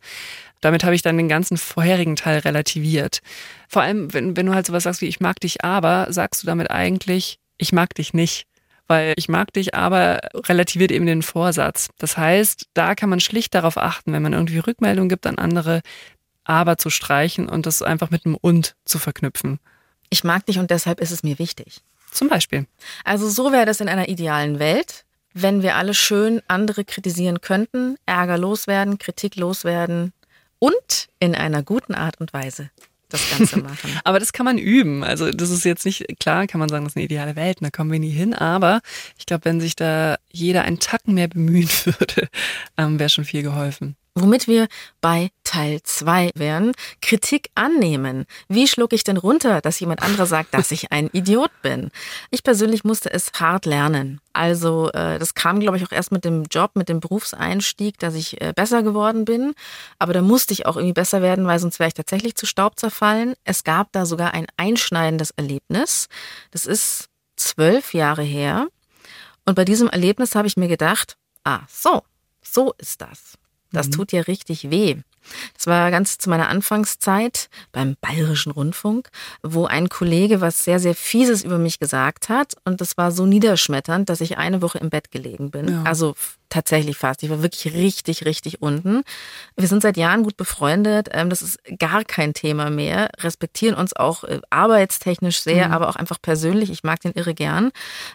Damit 0.62 0.84
habe 0.84 0.96
ich 0.96 1.04
dann 1.04 1.18
den 1.18 1.30
ganzen 1.30 1.56
vorherigen 1.56 2.16
Teil 2.16 2.40
relativiert. 2.40 3.22
Vor 3.70 3.84
allem, 3.84 4.12
wenn, 4.12 4.36
wenn 4.36 4.48
du 4.48 4.56
halt 4.56 4.66
sowas 4.66 4.84
sagst 4.84 5.02
wie 5.02 5.08
ich 5.08 5.20
mag 5.20 5.40
dich 5.40 5.64
aber, 5.64 6.08
sagst 6.10 6.42
du 6.42 6.48
damit 6.48 6.72
eigentlich, 6.72 7.38
ich 7.60 7.74
mag 7.74 7.94
dich 7.94 8.16
nicht 8.16 8.48
weil 8.88 9.14
ich 9.18 9.30
mag 9.30 9.54
dich, 9.54 9.74
aber 9.74 10.20
relativiert 10.36 10.92
eben 10.92 11.06
den 11.06 11.24
Vorsatz. 11.24 11.90
Das 11.98 12.18
heißt, 12.18 12.68
da 12.74 12.96
kann 12.96 13.10
man 13.10 13.20
schlicht 13.20 13.54
darauf 13.56 13.78
achten, 13.78 14.14
wenn 14.14 14.22
man 14.22 14.34
irgendwie 14.34 14.60
Rückmeldung 14.60 15.10
gibt 15.10 15.26
an 15.26 15.38
andere, 15.38 15.82
aber 16.44 16.78
zu 16.78 16.90
streichen 16.90 17.50
und 17.50 17.66
das 17.66 17.82
einfach 17.82 18.12
mit 18.12 18.26
einem 18.26 18.36
und 18.36 18.76
zu 18.86 19.00
verknüpfen. 19.00 19.60
Ich 20.10 20.24
mag 20.24 20.46
dich 20.46 20.60
und 20.60 20.70
deshalb 20.70 21.02
ist 21.02 21.12
es 21.12 21.24
mir 21.24 21.40
wichtig. 21.40 21.82
Zum 22.12 22.30
Beispiel. 22.30 22.68
Also 23.04 23.28
so 23.30 23.52
wäre 23.52 23.66
das 23.66 23.82
in 23.82 23.90
einer 23.90 24.08
idealen 24.08 24.60
Welt, 24.60 25.06
wenn 25.34 25.64
wir 25.64 25.76
alle 25.76 25.94
schön 25.94 26.42
andere 26.48 26.86
kritisieren 26.86 27.42
könnten, 27.42 27.98
Ärger 28.06 28.38
loswerden, 28.38 29.00
Kritik 29.00 29.36
loswerden 29.36 30.14
und 30.60 31.10
in 31.20 31.36
einer 31.36 31.62
guten 31.62 31.94
Art 31.94 32.22
und 32.22 32.32
Weise 32.32 32.70
das 33.16 33.38
Ganze 33.38 33.58
machen. 33.64 33.92
aber 34.04 34.20
das 34.20 34.34
kann 34.34 34.46
man 34.46 34.58
üben. 34.58 35.04
Also 35.04 35.32
das 35.32 35.50
ist 35.50 35.66
jetzt 35.66 35.86
nicht, 35.86 36.06
klar 36.20 36.48
kann 36.48 36.60
man 36.60 36.70
sagen, 36.70 36.86
das 36.86 36.94
ist 36.94 36.98
eine 36.98 37.06
ideale 37.06 37.36
Welt, 37.36 37.58
da 37.62 37.70
kommen 37.70 37.92
wir 37.92 38.00
nie 38.00 38.12
hin, 38.12 38.34
aber 38.34 38.82
ich 39.18 39.26
glaube, 39.26 39.46
wenn 39.46 39.60
sich 39.62 39.76
da 39.76 40.18
jeder 40.32 40.64
einen 40.64 40.80
Tacken 40.80 41.14
mehr 41.14 41.28
bemühen 41.28 41.70
würde, 41.86 42.30
ähm, 42.78 43.00
wäre 43.00 43.10
schon 43.10 43.26
viel 43.26 43.44
geholfen. 43.44 43.96
Womit 44.18 44.48
wir 44.48 44.70
bei 45.02 45.30
Teil 45.44 45.82
2 45.84 46.32
wären, 46.36 46.72
Kritik 47.02 47.50
annehmen. 47.54 48.26
Wie 48.48 48.66
schlucke 48.66 48.96
ich 48.96 49.04
denn 49.04 49.18
runter, 49.18 49.60
dass 49.60 49.82
jemand 49.82 50.02
anderer 50.04 50.26
sagt, 50.26 50.54
dass 50.54 50.72
ich 50.72 50.94
ein 50.94 51.10
Idiot 51.14 51.52
bin? 51.62 51.92
Ich 52.32 52.42
persönlich 52.42 52.86
musste 52.86 53.12
es 53.12 53.34
hart 53.38 53.66
lernen. 53.66 54.22
Also 54.32 54.90
äh, 54.94 55.20
das 55.20 55.34
kam, 55.34 55.60
glaube 55.60 55.76
ich, 55.76 55.86
auch 55.86 55.92
erst 55.92 56.14
mit 56.14 56.24
dem 56.24 56.44
Job, 56.44 56.72
mit 56.76 56.88
dem 56.88 57.02
Berufseinstieg, 57.02 58.00
dass 58.00 58.16
ich 58.16 58.42
äh, 58.42 58.54
besser 58.56 58.84
geworden 58.84 59.26
bin. 59.26 59.54
Aber 60.00 60.14
da 60.14 60.22
musste 60.22 60.54
ich 60.54 60.66
auch 60.66 60.78
irgendwie 60.78 60.94
besser 60.94 61.22
werden, 61.22 61.46
weil 61.46 61.60
sonst 61.60 61.80
wäre 61.80 61.90
ich 61.90 61.94
tatsächlich 61.94 62.36
zu 62.36 62.46
Staub 62.46 62.80
zerfallen. 62.80 63.34
Es 63.44 63.66
gab 63.66 63.92
da 63.92 64.06
sogar 64.06 64.34
ein 64.34 64.48
einschneidendes 64.56 65.32
Erlebnis. 65.32 66.08
Das 66.52 66.66
ist 66.66 67.10
zwölf 67.36 67.94
Jahre 67.94 68.24
her. 68.24 68.68
Und 69.46 69.56
bei 69.56 69.66
diesem 69.66 69.90
Erlebnis 69.90 70.36
habe 70.36 70.48
ich 70.48 70.56
mir 70.56 70.70
gedacht, 70.70 71.18
ah, 71.44 71.60
so, 71.70 72.04
so 72.42 72.74
ist 72.78 73.02
das. 73.02 73.38
Das 73.76 73.88
mhm. 73.88 73.92
tut 73.92 74.12
ja 74.12 74.22
richtig 74.22 74.70
weh. 74.70 74.98
Das 75.56 75.68
war 75.68 75.92
ganz 75.92 76.18
zu 76.18 76.30
meiner 76.30 76.50
Anfangszeit 76.50 77.50
beim 77.72 77.96
Bayerischen 78.02 78.52
Rundfunk, 78.52 79.10
wo 79.42 79.66
ein 79.66 79.90
Kollege 79.90 80.42
was 80.42 80.64
sehr, 80.64 80.80
sehr 80.80 80.96
Fieses 80.96 81.44
über 81.44 81.58
mich 81.58 81.80
gesagt 81.80 82.30
hat. 82.30 82.54
Und 82.64 82.82
das 82.82 82.98
war 82.98 83.12
so 83.12 83.26
niederschmetternd, 83.26 84.10
dass 84.10 84.22
ich 84.22 84.38
eine 84.38 84.62
Woche 84.62 84.78
im 84.78 84.90
Bett 84.90 85.12
gelegen 85.12 85.52
bin. 85.52 85.70
Ja. 85.70 85.84
Also 85.84 86.16
tatsächlich 86.50 86.98
fast. 86.98 87.24
Ich 87.24 87.30
war 87.30 87.42
wirklich 87.42 87.74
richtig, 87.74 88.26
richtig 88.26 88.62
unten. 88.62 89.04
Wir 89.58 89.68
sind 89.68 89.82
seit 89.82 89.98
Jahren 89.98 90.24
gut 90.24 90.38
befreundet. 90.38 91.10
Ähm, 91.12 91.30
das 91.30 91.42
ist 91.42 91.60
gar 91.80 92.04
kein 92.04 92.34
Thema 92.34 92.70
mehr. 92.70 93.10
Respektieren 93.20 93.76
uns 93.76 93.96
auch 93.96 94.24
äh, 94.24 94.40
arbeitstechnisch 94.50 95.42
sehr, 95.42 95.68
mhm. 95.68 95.74
aber 95.74 95.90
auch 95.90 95.96
einfach 95.96 96.22
persönlich. 96.22 96.70
Ich 96.70 96.84
mag 96.84 97.02
den 97.02 97.14
irre 97.14 97.34
gern. 97.34 97.72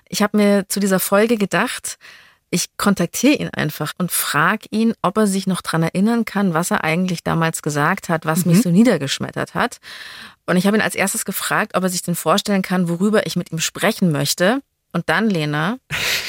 Ich 0.08 0.22
habe 0.22 0.36
mir 0.36 0.68
zu 0.68 0.80
dieser 0.80 1.00
Folge 1.00 1.36
gedacht, 1.36 1.98
ich 2.50 2.76
kontaktiere 2.76 3.34
ihn 3.34 3.48
einfach 3.48 3.92
und 3.98 4.10
frage 4.10 4.66
ihn, 4.70 4.94
ob 5.02 5.16
er 5.16 5.26
sich 5.26 5.46
noch 5.46 5.62
dran 5.62 5.84
erinnern 5.84 6.24
kann, 6.24 6.52
was 6.52 6.70
er 6.70 6.82
eigentlich 6.82 7.22
damals 7.22 7.62
gesagt 7.62 8.08
hat, 8.08 8.26
was 8.26 8.44
mhm. 8.44 8.52
mich 8.52 8.62
so 8.62 8.70
niedergeschmettert 8.70 9.54
hat. 9.54 9.78
Und 10.46 10.56
ich 10.56 10.66
habe 10.66 10.76
ihn 10.76 10.82
als 10.82 10.96
erstes 10.96 11.24
gefragt, 11.24 11.76
ob 11.76 11.84
er 11.84 11.88
sich 11.88 12.02
denn 12.02 12.16
vorstellen 12.16 12.62
kann, 12.62 12.88
worüber 12.88 13.26
ich 13.26 13.36
mit 13.36 13.52
ihm 13.52 13.60
sprechen 13.60 14.10
möchte. 14.10 14.62
Und 14.92 15.08
dann, 15.08 15.30
Lena, 15.30 15.78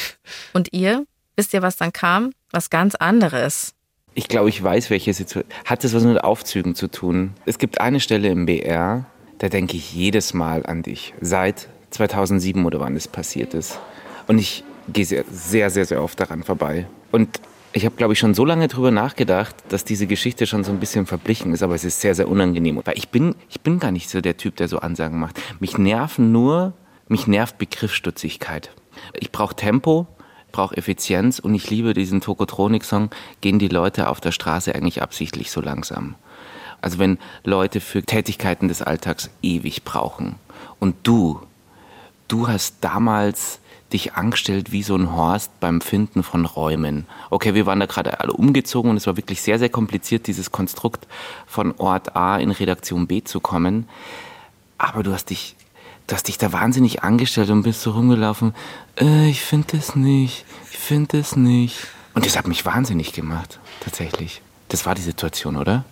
und 0.53 0.71
ihr, 0.73 1.05
wisst 1.35 1.53
ihr, 1.53 1.63
was 1.63 1.77
dann 1.77 1.91
kam? 1.91 2.31
Was 2.51 2.69
ganz 2.69 2.93
anderes. 2.93 3.73
Ich 4.13 4.27
glaube, 4.27 4.49
ich 4.49 4.61
weiß, 4.61 4.89
welche 4.89 5.13
Situation. 5.13 5.51
Hat 5.65 5.83
das 5.83 5.93
was 5.93 6.03
mit 6.03 6.23
Aufzügen 6.23 6.75
zu 6.75 6.87
tun? 6.87 7.33
Es 7.45 7.57
gibt 7.57 7.81
eine 7.81 7.99
Stelle 7.99 8.27
im 8.27 8.45
BR, 8.45 9.05
da 9.39 9.49
denke 9.49 9.77
ich 9.77 9.93
jedes 9.93 10.33
Mal 10.35 10.65
an 10.65 10.83
dich. 10.83 11.13
Seit 11.21 11.69
2007 11.89 12.63
oder 12.65 12.79
wann 12.79 12.95
es 12.95 13.07
passiert 13.07 13.53
ist. 13.53 13.79
Und 14.27 14.37
ich 14.37 14.63
gehe 14.87 15.05
sehr, 15.05 15.23
sehr, 15.31 15.69
sehr, 15.69 15.85
sehr 15.85 16.03
oft 16.03 16.19
daran 16.19 16.43
vorbei. 16.43 16.87
Und 17.11 17.39
ich 17.73 17.85
habe, 17.85 17.95
glaube 17.95 18.13
ich, 18.13 18.19
schon 18.19 18.33
so 18.33 18.43
lange 18.43 18.67
drüber 18.67 18.91
nachgedacht, 18.91 19.55
dass 19.69 19.85
diese 19.85 20.05
Geschichte 20.05 20.45
schon 20.45 20.63
so 20.63 20.71
ein 20.71 20.79
bisschen 20.79 21.05
verblichen 21.05 21.53
ist, 21.53 21.63
aber 21.63 21.75
es 21.75 21.85
ist 21.85 22.01
sehr, 22.01 22.15
sehr 22.15 22.27
unangenehm. 22.27 22.81
Weil 22.83 22.97
ich 22.97 23.09
bin, 23.09 23.35
ich 23.49 23.61
bin 23.61 23.79
gar 23.79 23.91
nicht 23.91 24.09
so 24.09 24.19
der 24.19 24.37
Typ, 24.37 24.57
der 24.57 24.67
so 24.67 24.79
Ansagen 24.79 25.19
macht. 25.19 25.39
Mich 25.59 25.77
nerven 25.77 26.31
nur, 26.31 26.73
mich 27.07 27.27
nervt 27.27 27.57
Begriffsstutzigkeit. 27.57 28.71
Ich 29.19 29.31
brauche 29.31 29.55
Tempo, 29.55 30.07
brauche 30.51 30.75
Effizienz 30.75 31.39
und 31.39 31.55
ich 31.55 31.69
liebe 31.69 31.93
diesen 31.93 32.19
Tokotronik-Song, 32.19 33.09
gehen 33.39 33.57
die 33.57 33.69
Leute 33.69 34.09
auf 34.09 34.19
der 34.19 34.33
Straße 34.33 34.75
eigentlich 34.75 35.01
absichtlich 35.01 35.49
so 35.49 35.61
langsam. 35.61 36.15
Also 36.81 36.99
wenn 36.99 37.19
Leute 37.43 37.79
für 37.79 38.03
Tätigkeiten 38.03 38.67
des 38.67 38.81
Alltags 38.81 39.29
ewig 39.41 39.83
brauchen 39.83 40.35
und 40.79 40.95
du, 41.03 41.39
du 42.27 42.49
hast 42.49 42.77
damals 42.81 43.60
dich 43.93 44.13
angestellt 44.13 44.71
wie 44.71 44.83
so 44.83 44.95
ein 44.95 45.13
Horst 45.13 45.59
beim 45.59 45.81
Finden 45.81 46.23
von 46.23 46.45
Räumen. 46.45 47.05
Okay, 47.29 47.53
wir 47.53 47.65
waren 47.65 47.79
da 47.79 47.85
gerade 47.85 48.19
alle 48.19 48.33
umgezogen 48.33 48.91
und 48.91 48.97
es 48.97 49.07
war 49.07 49.17
wirklich 49.17 49.41
sehr, 49.41 49.59
sehr 49.59 49.69
kompliziert, 49.69 50.27
dieses 50.27 50.51
Konstrukt 50.51 51.07
von 51.47 51.73
Ort 51.77 52.15
A 52.15 52.37
in 52.37 52.51
Redaktion 52.51 53.07
B 53.07 53.23
zu 53.23 53.39
kommen. 53.39 53.87
Aber 54.77 55.03
du 55.03 55.13
hast 55.13 55.29
dich, 55.29 55.55
du 56.07 56.15
hast 56.15 56.27
dich 56.27 56.37
da 56.37 56.51
wahnsinnig 56.51 57.03
angestellt 57.03 57.49
und 57.49 57.63
bist 57.63 57.81
so 57.81 57.91
rumgelaufen. 57.91 58.55
Äh, 58.99 59.29
ich 59.29 59.41
finde 59.41 59.77
es 59.77 59.95
nicht, 59.95 60.45
ich 60.71 60.77
finde 60.77 61.19
es 61.19 61.35
nicht. 61.35 61.87
Und 62.13 62.25
das 62.25 62.37
hat 62.37 62.47
mich 62.47 62.65
wahnsinnig 62.65 63.13
gemacht, 63.13 63.59
tatsächlich. 63.79 64.41
Das 64.69 64.85
war 64.85 64.95
die 64.95 65.01
Situation, 65.01 65.55
oder? 65.57 65.85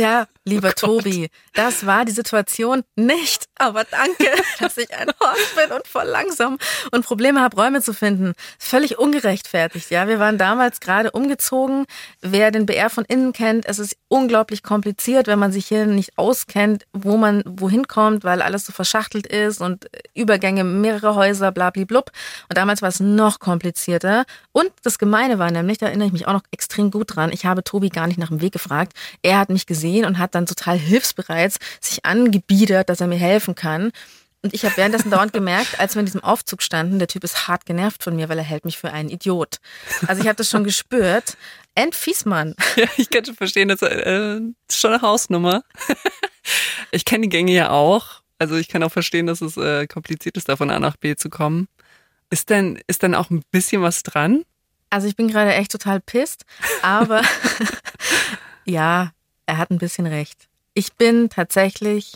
Tja, 0.00 0.26
lieber 0.46 0.70
oh 0.70 0.86
Tobi, 0.86 1.28
das 1.52 1.84
war 1.84 2.06
die 2.06 2.12
Situation 2.12 2.84
nicht. 2.96 3.50
Aber 3.56 3.84
danke, 3.84 4.24
dass 4.58 4.78
ich 4.78 4.94
ein 4.94 5.10
Horst 5.20 5.56
bin 5.56 5.76
und 5.76 5.86
voll 5.86 6.06
langsam 6.06 6.56
und 6.90 7.04
Probleme 7.04 7.42
habe, 7.42 7.56
Räume 7.56 7.82
zu 7.82 7.92
finden. 7.92 8.32
Völlig 8.58 8.98
ungerechtfertigt. 8.98 9.90
Ja, 9.90 10.08
wir 10.08 10.18
waren 10.18 10.38
damals 10.38 10.80
gerade 10.80 11.10
umgezogen. 11.10 11.84
Wer 12.22 12.50
den 12.50 12.64
BR 12.64 12.88
von 12.88 13.04
innen 13.04 13.34
kennt, 13.34 13.66
es 13.66 13.78
ist 13.78 13.94
unglaublich 14.08 14.62
kompliziert, 14.62 15.26
wenn 15.26 15.38
man 15.38 15.52
sich 15.52 15.66
hier 15.66 15.84
nicht 15.84 16.16
auskennt, 16.16 16.86
wo 16.94 17.18
man 17.18 17.42
wohin 17.44 17.86
kommt, 17.86 18.24
weil 18.24 18.40
alles 18.40 18.64
so 18.64 18.72
verschachtelt 18.72 19.26
ist 19.26 19.60
und 19.60 19.90
Übergänge, 20.14 20.64
mehrere 20.64 21.14
Häuser, 21.14 21.52
blablablub. 21.52 22.10
Und 22.48 22.56
damals 22.56 22.80
war 22.80 22.88
es 22.88 23.00
noch 23.00 23.38
komplizierter. 23.38 24.24
Und 24.52 24.72
das 24.82 24.98
Gemeine 24.98 25.38
war 25.38 25.50
nämlich, 25.50 25.76
da 25.76 25.86
erinnere 25.88 26.06
ich 26.06 26.14
mich 26.14 26.26
auch 26.26 26.32
noch 26.32 26.44
extrem 26.50 26.90
gut 26.90 27.14
dran, 27.14 27.30
ich 27.32 27.44
habe 27.44 27.62
Tobi 27.62 27.90
gar 27.90 28.06
nicht 28.06 28.18
nach 28.18 28.28
dem 28.28 28.40
Weg 28.40 28.54
gefragt. 28.54 28.94
Er 29.20 29.38
hat 29.38 29.50
mich 29.50 29.66
gesehen 29.66 29.89
und 29.98 30.18
hat 30.18 30.34
dann 30.34 30.46
total 30.46 30.78
hilfsbereit 30.78 31.56
sich 31.80 32.04
angebiedert, 32.04 32.88
dass 32.88 33.00
er 33.00 33.06
mir 33.06 33.18
helfen 33.18 33.54
kann. 33.54 33.92
Und 34.42 34.54
ich 34.54 34.64
habe 34.64 34.76
währenddessen 34.78 35.10
dauernd 35.10 35.34
gemerkt, 35.34 35.78
als 35.78 35.94
wir 35.94 36.00
in 36.00 36.06
diesem 36.06 36.24
Aufzug 36.24 36.62
standen, 36.62 36.98
der 36.98 37.08
Typ 37.08 37.24
ist 37.24 37.46
hart 37.46 37.66
genervt 37.66 38.02
von 38.02 38.16
mir, 38.16 38.28
weil 38.30 38.38
er 38.38 38.44
hält 38.44 38.64
mich 38.64 38.78
für 38.78 38.90
einen 38.90 39.10
Idiot. 39.10 39.58
Also 40.06 40.22
ich 40.22 40.28
habe 40.28 40.36
das 40.36 40.48
schon 40.48 40.64
gespürt. 40.64 41.36
Entfiesmann. 41.74 42.54
Ja, 42.76 42.86
ich 42.96 43.10
kann 43.10 43.24
schon 43.24 43.36
verstehen, 43.36 43.68
das 43.68 43.82
äh, 43.82 44.40
ist 44.68 44.80
schon 44.80 44.92
eine 44.92 45.02
Hausnummer. 45.02 45.62
Ich 46.90 47.04
kenne 47.04 47.22
die 47.22 47.28
Gänge 47.28 47.52
ja 47.52 47.70
auch. 47.70 48.22
Also 48.38 48.56
ich 48.56 48.68
kann 48.68 48.82
auch 48.82 48.90
verstehen, 48.90 49.26
dass 49.26 49.42
es 49.42 49.56
äh, 49.56 49.86
kompliziert 49.86 50.36
ist, 50.36 50.48
da 50.48 50.56
von 50.56 50.70
A 50.70 50.80
nach 50.80 50.96
B 50.96 51.14
zu 51.14 51.28
kommen. 51.28 51.68
Ist 52.30 52.50
denn, 52.50 52.80
ist 52.86 53.02
denn 53.02 53.14
auch 53.14 53.30
ein 53.30 53.42
bisschen 53.50 53.82
was 53.82 54.02
dran? 54.02 54.44
Also 54.88 55.06
ich 55.06 55.14
bin 55.14 55.28
gerade 55.28 55.52
echt 55.54 55.70
total 55.70 56.00
pisst, 56.00 56.44
aber 56.82 57.22
ja, 58.64 59.12
er 59.50 59.58
hat 59.58 59.70
ein 59.70 59.78
bisschen 59.78 60.06
recht. 60.06 60.48
Ich 60.74 60.94
bin 60.94 61.28
tatsächlich 61.28 62.14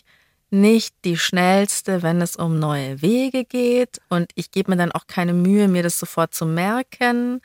nicht 0.50 0.94
die 1.04 1.18
schnellste, 1.18 2.02
wenn 2.02 2.20
es 2.20 2.36
um 2.36 2.60
neue 2.60 3.02
Wege 3.02 3.44
geht 3.44 4.00
und 4.08 4.30
ich 4.36 4.52
gebe 4.52 4.70
mir 4.70 4.76
dann 4.76 4.92
auch 4.92 5.08
keine 5.08 5.32
Mühe, 5.32 5.66
mir 5.66 5.82
das 5.82 5.98
sofort 5.98 6.32
zu 6.32 6.46
merken. 6.46 7.40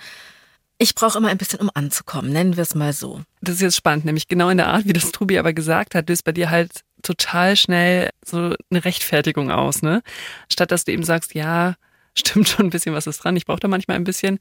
Ich 0.78 0.94
brauche 0.94 1.18
immer 1.18 1.30
ein 1.30 1.38
bisschen, 1.40 1.60
um 1.60 1.72
anzukommen, 1.74 2.32
nennen 2.32 2.56
wir 2.56 2.62
es 2.62 2.76
mal 2.76 2.94
so. 2.94 3.22
Das 3.42 3.56
ist 3.56 3.62
jetzt 3.62 3.78
spannend, 3.78 4.06
nämlich 4.06 4.28
genau 4.28 4.50
in 4.50 4.58
der 4.58 4.68
Art, 4.68 4.86
wie 4.86 4.94
das 4.94 5.12
Tobi 5.12 5.40
aber 5.40 5.54
gesagt 5.54 5.96
hat, 5.96 6.08
löst 6.08 6.24
bei 6.24 6.32
dir 6.32 6.52
halt 6.52 6.84
total 7.02 7.56
schnell 7.56 8.12
so 8.24 8.56
eine 8.70 8.86
Rechtfertigung 8.86 9.52
aus, 9.52 9.82
ne? 9.82 10.04
Statt 10.50 10.72
dass 10.72 10.86
du 10.86 10.92
eben 10.92 11.04
sagst, 11.04 11.34
ja, 11.34 11.76
stimmt 12.14 12.48
schon 12.48 12.68
ein 12.68 12.70
bisschen 12.70 12.94
was 12.94 13.08
ist 13.08 13.24
dran, 13.24 13.36
ich 13.36 13.46
brauche 13.46 13.60
da 13.60 13.68
manchmal 13.68 13.98
ein 13.98 14.04
bisschen, 14.04 14.40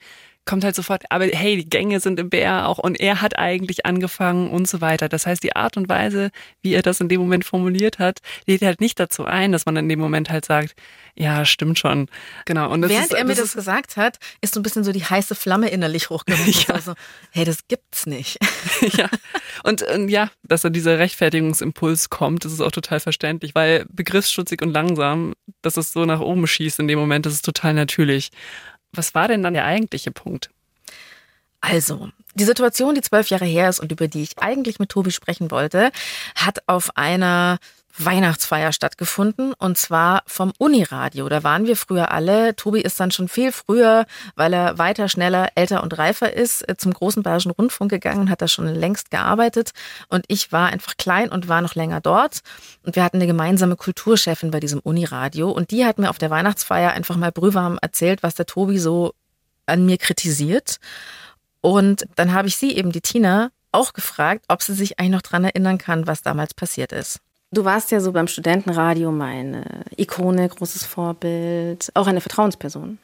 kommt 0.49 0.65
halt 0.65 0.75
sofort, 0.75 1.05
aber 1.11 1.27
hey, 1.27 1.57
die 1.57 1.69
Gänge 1.69 2.01
sind 2.01 2.19
im 2.19 2.31
BR 2.31 2.67
auch 2.67 2.79
und 2.79 2.99
er 2.99 3.21
hat 3.21 3.39
eigentlich 3.39 3.85
angefangen 3.85 4.51
und 4.51 4.67
so 4.67 4.81
weiter. 4.81 5.09
Das 5.09 5.27
heißt, 5.27 5.43
die 5.43 5.55
Art 5.55 5.77
und 5.77 5.89
Weise, 5.91 6.31
wie 6.63 6.73
er 6.73 6.81
das 6.81 7.01
in 7.01 7.09
dem 7.09 7.21
Moment 7.21 7.45
formuliert 7.45 7.99
hat, 7.99 8.21
lädt 8.47 8.63
halt 8.63 8.81
nicht 8.81 8.99
dazu 8.99 9.27
ein, 9.27 9.53
dass 9.53 9.67
man 9.67 9.77
in 9.77 9.89
dem 9.91 10.01
Moment 10.01 10.31
halt 10.31 10.47
sagt, 10.47 10.75
ja, 11.15 11.45
stimmt 11.45 11.79
schon. 11.79 12.09
Genau. 12.47 12.71
Und 12.71 12.89
Während 12.89 13.07
ist, 13.07 13.13
er 13.13 13.25
mir 13.25 13.35
das, 13.35 13.39
das 13.41 13.55
gesagt 13.55 13.97
hat, 13.97 14.19
ist 14.41 14.55
so 14.55 14.61
ein 14.61 14.63
bisschen 14.63 14.85
so 14.85 14.93
die 14.93 15.05
heiße 15.05 15.35
Flamme 15.35 15.69
innerlich 15.69 16.11
hochgekommen. 16.11 16.39
Ja. 16.69 16.75
Also, 16.75 16.95
hey, 17.31 17.45
das 17.45 17.69
gibt's 17.69 18.07
nicht. 18.07 18.39
ja. 18.97 19.09
Und, 19.65 19.83
und 19.83 20.09
ja, 20.09 20.31
dass 20.43 20.63
da 20.63 20.71
dieser 20.71 20.99
Rechtfertigungsimpuls 20.99 22.09
kommt, 22.09 22.45
das 22.45 22.53
ist 22.53 22.61
auch 22.61 22.73
total 22.73 23.01
verständlich, 23.01 23.55
weil 23.55 23.85
begriffsstutzig 23.91 24.63
und 24.63 24.71
langsam, 24.71 25.35
dass 25.61 25.77
es 25.77 25.93
so 25.93 26.05
nach 26.05 26.21
oben 26.21 26.47
schießt 26.47 26.79
in 26.81 26.89
dem 26.89 26.99
Moment, 26.99 27.27
das 27.27 27.35
ist 27.35 27.45
total 27.45 27.75
natürlich. 27.75 28.31
Was 28.93 29.15
war 29.15 29.29
denn 29.29 29.43
dann 29.43 29.55
der 29.55 29.65
eigentliche 29.65 30.11
Punkt? 30.11 30.51
Also, 31.61 32.11
die 32.35 32.45
Situation, 32.45 32.95
die 32.95 33.01
zwölf 33.01 33.31
Jahre 33.31 33.45
her 33.45 33.69
ist 33.69 33.81
und 33.81 33.91
über 33.91 34.07
die 34.09 34.23
ich 34.23 34.39
eigentlich 34.39 34.79
mit 34.79 34.91
Tobi 34.91 35.11
sprechen 35.11 35.51
wollte, 35.51 35.91
hat 36.37 36.63
auf 36.67 36.97
einer 36.97 37.59
Weihnachtsfeier 38.05 38.73
stattgefunden 38.73 39.53
und 39.55 39.77
zwar 39.79 40.23
vom 40.27 40.53
Uniradio. 40.59 41.29
Da 41.29 41.43
waren 41.43 41.67
wir 41.67 41.77
früher 41.77 42.11
alle. 42.13 42.55
Tobi 42.57 42.81
ist 42.81 42.99
dann 43.01 43.11
schon 43.11 43.29
viel 43.29 43.53
früher, 43.53 44.07
weil 44.37 44.53
er 44.53 44.79
weiter, 44.79 45.09
schneller, 45.09 45.49
älter 45.55 45.83
und 45.83 45.97
reifer 45.99 46.33
ist, 46.33 46.69
äh, 46.69 46.77
zum 46.77 46.93
großen 46.93 47.23
Bayerischen 47.23 47.51
Rundfunk 47.51 47.91
gegangen 47.91 48.21
und 48.21 48.31
hat 48.31 48.43
da 48.43 48.49
schon 48.49 48.67
längst 48.67 49.11
gearbeitet. 49.11 49.73
Und 50.09 50.25
ich 50.29 50.53
war 50.53 50.69
einfach 50.69 50.97
klein 50.97 51.31
und 51.31 51.49
war 51.49 51.61
noch 51.61 51.75
länger 51.75 52.01
dort. 52.01 52.41
Und 52.85 52.97
wir 52.97 53.05
hatten 53.05 53.19
eine 53.19 53.27
gemeinsame 53.27 53.77
Kulturchefin 53.77 54.51
bei 54.51 54.61
diesem 54.61 54.81
Uniradio 54.81 55.51
und 55.51 55.71
die 55.71 55.85
hat 55.85 55.99
mir 55.99 56.11
auf 56.11 56.19
der 56.19 56.31
Weihnachtsfeier 56.31 56.93
einfach 56.93 57.17
mal 57.17 57.33
brühwarm 57.33 57.79
erzählt, 57.81 58.23
was 58.23 58.35
der 58.35 58.47
Tobi 58.47 58.79
so 58.79 59.13
an 59.67 59.87
mir 59.87 59.99
kritisiert. 59.99 60.79
Und 61.61 62.07
dann 62.17 62.33
habe 62.33 62.49
ich 62.49 62.57
sie 62.57 62.77
eben, 62.77 62.93
die 62.93 63.01
Tina, 63.01 63.51
auch 63.73 63.93
gefragt, 63.93 64.45
ob 64.49 64.63
sie 64.63 64.75
sich 64.75 64.99
eigentlich 64.99 65.13
noch 65.13 65.23
dran 65.23 65.45
erinnern 65.45 65.79
kann, 65.79 66.07
was 66.07 66.23
damals 66.23 66.55
passiert 66.55 66.93
ist. 66.93 67.21
Du 67.51 67.65
warst 67.65 67.91
ja 67.91 68.01
so 68.01 68.13
beim 68.13 68.29
Studentenradio 68.29 69.11
meine 69.11 69.85
Ikone, 69.97 70.49
großes 70.49 70.85
Vorbild, 70.85 71.91
auch 71.95 72.07
eine 72.07 72.21
Vertrauensperson. 72.21 72.99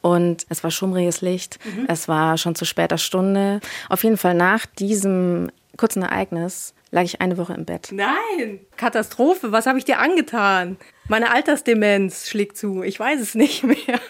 Und 0.00 0.46
es 0.48 0.64
war 0.64 0.70
schummriges 0.70 1.20
Licht, 1.20 1.58
mhm. 1.64 1.86
es 1.88 2.08
war 2.08 2.38
schon 2.38 2.54
zu 2.54 2.64
später 2.64 2.98
Stunde. 2.98 3.60
Auf 3.88 4.02
jeden 4.02 4.16
Fall 4.16 4.34
nach 4.34 4.66
diesem 4.66 5.50
kurzen 5.76 6.02
Ereignis 6.02 6.74
lag 6.90 7.02
ich 7.02 7.20
eine 7.20 7.36
Woche 7.36 7.54
im 7.54 7.64
Bett. 7.64 7.90
Nein, 7.92 8.60
Katastrophe, 8.76 9.52
was 9.52 9.66
habe 9.66 9.78
ich 9.78 9.84
dir 9.84 9.98
angetan? 9.98 10.76
Meine 11.08 11.30
Altersdemenz 11.30 12.28
schlägt 12.28 12.56
zu, 12.56 12.82
ich 12.82 12.98
weiß 12.98 13.20
es 13.20 13.34
nicht 13.34 13.62
mehr. 13.62 14.00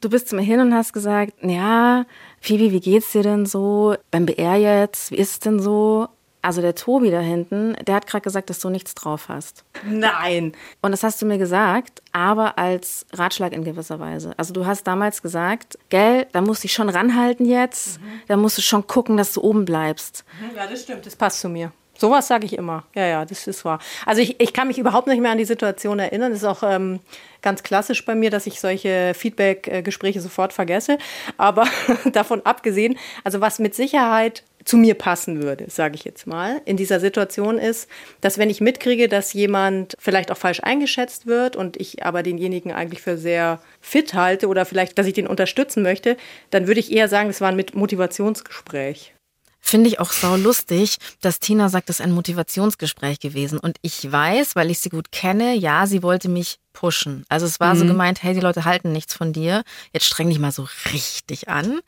Du 0.00 0.08
bist 0.08 0.28
zu 0.28 0.36
mir 0.36 0.42
hin 0.42 0.60
und 0.60 0.74
hast 0.74 0.92
gesagt, 0.92 1.34
ja, 1.42 2.06
Phoebe, 2.40 2.72
wie 2.72 2.80
geht's 2.80 3.12
dir 3.12 3.22
denn 3.22 3.46
so? 3.46 3.96
Beim 4.10 4.26
BR 4.26 4.56
jetzt, 4.56 5.10
wie 5.10 5.16
ist 5.16 5.32
es 5.32 5.38
denn 5.40 5.60
so? 5.60 6.08
Also 6.42 6.60
der 6.60 6.74
Tobi 6.74 7.10
da 7.10 7.20
hinten, 7.20 7.74
der 7.86 7.94
hat 7.94 8.08
gerade 8.08 8.22
gesagt, 8.22 8.50
dass 8.50 8.58
du 8.58 8.68
nichts 8.68 8.94
drauf 8.94 9.28
hast. 9.28 9.64
Nein. 9.88 10.52
Und 10.80 10.90
das 10.90 11.04
hast 11.04 11.22
du 11.22 11.26
mir 11.26 11.38
gesagt, 11.38 12.02
aber 12.10 12.58
als 12.58 13.06
Ratschlag 13.12 13.52
in 13.52 13.62
gewisser 13.62 14.00
Weise. 14.00 14.32
Also 14.36 14.52
du 14.52 14.66
hast 14.66 14.84
damals 14.86 15.22
gesagt, 15.22 15.78
gell, 15.88 16.26
da 16.32 16.40
musst 16.40 16.62
du 16.62 16.66
dich 16.66 16.74
schon 16.74 16.88
ranhalten 16.88 17.46
jetzt, 17.46 18.00
mhm. 18.00 18.22
da 18.26 18.36
musst 18.36 18.58
du 18.58 18.62
schon 18.62 18.86
gucken, 18.88 19.16
dass 19.16 19.32
du 19.32 19.40
oben 19.40 19.64
bleibst. 19.64 20.24
Mhm, 20.40 20.56
ja, 20.56 20.66
das 20.66 20.82
stimmt, 20.82 21.06
das 21.06 21.14
passt 21.14 21.40
zu 21.40 21.48
mir. 21.48 21.72
Sowas 22.02 22.26
sage 22.26 22.46
ich 22.46 22.54
immer. 22.54 22.82
Ja, 22.96 23.06
ja, 23.06 23.24
das 23.24 23.46
ist 23.46 23.64
wahr. 23.64 23.78
Also 24.06 24.22
ich, 24.22 24.40
ich 24.40 24.52
kann 24.52 24.66
mich 24.66 24.78
überhaupt 24.78 25.06
nicht 25.06 25.20
mehr 25.20 25.30
an 25.30 25.38
die 25.38 25.44
Situation 25.44 26.00
erinnern. 26.00 26.32
Das 26.32 26.40
ist 26.40 26.48
auch 26.48 26.64
ähm, 26.64 26.98
ganz 27.42 27.62
klassisch 27.62 28.04
bei 28.04 28.16
mir, 28.16 28.28
dass 28.30 28.46
ich 28.46 28.60
solche 28.60 29.12
Feedback-Gespräche 29.14 30.20
sofort 30.20 30.52
vergesse. 30.52 30.98
Aber 31.36 31.64
davon 32.12 32.44
abgesehen, 32.44 32.98
also 33.22 33.40
was 33.40 33.60
mit 33.60 33.76
Sicherheit 33.76 34.42
zu 34.64 34.76
mir 34.76 34.94
passen 34.94 35.42
würde, 35.42 35.66
sage 35.68 35.94
ich 35.94 36.04
jetzt 36.04 36.26
mal, 36.26 36.60
in 36.64 36.76
dieser 36.76 37.00
Situation 37.00 37.58
ist, 37.58 37.88
dass 38.20 38.38
wenn 38.38 38.50
ich 38.50 38.60
mitkriege, 38.60 39.08
dass 39.08 39.32
jemand 39.32 39.96
vielleicht 39.98 40.30
auch 40.30 40.36
falsch 40.36 40.60
eingeschätzt 40.62 41.26
wird 41.26 41.56
und 41.56 41.76
ich 41.76 42.04
aber 42.04 42.22
denjenigen 42.22 42.72
eigentlich 42.72 43.02
für 43.02 43.16
sehr 43.16 43.60
fit 43.80 44.14
halte 44.14 44.48
oder 44.48 44.64
vielleicht, 44.64 44.98
dass 44.98 45.06
ich 45.06 45.14
den 45.14 45.26
unterstützen 45.26 45.82
möchte, 45.82 46.16
dann 46.50 46.66
würde 46.66 46.80
ich 46.80 46.92
eher 46.92 47.08
sagen, 47.08 47.28
das 47.28 47.40
war 47.40 47.48
ein 47.48 47.64
Motivationsgespräch. 47.74 49.14
Finde 49.64 49.88
ich 49.88 50.00
auch 50.00 50.10
sau 50.10 50.34
lustig, 50.36 50.98
dass 51.20 51.38
Tina 51.38 51.68
sagt, 51.68 51.88
das 51.88 52.00
ist 52.00 52.04
ein 52.04 52.12
Motivationsgespräch 52.12 53.20
gewesen. 53.20 53.60
Und 53.60 53.76
ich 53.80 54.10
weiß, 54.10 54.56
weil 54.56 54.70
ich 54.72 54.80
sie 54.80 54.88
gut 54.88 55.12
kenne, 55.12 55.54
ja, 55.54 55.86
sie 55.86 56.02
wollte 56.02 56.28
mich 56.28 56.58
pushen. 56.72 57.24
Also 57.28 57.46
es 57.46 57.60
war 57.60 57.74
mhm. 57.74 57.78
so 57.78 57.86
gemeint, 57.86 58.22
hey, 58.22 58.34
die 58.34 58.40
Leute 58.40 58.64
halten 58.64 58.92
nichts 58.92 59.14
von 59.14 59.32
dir. 59.32 59.62
Jetzt 59.92 60.06
streng 60.06 60.28
dich 60.28 60.40
mal 60.40 60.50
so 60.50 60.66
richtig 60.92 61.48
an. 61.48 61.80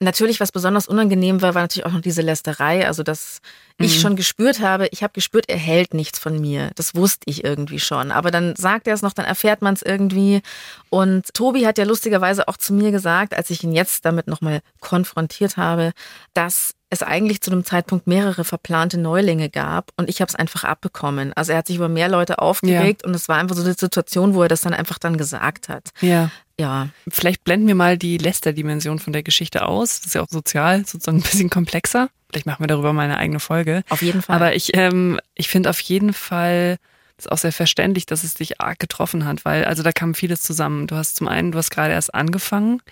Natürlich, 0.00 0.38
was 0.38 0.52
besonders 0.52 0.86
unangenehm 0.86 1.40
war, 1.40 1.54
war 1.54 1.62
natürlich 1.62 1.86
auch 1.86 1.92
noch 1.92 2.02
diese 2.02 2.20
Lästerei. 2.20 2.86
Also, 2.86 3.02
dass 3.02 3.40
mhm. 3.78 3.86
ich 3.86 4.00
schon 4.00 4.16
gespürt 4.16 4.60
habe, 4.60 4.88
ich 4.90 5.02
habe 5.02 5.14
gespürt, 5.14 5.48
er 5.48 5.56
hält 5.56 5.94
nichts 5.94 6.18
von 6.18 6.38
mir. 6.38 6.72
Das 6.74 6.94
wusste 6.94 7.22
ich 7.26 7.42
irgendwie 7.42 7.80
schon. 7.80 8.12
Aber 8.12 8.30
dann 8.30 8.54
sagt 8.56 8.86
er 8.86 8.94
es 8.94 9.02
noch, 9.02 9.14
dann 9.14 9.24
erfährt 9.24 9.62
man 9.62 9.74
es 9.74 9.82
irgendwie. 9.82 10.42
Und 10.90 11.32
Tobi 11.32 11.66
hat 11.66 11.78
ja 11.78 11.84
lustigerweise 11.84 12.48
auch 12.48 12.58
zu 12.58 12.74
mir 12.74 12.90
gesagt, 12.90 13.34
als 13.34 13.50
ich 13.50 13.64
ihn 13.64 13.72
jetzt 13.72 14.04
damit 14.04 14.26
nochmal 14.26 14.60
konfrontiert 14.80 15.56
habe, 15.56 15.92
dass 16.34 16.74
es 16.94 17.02
eigentlich 17.02 17.40
zu 17.40 17.50
einem 17.50 17.64
Zeitpunkt 17.64 18.06
mehrere 18.06 18.44
verplante 18.44 18.98
Neulinge 18.98 19.50
gab 19.50 19.90
und 19.96 20.08
ich 20.08 20.20
habe 20.20 20.28
es 20.28 20.34
einfach 20.34 20.64
abbekommen. 20.64 21.32
Also 21.34 21.52
er 21.52 21.58
hat 21.58 21.66
sich 21.66 21.76
über 21.76 21.88
mehr 21.88 22.08
Leute 22.08 22.38
aufgeregt 22.38 23.02
ja. 23.02 23.08
und 23.08 23.14
es 23.14 23.28
war 23.28 23.36
einfach 23.36 23.56
so 23.56 23.62
eine 23.62 23.74
Situation, 23.74 24.34
wo 24.34 24.42
er 24.42 24.48
das 24.48 24.62
dann 24.62 24.74
einfach 24.74 24.98
dann 24.98 25.16
gesagt 25.16 25.68
hat. 25.68 25.90
Ja. 26.00 26.30
Ja. 26.58 26.88
Vielleicht 27.08 27.44
blenden 27.44 27.66
wir 27.66 27.74
mal 27.74 27.98
die 27.98 28.16
Lästerdimension 28.16 28.98
von 28.98 29.12
der 29.12 29.22
Geschichte 29.22 29.66
aus. 29.66 30.00
Das 30.00 30.06
ist 30.06 30.14
ja 30.14 30.22
auch 30.22 30.28
sozial 30.30 30.86
sozusagen 30.86 31.18
ein 31.18 31.22
bisschen 31.22 31.50
komplexer. 31.50 32.08
Vielleicht 32.30 32.46
machen 32.46 32.62
wir 32.62 32.68
darüber 32.68 32.92
mal 32.92 33.02
eine 33.02 33.18
eigene 33.18 33.40
Folge. 33.40 33.82
Auf 33.88 34.02
jeden 34.02 34.22
Fall. 34.22 34.36
Aber 34.36 34.54
ich, 34.54 34.76
ähm, 34.76 35.20
ich 35.34 35.48
finde 35.48 35.70
auf 35.70 35.80
jeden 35.80 36.12
Fall 36.12 36.78
ist 37.16 37.30
auch 37.30 37.38
sehr 37.38 37.52
verständlich, 37.52 38.06
dass 38.06 38.24
es 38.24 38.34
dich 38.34 38.60
arg 38.60 38.78
getroffen 38.78 39.24
hat, 39.24 39.44
weil 39.44 39.64
also 39.64 39.82
da 39.82 39.92
kam 39.92 40.14
vieles 40.14 40.42
zusammen. 40.42 40.86
Du 40.86 40.96
hast 40.96 41.16
zum 41.16 41.28
einen, 41.28 41.52
du 41.52 41.58
hast 41.58 41.70
gerade 41.70 41.92
erst 41.92 42.14
angefangen, 42.14 42.82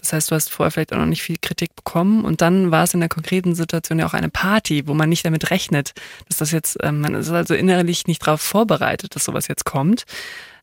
das 0.00 0.12
heißt, 0.12 0.30
du 0.30 0.34
hast 0.34 0.50
vorher 0.50 0.70
vielleicht 0.70 0.92
auch 0.92 0.98
noch 0.98 1.06
nicht 1.06 1.22
viel 1.22 1.36
Kritik 1.40 1.74
bekommen 1.74 2.24
und 2.24 2.40
dann 2.40 2.70
war 2.70 2.84
es 2.84 2.94
in 2.94 3.00
der 3.00 3.08
konkreten 3.08 3.54
Situation 3.54 3.98
ja 3.98 4.06
auch 4.06 4.14
eine 4.14 4.28
Party, 4.28 4.86
wo 4.86 4.94
man 4.94 5.08
nicht 5.08 5.24
damit 5.24 5.50
rechnet, 5.50 5.92
dass 6.28 6.38
das 6.38 6.52
jetzt, 6.52 6.78
ähm, 6.82 7.00
man 7.00 7.14
ist 7.14 7.30
also 7.30 7.54
innerlich 7.54 8.06
nicht 8.06 8.26
darauf 8.26 8.40
vorbereitet, 8.40 9.14
dass 9.14 9.24
sowas 9.24 9.48
jetzt 9.48 9.64
kommt. 9.64 10.04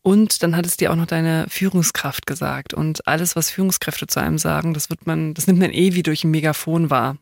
Und 0.06 0.43
dann 0.43 0.56
hat 0.56 0.67
es 0.67 0.78
dir 0.78 0.91
auch 0.91 0.95
noch 0.95 1.08
deine 1.08 1.48
Führungskraft 1.50 2.28
gesagt. 2.28 2.76
Und 2.76 3.08
alles, 3.08 3.36
was 3.36 3.50
Führungskräfte 3.50 4.06
zu 4.06 4.19
einem 4.19 4.38
sagen, 4.38 4.76
das 4.76 4.91
wird 4.91 5.08
man, 5.08 5.34
das 5.34 5.48
nimmt 5.48 5.60
man 5.60 5.74
eh 5.74 5.95
wie 5.95 6.04
durch 6.04 6.24
ein 6.24 6.30
Megafon 6.30 6.91
wahr. 6.91 7.17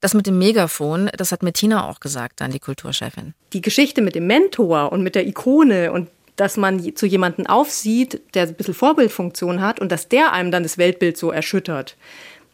Das 0.00 0.14
mit 0.14 0.28
dem 0.28 0.38
Megafon, 0.38 1.10
das 1.16 1.32
hat 1.32 1.42
mir 1.42 1.52
Tina 1.52 1.88
auch 1.88 1.98
gesagt, 1.98 2.40
dann 2.40 2.52
die 2.52 2.60
Kulturchefin. 2.60 3.34
Die 3.52 3.60
Geschichte 3.60 4.02
mit 4.02 4.14
dem 4.14 4.28
Mentor 4.28 4.92
und 4.92 5.02
mit 5.02 5.16
der 5.16 5.26
Ikone 5.26 5.90
und 5.90 6.10
dass 6.38 6.56
man 6.56 6.94
zu 6.94 7.04
jemanden 7.04 7.46
aufsieht, 7.48 8.22
der 8.34 8.44
ein 8.44 8.54
bisschen 8.54 8.72
Vorbildfunktion 8.72 9.60
hat 9.60 9.80
und 9.80 9.90
dass 9.90 10.08
der 10.08 10.32
einem 10.32 10.52
dann 10.52 10.62
das 10.62 10.78
Weltbild 10.78 11.18
so 11.18 11.32
erschüttert. 11.32 11.96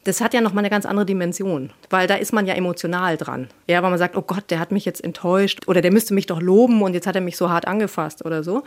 Das 0.05 0.23
hat 0.23 0.33
ja 0.35 0.41
noch 0.41 0.55
mal 0.55 0.61
eine 0.61 0.71
ganz 0.71 0.87
andere 0.87 1.07
Dimension, 1.07 1.71
weil 1.91 2.07
da 2.07 2.15
ist 2.15 2.33
man 2.33 2.47
ja 2.47 2.55
emotional 2.55 3.17
dran. 3.19 3.49
Ja, 3.67 3.83
weil 3.83 3.91
man 3.91 3.99
sagt, 3.99 4.17
oh 4.17 4.23
Gott, 4.23 4.45
der 4.49 4.59
hat 4.59 4.73
mich 4.73 4.87
jetzt 4.87 5.05
enttäuscht 5.05 5.69
oder 5.69 5.83
der 5.83 5.93
müsste 5.93 6.15
mich 6.15 6.27
doch 6.27 6.41
loben 6.41 6.83
und 6.83 6.95
jetzt 6.95 7.07
hat 7.07 7.15
er 7.15 7.21
mich 7.21 7.37
so 7.37 7.51
hart 7.51 7.69
angefasst 7.69 8.25
oder 8.25 8.43
so. 8.43 8.65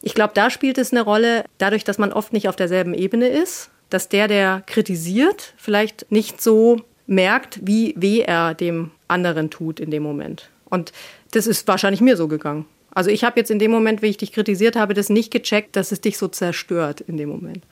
Ich 0.00 0.14
glaube, 0.14 0.32
da 0.34 0.48
spielt 0.48 0.78
es 0.78 0.92
eine 0.92 1.02
Rolle, 1.02 1.44
dadurch, 1.58 1.82
dass 1.82 1.98
man 1.98 2.12
oft 2.12 2.32
nicht 2.32 2.48
auf 2.48 2.56
derselben 2.56 2.94
Ebene 2.94 3.28
ist, 3.28 3.68
dass 3.90 4.08
der, 4.08 4.28
der 4.28 4.62
kritisiert, 4.66 5.54
vielleicht 5.56 6.10
nicht 6.10 6.40
so 6.40 6.80
merkt, 7.08 7.58
wie 7.62 7.94
weh 7.96 8.20
er 8.20 8.54
dem 8.54 8.92
anderen 9.08 9.50
tut 9.50 9.80
in 9.80 9.90
dem 9.90 10.04
Moment. 10.04 10.50
Und 10.64 10.92
das 11.32 11.48
ist 11.48 11.66
wahrscheinlich 11.66 12.00
mir 12.00 12.16
so 12.16 12.28
gegangen. 12.28 12.64
Also 12.94 13.10
ich 13.10 13.24
habe 13.24 13.38
jetzt 13.40 13.50
in 13.50 13.58
dem 13.58 13.70
Moment, 13.70 14.02
wie 14.02 14.06
ich 14.06 14.16
dich 14.18 14.32
kritisiert 14.32 14.76
habe, 14.76 14.94
das 14.94 15.08
nicht 15.08 15.30
gecheckt, 15.30 15.76
dass 15.76 15.92
es 15.92 16.00
dich 16.00 16.18
so 16.18 16.28
zerstört 16.28 17.00
in 17.00 17.16
dem 17.16 17.28
Moment. 17.28 17.64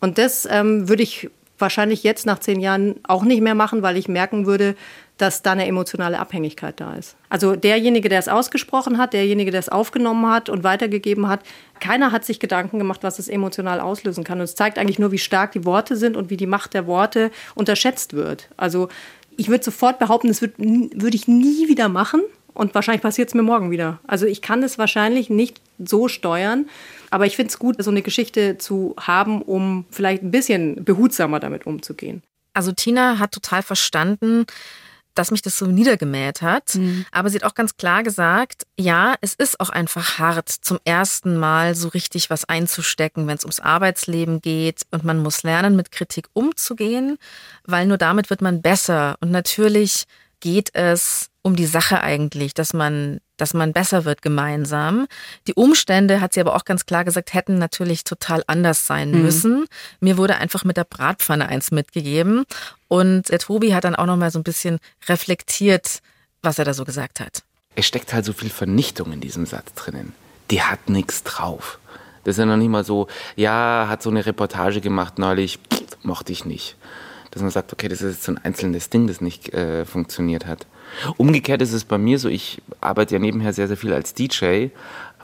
Und 0.00 0.18
das 0.18 0.46
ähm, 0.50 0.88
würde 0.88 1.02
ich 1.02 1.30
wahrscheinlich 1.58 2.02
jetzt 2.02 2.26
nach 2.26 2.38
zehn 2.38 2.60
Jahren 2.60 2.96
auch 3.04 3.24
nicht 3.24 3.40
mehr 3.40 3.54
machen, 3.54 3.82
weil 3.82 3.96
ich 3.96 4.08
merken 4.08 4.46
würde, 4.46 4.76
dass 5.18 5.40
da 5.40 5.52
eine 5.52 5.66
emotionale 5.66 6.18
Abhängigkeit 6.18 6.78
da 6.78 6.94
ist. 6.94 7.16
Also 7.30 7.56
derjenige, 7.56 8.10
der 8.10 8.18
es 8.18 8.28
ausgesprochen 8.28 8.98
hat, 8.98 9.14
derjenige, 9.14 9.50
der 9.50 9.60
es 9.60 9.70
aufgenommen 9.70 10.26
hat 10.30 10.50
und 10.50 10.62
weitergegeben 10.62 11.28
hat, 11.28 11.40
keiner 11.80 12.12
hat 12.12 12.24
sich 12.24 12.38
Gedanken 12.38 12.78
gemacht, 12.78 13.02
was 13.02 13.18
es 13.18 13.28
emotional 13.28 13.80
auslösen 13.80 14.24
kann. 14.24 14.38
Und 14.38 14.44
es 14.44 14.54
zeigt 14.54 14.78
eigentlich 14.78 14.98
nur, 14.98 15.12
wie 15.12 15.18
stark 15.18 15.52
die 15.52 15.64
Worte 15.64 15.96
sind 15.96 16.16
und 16.16 16.28
wie 16.28 16.36
die 16.36 16.46
Macht 16.46 16.74
der 16.74 16.86
Worte 16.86 17.30
unterschätzt 17.54 18.12
wird. 18.12 18.50
Also 18.58 18.88
ich 19.38 19.48
würde 19.48 19.64
sofort 19.64 19.98
behaupten, 19.98 20.28
das 20.28 20.42
würde 20.42 20.54
würd 20.58 21.14
ich 21.14 21.28
nie 21.28 21.68
wieder 21.68 21.88
machen. 21.88 22.20
Und 22.56 22.74
wahrscheinlich 22.74 23.02
passiert 23.02 23.28
es 23.28 23.34
mir 23.34 23.42
morgen 23.42 23.70
wieder. 23.70 24.00
Also 24.06 24.24
ich 24.26 24.40
kann 24.40 24.62
es 24.62 24.78
wahrscheinlich 24.78 25.28
nicht 25.28 25.60
so 25.78 26.08
steuern. 26.08 26.66
Aber 27.10 27.26
ich 27.26 27.36
finde 27.36 27.50
es 27.50 27.58
gut, 27.58 27.82
so 27.82 27.90
eine 27.90 28.02
Geschichte 28.02 28.56
zu 28.56 28.94
haben, 28.98 29.42
um 29.42 29.84
vielleicht 29.90 30.22
ein 30.22 30.30
bisschen 30.30 30.84
behutsamer 30.84 31.38
damit 31.38 31.66
umzugehen. 31.66 32.22
Also 32.54 32.72
Tina 32.72 33.18
hat 33.18 33.32
total 33.32 33.62
verstanden, 33.62 34.46
dass 35.14 35.30
mich 35.30 35.42
das 35.42 35.58
so 35.58 35.66
niedergemäht 35.66 36.40
hat. 36.40 36.74
Mhm. 36.74 37.04
Aber 37.10 37.28
sie 37.28 37.36
hat 37.36 37.44
auch 37.44 37.54
ganz 37.54 37.76
klar 37.76 38.02
gesagt, 38.02 38.66
ja, 38.78 39.16
es 39.20 39.34
ist 39.34 39.60
auch 39.60 39.70
einfach 39.70 40.18
hart, 40.18 40.48
zum 40.48 40.78
ersten 40.84 41.36
Mal 41.36 41.74
so 41.74 41.88
richtig 41.88 42.30
was 42.30 42.46
einzustecken, 42.46 43.26
wenn 43.26 43.36
es 43.36 43.44
ums 43.44 43.60
Arbeitsleben 43.60 44.40
geht. 44.40 44.82
Und 44.90 45.04
man 45.04 45.18
muss 45.18 45.42
lernen, 45.42 45.76
mit 45.76 45.92
Kritik 45.92 46.28
umzugehen, 46.32 47.18
weil 47.64 47.86
nur 47.86 47.98
damit 47.98 48.30
wird 48.30 48.40
man 48.40 48.62
besser. 48.62 49.16
Und 49.20 49.30
natürlich 49.30 50.04
geht 50.40 50.74
es 50.74 51.30
um 51.46 51.54
die 51.54 51.66
Sache 51.66 52.00
eigentlich, 52.00 52.54
dass 52.54 52.72
man, 52.72 53.20
dass 53.36 53.54
man 53.54 53.72
besser 53.72 54.04
wird 54.04 54.20
gemeinsam. 54.20 55.06
Die 55.46 55.54
Umstände, 55.54 56.20
hat 56.20 56.32
sie 56.32 56.40
aber 56.40 56.56
auch 56.56 56.64
ganz 56.64 56.86
klar 56.86 57.04
gesagt, 57.04 57.34
hätten 57.34 57.56
natürlich 57.56 58.02
total 58.02 58.42
anders 58.48 58.88
sein 58.88 59.12
mhm. 59.12 59.22
müssen. 59.22 59.66
Mir 60.00 60.16
wurde 60.16 60.38
einfach 60.38 60.64
mit 60.64 60.76
der 60.76 60.82
Bratpfanne 60.82 61.46
eins 61.46 61.70
mitgegeben. 61.70 62.46
Und 62.88 63.28
der 63.30 63.38
Tobi 63.38 63.74
hat 63.74 63.84
dann 63.84 63.94
auch 63.94 64.06
noch 64.06 64.16
mal 64.16 64.32
so 64.32 64.40
ein 64.40 64.42
bisschen 64.42 64.80
reflektiert, 65.08 66.00
was 66.42 66.58
er 66.58 66.64
da 66.64 66.74
so 66.74 66.84
gesagt 66.84 67.20
hat. 67.20 67.44
Es 67.76 67.86
steckt 67.86 68.12
halt 68.12 68.24
so 68.24 68.32
viel 68.32 68.50
Vernichtung 68.50 69.12
in 69.12 69.20
diesem 69.20 69.46
Satz 69.46 69.72
drinnen. 69.74 70.14
Die 70.50 70.62
hat 70.62 70.88
nichts 70.88 71.22
drauf. 71.22 71.78
Das 72.24 72.34
ist 72.34 72.38
ja 72.40 72.46
noch 72.46 72.56
nicht 72.56 72.70
mal 72.70 72.84
so, 72.84 73.06
ja, 73.36 73.86
hat 73.88 74.02
so 74.02 74.10
eine 74.10 74.26
Reportage 74.26 74.80
gemacht 74.80 75.20
neulich, 75.20 75.60
pff, 75.72 75.96
mochte 76.02 76.32
ich 76.32 76.44
nicht. 76.44 76.76
Dass 77.36 77.42
man 77.42 77.50
sagt, 77.50 77.70
okay, 77.70 77.88
das 77.88 78.00
ist 78.00 78.14
jetzt 78.14 78.24
so 78.24 78.32
ein 78.32 78.38
einzelnes 78.38 78.88
Ding, 78.88 79.06
das 79.06 79.20
nicht 79.20 79.52
äh, 79.52 79.84
funktioniert 79.84 80.46
hat. 80.46 80.66
Umgekehrt 81.18 81.60
ist 81.60 81.74
es 81.74 81.84
bei 81.84 81.98
mir 81.98 82.18
so, 82.18 82.30
ich 82.30 82.62
arbeite 82.80 83.16
ja 83.16 83.18
nebenher 83.18 83.52
sehr, 83.52 83.68
sehr 83.68 83.76
viel 83.76 83.92
als 83.92 84.14
DJ. 84.14 84.68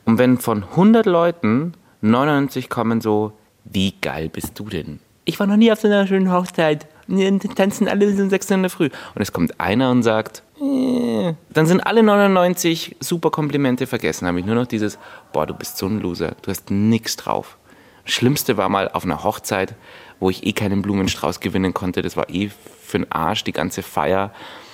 Und 0.05 0.19
wenn 0.19 0.37
von 0.37 0.63
100 0.63 1.07
Leuten 1.07 1.73
99 2.03 2.69
kommen 2.69 3.01
so, 3.01 3.33
wie 3.65 3.95
geil 4.03 4.29
bist 4.29 4.59
du 4.59 4.69
denn? 4.69 5.01
Ich 5.25 5.41
war 5.41 5.47
noch 5.47 5.57
nie 5.57 5.73
auf 5.73 5.81
so 5.81 5.89
einer 5.89 6.07
schönen 6.07 6.31
Hochzeit. 6.31 6.87
Die 7.07 7.39
tanzen 7.49 7.89
alle 7.89 8.07
um 8.07 8.29
6 8.29 8.51
Uhr 8.51 8.57
in 8.57 8.63
der 8.63 8.71
Früh. 8.71 8.91
Und 9.15 9.23
es 9.23 9.33
kommt 9.33 9.59
einer 9.59 9.91
und 9.91 10.03
sagt, 10.03 10.43
äh, 10.61 11.33
dann 11.49 11.65
sind 11.65 11.81
alle 11.81 12.03
99 12.03 12.97
super 13.01 13.31
Komplimente 13.31 13.87
vergessen. 13.87 14.29
Habe 14.29 14.41
ich 14.41 14.45
nur 14.45 14.55
noch 14.55 14.67
dieses, 14.67 14.99
boah, 15.33 15.47
du 15.47 15.55
bist 15.55 15.79
so 15.79 15.87
ein 15.87 15.99
Loser, 16.01 16.33
du 16.43 16.51
hast 16.51 16.71
nichts 16.71 17.17
drauf. 17.17 17.57
Schlimmste 18.05 18.57
war 18.57 18.69
mal 18.69 18.89
auf 18.89 19.05
einer 19.05 19.23
Hochzeit, 19.23 19.75
wo 20.21 20.31
ich 20.31 20.47
eh 20.47 20.53
keinen 20.53 20.83
Blumenstrauß 20.83 21.41
gewinnen 21.41 21.75
konnte. 21.75 22.03
Das 22.03 22.17
war 22.17 22.29
eh 22.31 22.51
für 22.83 22.99
den 22.99 23.11
Arsch, 23.11 23.45
die 23.45 23.53
ganze 23.53 23.83
Feier. 23.83 24.33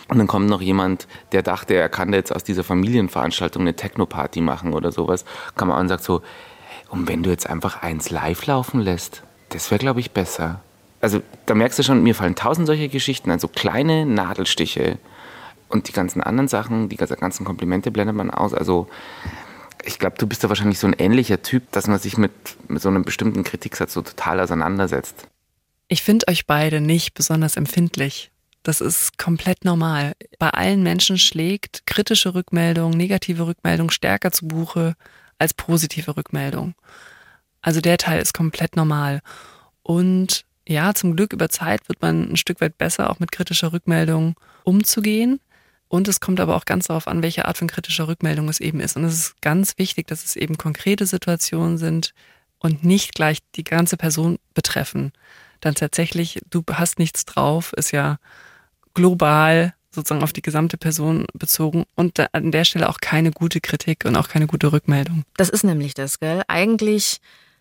Und 0.09 0.19
dann 0.19 0.27
kommt 0.27 0.49
noch 0.49 0.63
jemand, 0.63 1.07
der 1.33 1.43
dachte, 1.43 1.75
er 1.75 1.89
kann 1.89 2.13
jetzt 2.13 2.35
aus 2.35 2.43
dieser 2.43 2.65
Familienveranstaltung 2.65 3.63
eine 3.63 3.75
Techno-Party 3.75 4.41
machen 4.41 4.73
oder 4.73 4.91
sowas. 4.91 5.25
Kann 5.57 5.69
man 5.69 5.77
an 5.77 5.83
und 5.83 5.89
sagt 5.89 6.05
so, 6.05 6.23
und 6.89 7.09
wenn 7.09 7.23
du 7.23 7.31
jetzt 7.31 7.49
einfach 7.49 7.83
eins 7.83 8.11
live 8.11 8.47
laufen 8.47 8.81
lässt, 8.81 9.23
das 9.51 9.71
wäre, 9.71 9.79
glaube 9.79 10.01
ich, 10.01 10.13
besser. 10.13 10.61
Also 11.01 11.23
da 11.47 11.55
merkst 11.55 11.79
du 11.79 11.83
schon, 11.83 12.03
mir 12.03 12.15
fallen 12.15 12.35
tausend 12.35 12.67
solche 12.67 12.89
Geschichten, 12.89 13.31
also 13.31 13.49
kleine 13.49 14.07
Nadelstiche. 14.07 14.99
Und 15.69 15.89
die 15.89 15.93
ganzen 15.93 16.23
anderen 16.23 16.49
Sachen, 16.49 16.89
die 16.89 16.97
ganzen 16.97 17.45
Komplimente 17.45 17.91
blendet 17.91 18.17
man 18.17 18.31
aus. 18.31 18.55
Also 18.55 18.89
ich 19.85 19.99
glaube, 19.99 20.17
du 20.19 20.27
bist 20.27 20.45
da 20.45 20.49
wahrscheinlich 20.49 20.79
so 20.79 20.87
ein 20.87 20.93
ähnlicher 20.93 21.43
Typ, 21.43 21.71
dass 21.73 21.87
man 21.87 21.99
sich 21.99 22.17
mit, 22.17 22.33
mit 22.69 22.83
so 22.83 22.89
einem 22.89 23.05
bestimmten 23.05 23.45
Kritiksatz 23.45 23.93
so 23.95 24.03
total 24.03 24.41
auseinandersetzt. 24.41 25.27
Ich 25.89 26.03
finde 26.03 26.29
euch 26.29 26.47
beide 26.47 26.81
nicht 26.81 27.15
besonders 27.15 27.57
empfindlich. 27.57 28.31
Das 28.63 28.81
ist 28.81 29.17
komplett 29.19 29.65
normal. 29.65 30.13
Bei 30.39 30.51
allen 30.51 30.83
Menschen 30.83 31.17
schlägt 31.17 31.87
kritische 31.87 32.35
Rückmeldung, 32.35 32.91
negative 32.91 33.47
Rückmeldung 33.47 33.91
stärker 33.91 34.31
zu 34.31 34.47
Buche 34.47 34.95
als 35.39 35.55
positive 35.55 36.17
Rückmeldung. 36.17 36.75
Also 37.63 37.81
der 37.81 37.97
Teil 37.99 38.21
ist 38.21 38.35
komplett 38.35 38.77
normal. 38.77 39.21
Und 39.83 40.45
ja, 40.67 40.93
zum 40.93 41.17
Glück 41.17 41.33
über 41.33 41.49
Zeit 41.49 41.89
wird 41.89 42.03
man 42.03 42.33
ein 42.33 42.37
Stück 42.37 42.61
weit 42.61 42.77
besser, 42.77 43.09
auch 43.11 43.21
mit 43.21 43.33
kritischer 43.33 43.73
Rückmeldung 43.73 44.35
umzugehen. 44.65 45.41
Und 45.89 46.07
es 46.07 46.21
kommt 46.21 46.41
aber 46.41 46.55
auch 46.55 46.67
ganz 46.67 46.87
darauf 46.87 47.09
an, 47.09 47.23
welche 47.23 47.47
Art 47.47 47.59
von 47.59 47.69
kritischer 47.69 48.09
Rückmeldung 48.09 48.49
es 48.49 48.61
eben 48.61 48.81
ist. 48.81 48.97
Und 48.97 49.05
es 49.05 49.15
ist 49.15 49.43
ganz 49.43 49.79
wichtig, 49.79 50.07
dass 50.07 50.25
es 50.25 50.37
eben 50.37 50.59
konkrete 50.59 51.07
Situationen 51.07 51.79
sind 51.79 52.13
und 52.59 52.85
nicht 52.85 53.15
gleich 53.15 53.39
die 53.55 53.65
ganze 53.65 53.97
Person 53.97 54.39
betreffen. 54.55 55.13
Dann 55.61 55.75
tatsächlich, 55.75 56.41
du 56.51 56.63
hast 56.71 56.99
nichts 56.99 57.25
drauf, 57.25 57.73
ist 57.73 57.91
ja 57.93 58.19
global 58.95 59.75
sozusagen 59.91 60.23
auf 60.23 60.33
die 60.33 60.43
gesamte 60.43 60.77
Person 60.77 61.27
bezogen 61.33 61.85
und 61.95 62.21
an 62.35 62.53
der 62.53 62.65
Stelle 62.65 62.89
auch 62.89 62.99
keine 63.01 63.31
gute 63.31 63.61
Kritik 63.61 64.05
und 64.05 64.17
auch 64.17 64.29
keine 64.29 64.47
gute 64.47 64.73
Rückmeldung. 64.73 65.25
Das 65.37 65.49
ist 65.49 65.65
nämlich 65.65 65.95
das, 65.95 66.21
gell? 66.21 66.43
Eigentlich 66.47 67.21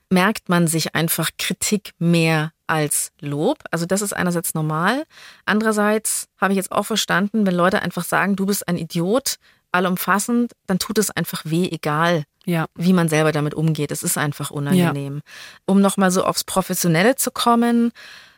merkt 0.10 0.50
man 0.50 0.68
sich 0.68 0.96
einfach 0.96 1.32
Kritik 1.38 1.94
mehr 2.00 2.52
als 2.68 3.12
Lob. 3.22 3.60
Also 3.72 3.86
das 3.86 4.02
ist 4.02 4.14
einerseits 4.14 4.54
normal. 4.54 5.04
Andererseits 5.46 6.28
habe 6.40 6.54
ich 6.54 6.58
jetzt 6.58 6.72
auch 6.72 6.86
verstanden, 6.86 7.46
wenn 7.46 7.56
Leute 7.56 7.82
einfach 7.82 8.04
sagen, 8.04 8.36
du 8.36 8.46
bist 8.46 8.68
ein 8.68 8.78
Idiot, 8.78 9.38
allumfassend, 9.72 10.54
dann 10.66 10.80
tut 10.80 10.98
es 10.98 11.12
einfach 11.12 11.42
weh, 11.46 11.68
egal 11.72 12.24
Ja. 12.46 12.66
wie 12.76 12.94
man 12.94 13.10
selber 13.10 13.32
damit 13.32 13.54
umgeht. 13.54 13.92
Es 13.92 14.04
ist 14.04 14.18
einfach 14.18 14.50
unangenehm. 14.52 15.22
Um 15.66 15.82
nochmal 15.82 16.12
so 16.12 16.24
aufs 16.24 16.44
Professionelle 16.44 17.16
zu 17.16 17.32
kommen, 17.32 17.92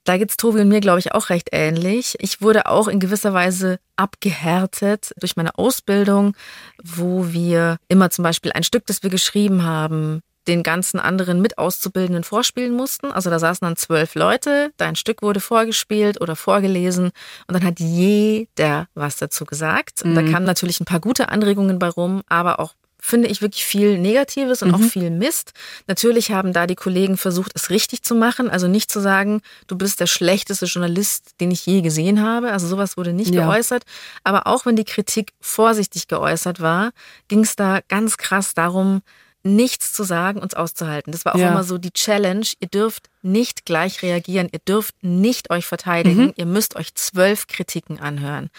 da 0.06 0.18
geht's 0.18 0.38
Tobi 0.38 0.62
und 0.62 0.70
mir, 0.70 0.80
glaube 0.80 1.00
ich, 1.00 1.14
auch 1.14 1.30
recht 1.30 1.50
ähnlich. 1.52 2.16
Ich 2.20 2.42
wurde 2.42 2.66
auch 2.68 2.88
in 2.88 3.00
gewisser 3.00 3.34
Weise 3.34 3.80
abgehärtet 3.96 5.12
durch 5.20 5.36
meine 5.36 5.58
Ausbildung, 5.58 6.36
wo 6.84 7.32
wir 7.32 7.78
immer 7.90 8.10
zum 8.10 8.24
Beispiel 8.24 8.52
ein 8.54 8.64
Stück, 8.64 8.86
das 8.88 9.04
wir 9.04 9.10
geschrieben 9.10 9.64
haben, 9.64 10.22
den 10.50 10.64
ganzen 10.64 11.00
anderen 11.00 11.42
mit 11.42 11.58
Auszubildenden 11.58 12.24
vorspielen 12.24 12.74
mussten. 12.76 13.12
Also 13.12 13.30
da 13.30 13.40
saßen 13.40 13.66
dann 13.66 13.76
zwölf 13.78 14.16
Leute, 14.16 14.72
dein 14.78 14.96
Stück 14.96 15.22
wurde 15.22 15.40
vorgespielt 15.40 16.20
oder 16.20 16.36
vorgelesen 16.36 17.12
und 17.48 17.54
dann 17.54 17.64
hat 17.64 17.80
jeder 17.80 18.88
was 18.96 19.18
dazu 19.18 19.46
gesagt. 19.46 20.02
Und 20.02 20.16
da 20.16 20.24
kamen 20.24 20.46
natürlich 20.46 20.80
ein 20.82 20.86
paar 20.86 21.00
gute 21.00 21.30
Anregungen 21.30 21.80
bei 21.80 21.88
rum, 21.88 22.24
aber 22.28 22.60
auch 22.60 22.74
finde 23.02 23.30
ich 23.30 23.42
wirklich 23.42 23.64
viel 23.64 23.98
Negatives 23.98 24.62
und 24.62 24.74
auch 24.74 24.82
viel 24.82 25.10
Mist. 25.10 25.54
Natürlich 25.88 26.32
haben 26.32 26.52
da 26.52 26.68
die 26.68 26.76
Kollegen 26.76 27.16
versucht, 27.16 27.54
es 27.56 27.70
richtig 27.70 28.04
zu 28.04 28.14
machen. 28.14 28.50
Also 28.50 28.68
nicht 28.68 28.92
zu 28.92 29.00
sagen, 29.00 29.42
du 29.68 29.78
bist 29.78 30.02
der 30.02 30.06
schlechteste 30.08 30.66
Journalist, 30.66 31.36
den 31.40 31.50
ich 31.50 31.66
je 31.66 31.80
gesehen 31.82 32.22
habe. 32.22 32.52
Also 32.52 32.68
sowas 32.68 32.98
wurde 32.98 33.14
nicht 33.14 33.34
Ja. 33.34 33.46
geäußert. 33.46 33.84
Aber 34.26 34.48
auch 34.48 34.66
wenn 34.66 34.76
die 34.76 34.84
Kritik 34.84 35.32
vorsichtig 35.40 36.10
geäußert 36.10 36.60
war, 36.60 36.92
ging 37.30 37.40
es 37.40 37.56
da 37.56 37.80
ganz 37.88 38.18
krass 38.18 38.54
darum, 38.54 39.02
nichts 39.44 39.94
zu 39.94 40.04
sagen, 40.04 40.40
uns 40.40 40.54
auszuhalten. 40.54 41.12
Das 41.12 41.26
war 41.26 41.36
auch 41.36 41.40
Ja. 41.40 41.50
immer 41.52 41.64
so 41.64 41.78
die 41.78 41.92
Challenge. 41.92 42.46
Ihr 42.60 42.68
dürft 42.68 43.10
nicht 43.22 43.66
gleich 43.66 44.02
reagieren. 44.02 44.50
Ihr 44.52 44.60
dürft 44.60 44.96
nicht 45.02 45.50
euch 45.50 45.66
verteidigen. 45.66 46.26
Mhm. 46.28 46.34
Ihr 46.36 46.46
müsst 46.46 46.76
euch 46.76 46.94
zwölf 46.96 47.48
Kritiken 47.48 48.00
anhören. 48.00 48.50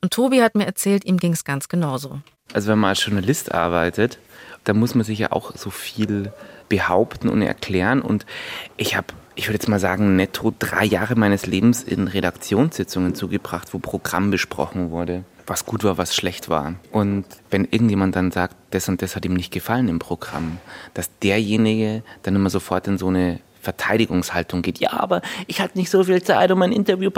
Und 0.00 0.12
Tobi 0.12 0.42
hat 0.42 0.54
mir 0.54 0.66
erzählt, 0.66 1.04
ihm 1.04 1.18
ging 1.18 1.32
es 1.32 1.44
ganz 1.44 1.68
genauso. 1.68 2.20
Also 2.52 2.68
wenn 2.72 2.78
man 2.78 2.90
als 2.90 3.04
Journalist 3.04 3.52
arbeitet, 3.52 4.18
dann 4.64 4.78
muss 4.78 4.94
man 4.94 5.04
sich 5.04 5.18
ja 5.18 5.32
auch 5.32 5.54
so 5.56 5.70
viel 5.70 6.32
behaupten 6.68 7.28
und 7.28 7.42
erklären. 7.42 8.00
Und 8.00 8.26
ich 8.76 8.96
habe, 8.96 9.08
ich 9.34 9.46
würde 9.46 9.54
jetzt 9.54 9.68
mal 9.68 9.78
sagen, 9.80 10.16
netto 10.16 10.52
drei 10.58 10.84
Jahre 10.84 11.16
meines 11.16 11.46
Lebens 11.46 11.82
in 11.82 12.08
Redaktionssitzungen 12.08 13.14
zugebracht, 13.14 13.72
wo 13.74 13.78
Programm 13.78 14.30
besprochen 14.30 14.90
wurde, 14.90 15.24
was 15.50 15.66
gut 15.66 15.82
war, 15.82 15.98
was 15.98 16.14
schlecht 16.14 16.48
war. 16.48 16.76
Und 16.92 17.24
wenn 17.50 17.64
irgendjemand 17.64 18.14
dann 18.14 18.30
sagt, 18.30 18.54
das 18.70 18.88
und 18.88 19.02
das 19.02 19.16
hat 19.16 19.24
ihm 19.24 19.34
nicht 19.34 19.52
gefallen 19.52 19.88
im 19.88 19.98
Programm, 19.98 20.58
dass 20.94 21.10
derjenige 21.18 22.04
dann 22.22 22.36
immer 22.36 22.50
sofort 22.50 22.86
in 22.86 22.98
so 22.98 23.08
eine 23.08 23.40
Verteidigungshaltung 23.60 24.62
geht. 24.62 24.78
Ja, 24.78 24.92
aber 24.92 25.22
ich 25.48 25.60
hatte 25.60 25.76
nicht 25.76 25.90
so 25.90 26.04
viel 26.04 26.22
Zeit, 26.22 26.52
um 26.52 26.62
ein 26.62 26.70
Interview. 26.70 27.10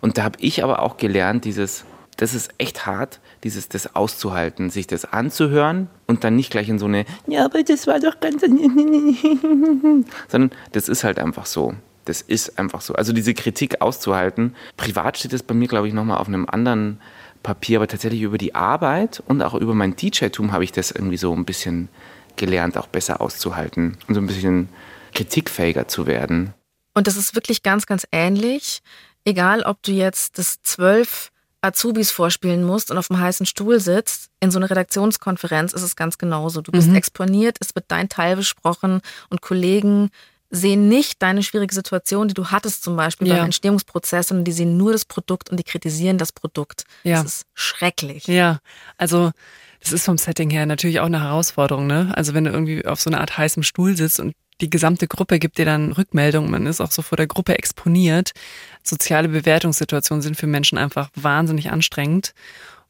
Und 0.00 0.16
da 0.16 0.22
habe 0.22 0.38
ich 0.38 0.62
aber 0.62 0.80
auch 0.80 0.96
gelernt, 0.96 1.44
dieses, 1.44 1.84
das 2.18 2.34
ist 2.34 2.54
echt 2.58 2.86
hart, 2.86 3.18
dieses 3.42 3.68
das 3.68 3.96
auszuhalten, 3.96 4.70
sich 4.70 4.86
das 4.86 5.04
anzuhören 5.04 5.88
und 6.06 6.22
dann 6.22 6.36
nicht 6.36 6.52
gleich 6.52 6.68
in 6.68 6.78
so 6.78 6.86
eine, 6.86 7.04
ja, 7.26 7.44
aber 7.44 7.64
das 7.64 7.88
war 7.88 7.98
doch 7.98 8.20
ganz, 8.20 8.42
sondern 10.28 10.52
das 10.70 10.88
ist 10.88 11.02
halt 11.02 11.18
einfach 11.18 11.46
so. 11.46 11.74
Das 12.04 12.20
ist 12.20 12.58
einfach 12.58 12.80
so. 12.80 12.94
Also 12.94 13.12
diese 13.12 13.34
Kritik 13.34 13.80
auszuhalten. 13.80 14.54
Privat 14.76 15.18
steht 15.18 15.32
es 15.32 15.42
bei 15.42 15.54
mir, 15.54 15.68
glaube 15.68 15.88
ich, 15.88 15.94
nochmal 15.94 16.18
auf 16.18 16.28
einem 16.28 16.48
anderen 16.48 17.00
Papier, 17.42 17.78
aber 17.78 17.88
tatsächlich 17.88 18.22
über 18.22 18.38
die 18.38 18.54
Arbeit 18.54 19.22
und 19.26 19.42
auch 19.42 19.54
über 19.54 19.74
mein 19.74 19.96
DJ-Tum 19.96 20.52
habe 20.52 20.64
ich 20.64 20.72
das 20.72 20.90
irgendwie 20.90 21.16
so 21.16 21.32
ein 21.34 21.44
bisschen 21.44 21.88
gelernt, 22.36 22.76
auch 22.76 22.86
besser 22.86 23.20
auszuhalten 23.20 23.98
und 24.08 24.14
so 24.14 24.20
ein 24.20 24.26
bisschen 24.26 24.68
kritikfähiger 25.14 25.88
zu 25.88 26.06
werden. 26.06 26.54
Und 26.94 27.06
das 27.06 27.16
ist 27.16 27.34
wirklich 27.34 27.62
ganz, 27.62 27.86
ganz 27.86 28.06
ähnlich. 28.12 28.80
Egal, 29.24 29.62
ob 29.62 29.82
du 29.82 29.92
jetzt 29.92 30.38
das 30.38 30.62
zwölf 30.62 31.30
Azubis 31.62 32.10
vorspielen 32.10 32.64
musst 32.64 32.90
und 32.90 32.98
auf 32.98 33.06
dem 33.06 33.20
heißen 33.20 33.46
Stuhl 33.46 33.78
sitzt, 33.78 34.30
in 34.40 34.50
so 34.50 34.58
einer 34.58 34.68
Redaktionskonferenz 34.68 35.72
ist 35.72 35.82
es 35.82 35.94
ganz 35.94 36.18
genauso. 36.18 36.60
Du 36.60 36.72
bist 36.72 36.92
exponiert, 36.94 37.56
es 37.60 37.74
wird 37.74 37.84
dein 37.88 38.08
Teil 38.08 38.36
besprochen 38.36 39.00
und 39.30 39.42
Kollegen 39.42 40.10
sehen 40.54 40.88
nicht 40.88 41.20
deine 41.22 41.42
schwierige 41.42 41.74
Situation, 41.74 42.28
die 42.28 42.34
du 42.34 42.50
hattest 42.50 42.84
zum 42.84 42.94
Beispiel 42.94 43.26
Ja. 43.28 43.36
beim 43.36 43.46
Entstehungsprozess, 43.46 44.28
sondern 44.28 44.44
die 44.44 44.52
sehen 44.52 44.76
nur 44.76 44.92
das 44.92 45.06
Produkt 45.06 45.50
und 45.50 45.56
die 45.58 45.64
kritisieren 45.64 46.18
das 46.18 46.30
Produkt. 46.30 46.84
Ja. 47.02 47.22
Das 47.22 47.32
ist 47.38 47.46
schrecklich. 47.54 48.26
Ja, 48.26 48.60
also 48.98 49.32
das 49.80 49.92
ist 49.92 50.04
vom 50.04 50.18
Setting 50.18 50.50
her 50.50 50.66
natürlich 50.66 51.00
auch 51.00 51.06
eine 51.06 51.22
Herausforderung, 51.22 51.86
ne? 51.86 52.12
Also 52.14 52.34
wenn 52.34 52.44
du 52.44 52.50
irgendwie 52.50 52.86
auf 52.86 53.00
so 53.00 53.08
einer 53.10 53.20
Art 53.20 53.36
heißem 53.36 53.62
Stuhl 53.62 53.96
sitzt 53.96 54.20
und 54.20 54.34
die 54.60 54.70
gesamte 54.70 55.08
Gruppe 55.08 55.38
gibt 55.40 55.58
dir 55.58 55.64
dann 55.64 55.90
Rückmeldung, 55.92 56.50
man 56.50 56.66
ist 56.66 56.80
auch 56.80 56.92
so 56.92 57.02
vor 57.02 57.16
der 57.16 57.26
Gruppe 57.26 57.58
exponiert. 57.58 58.32
Soziale 58.84 59.28
Bewertungssituationen 59.28 60.22
sind 60.22 60.36
für 60.36 60.46
Menschen 60.46 60.78
einfach 60.78 61.08
wahnsinnig 61.16 61.72
anstrengend. 61.72 62.32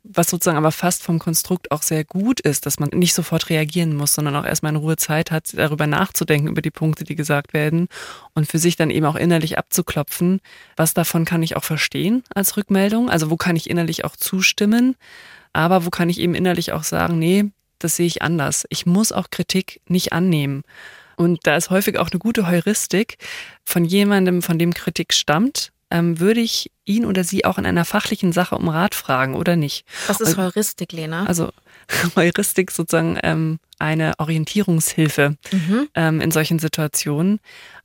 Was 0.04 0.30
sozusagen 0.30 0.58
aber 0.58 0.72
fast 0.72 1.04
vom 1.04 1.20
Konstrukt 1.20 1.70
auch 1.70 1.82
sehr 1.82 2.04
gut 2.04 2.40
ist, 2.40 2.66
dass 2.66 2.80
man 2.80 2.88
nicht 2.92 3.14
sofort 3.14 3.50
reagieren 3.50 3.94
muss, 3.94 4.14
sondern 4.14 4.34
auch 4.34 4.44
erstmal 4.44 4.72
in 4.72 4.76
Ruhe 4.76 4.96
Zeit 4.96 5.30
hat, 5.30 5.56
darüber 5.56 5.86
nachzudenken, 5.86 6.48
über 6.48 6.60
die 6.60 6.72
Punkte, 6.72 7.04
die 7.04 7.14
gesagt 7.14 7.52
werden 7.52 7.86
und 8.34 8.48
für 8.48 8.58
sich 8.58 8.74
dann 8.74 8.90
eben 8.90 9.06
auch 9.06 9.14
innerlich 9.14 9.58
abzuklopfen, 9.58 10.40
was 10.76 10.92
davon 10.92 11.24
kann 11.24 11.42
ich 11.44 11.56
auch 11.56 11.62
verstehen 11.62 12.24
als 12.34 12.56
Rückmeldung, 12.56 13.10
also 13.10 13.30
wo 13.30 13.36
kann 13.36 13.54
ich 13.54 13.70
innerlich 13.70 14.04
auch 14.04 14.16
zustimmen, 14.16 14.96
aber 15.52 15.86
wo 15.86 15.90
kann 15.90 16.10
ich 16.10 16.18
eben 16.18 16.34
innerlich 16.34 16.72
auch 16.72 16.82
sagen, 16.82 17.18
nee, 17.20 17.52
das 17.78 17.96
sehe 17.96 18.06
ich 18.06 18.22
anders. 18.22 18.64
Ich 18.70 18.86
muss 18.86 19.12
auch 19.12 19.30
Kritik 19.30 19.80
nicht 19.86 20.12
annehmen. 20.12 20.62
Und 21.16 21.40
da 21.46 21.56
ist 21.56 21.70
häufig 21.70 21.98
auch 21.98 22.10
eine 22.10 22.18
gute 22.18 22.48
Heuristik 22.48 23.18
von 23.64 23.84
jemandem, 23.84 24.42
von 24.42 24.58
dem 24.58 24.74
Kritik 24.74 25.12
stammt, 25.12 25.71
ähm, 25.92 26.18
würde 26.18 26.40
ich 26.40 26.70
ihn 26.84 27.04
oder 27.04 27.22
sie 27.22 27.44
auch 27.44 27.58
in 27.58 27.66
einer 27.66 27.84
fachlichen 27.84 28.32
Sache 28.32 28.56
um 28.56 28.68
Rat 28.68 28.94
fragen 28.96 29.34
oder 29.34 29.54
nicht. 29.54 29.84
Was 30.08 30.20
ist 30.20 30.36
Heuristik, 30.36 30.90
Lena? 30.92 31.26
Also 31.26 31.50
Heuristik 32.16 32.70
sozusagen 32.72 33.18
ähm, 33.22 33.58
eine 33.78 34.14
Orientierungshilfe 34.18 35.36
Mhm. 35.52 35.88
ähm, 35.94 36.20
in 36.20 36.30
solchen 36.30 36.58
Situationen. 36.58 37.38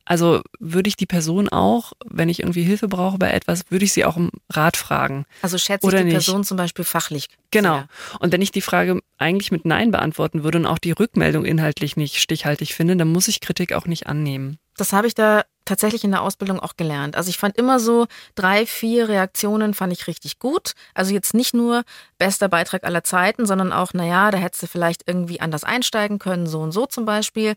Also 0.04 0.40
würde 0.58 0.88
ich 0.88 0.96
die 0.96 1.06
Person 1.06 1.50
auch, 1.50 1.92
wenn 2.06 2.30
ich 2.30 2.40
irgendwie 2.40 2.62
Hilfe 2.62 2.88
brauche 2.88 3.18
bei 3.18 3.30
etwas, 3.30 3.64
würde 3.68 3.84
ich 3.84 3.92
sie 3.92 4.06
auch 4.06 4.16
um 4.16 4.30
Rat 4.50 4.78
fragen. 4.78 5.26
Also 5.42 5.58
schätze 5.58 5.86
ich 5.86 5.94
die 5.94 6.04
nicht. 6.04 6.14
Person 6.14 6.44
zum 6.44 6.56
Beispiel 6.56 6.84
fachlich. 6.86 7.28
Genau. 7.50 7.74
sehr. 7.76 7.88
Und 8.20 8.32
wenn 8.32 8.40
ich 8.40 8.50
die 8.50 8.62
Frage 8.62 9.00
eigentlich 9.18 9.52
mit 9.52 9.66
Nein 9.66 9.90
beantworten 9.90 10.44
würde 10.44 10.58
und 10.58 10.66
auch 10.66 10.78
die 10.78 10.92
Rückmeldung 10.92 11.44
inhaltlich 11.44 11.96
nicht 11.98 12.16
stichhaltig 12.20 12.74
finde, 12.74 12.96
dann 12.96 13.08
muss 13.08 13.28
ich 13.28 13.40
Kritik 13.40 13.74
auch 13.74 13.86
nicht 13.86 14.06
annehmen. 14.06 14.58
Das 14.78 14.92
habe 14.94 15.08
ich 15.08 15.14
da 15.14 15.42
tatsächlich 15.68 16.04
in 16.04 16.10
der 16.10 16.22
Ausbildung 16.22 16.58
auch 16.60 16.76
gelernt. 16.76 17.14
Also 17.16 17.30
ich 17.30 17.38
fand 17.38 17.56
immer 17.56 17.78
so 17.78 18.06
drei, 18.34 18.66
vier 18.66 19.08
Reaktionen 19.08 19.74
fand 19.74 19.92
ich 19.92 20.06
richtig 20.06 20.38
gut. 20.38 20.72
Also 20.94 21.12
jetzt 21.12 21.34
nicht 21.34 21.54
nur 21.54 21.84
bester 22.18 22.48
Beitrag 22.48 22.84
aller 22.84 23.04
Zeiten, 23.04 23.46
sondern 23.46 23.72
auch, 23.72 23.92
naja, 23.92 24.30
da 24.30 24.38
hättest 24.38 24.62
du 24.62 24.66
vielleicht 24.66 25.06
irgendwie 25.06 25.40
anders 25.40 25.64
einsteigen 25.64 26.18
können, 26.18 26.46
so 26.46 26.60
und 26.60 26.72
so 26.72 26.86
zum 26.86 27.04
Beispiel. 27.04 27.54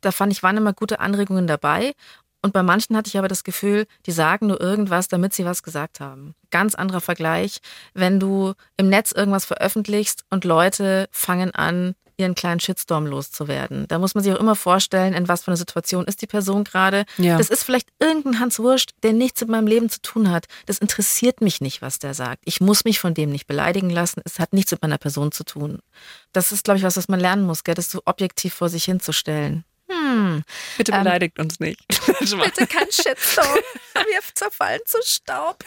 Da 0.00 0.12
fand 0.12 0.32
ich, 0.32 0.42
waren 0.42 0.56
immer 0.56 0.72
gute 0.72 1.00
Anregungen 1.00 1.46
dabei. 1.46 1.92
Und 2.40 2.52
bei 2.52 2.62
manchen 2.62 2.96
hatte 2.96 3.08
ich 3.08 3.18
aber 3.18 3.26
das 3.26 3.42
Gefühl, 3.42 3.86
die 4.06 4.12
sagen 4.12 4.46
nur 4.46 4.60
irgendwas, 4.60 5.08
damit 5.08 5.34
sie 5.34 5.44
was 5.44 5.64
gesagt 5.64 5.98
haben. 5.98 6.36
Ganz 6.50 6.76
anderer 6.76 7.00
Vergleich, 7.00 7.58
wenn 7.94 8.20
du 8.20 8.54
im 8.76 8.88
Netz 8.88 9.10
irgendwas 9.10 9.44
veröffentlichst 9.44 10.24
und 10.30 10.44
Leute 10.44 11.08
fangen 11.10 11.52
an, 11.52 11.96
ihren 12.18 12.34
kleinen 12.34 12.60
Shitstorm 12.60 13.06
loszuwerden. 13.06 13.86
Da 13.88 13.98
muss 13.98 14.14
man 14.14 14.24
sich 14.24 14.32
auch 14.32 14.40
immer 14.40 14.56
vorstellen, 14.56 15.14
in 15.14 15.28
was 15.28 15.42
für 15.42 15.48
einer 15.48 15.56
Situation 15.56 16.04
ist 16.04 16.20
die 16.20 16.26
Person 16.26 16.64
gerade. 16.64 17.04
Ja. 17.16 17.38
Das 17.38 17.48
ist 17.48 17.62
vielleicht 17.62 17.88
irgendein 17.98 18.40
Hans 18.40 18.58
Wurscht, 18.58 18.92
der 19.02 19.12
nichts 19.12 19.40
mit 19.40 19.50
meinem 19.50 19.66
Leben 19.66 19.88
zu 19.88 20.02
tun 20.02 20.30
hat. 20.30 20.46
Das 20.66 20.78
interessiert 20.78 21.40
mich 21.40 21.60
nicht, 21.60 21.80
was 21.80 21.98
der 21.98 22.14
sagt. 22.14 22.42
Ich 22.44 22.60
muss 22.60 22.84
mich 22.84 22.98
von 22.98 23.14
dem 23.14 23.30
nicht 23.30 23.46
beleidigen 23.46 23.90
lassen. 23.90 24.20
Es 24.24 24.38
hat 24.38 24.52
nichts 24.52 24.72
mit 24.72 24.82
meiner 24.82 24.98
Person 24.98 25.32
zu 25.32 25.44
tun. 25.44 25.78
Das 26.32 26.52
ist, 26.52 26.64
glaube 26.64 26.78
ich, 26.78 26.84
was, 26.84 26.96
was 26.96 27.08
man 27.08 27.20
lernen 27.20 27.46
muss, 27.46 27.64
gell? 27.64 27.74
das 27.74 27.90
so 27.90 28.02
objektiv 28.04 28.54
vor 28.54 28.68
sich 28.68 28.84
hinzustellen. 28.84 29.64
Hm, 29.90 30.42
Bitte 30.76 30.92
Ähm, 30.92 30.98
beleidigt 30.98 31.38
uns 31.38 31.60
nicht. 31.60 31.80
bitte 32.20 32.66
kein 32.66 32.90
Shitstorm. 32.90 33.58
Wir 33.94 34.20
zerfallen 34.34 34.80
zu 34.84 34.98
Staub. 35.02 35.64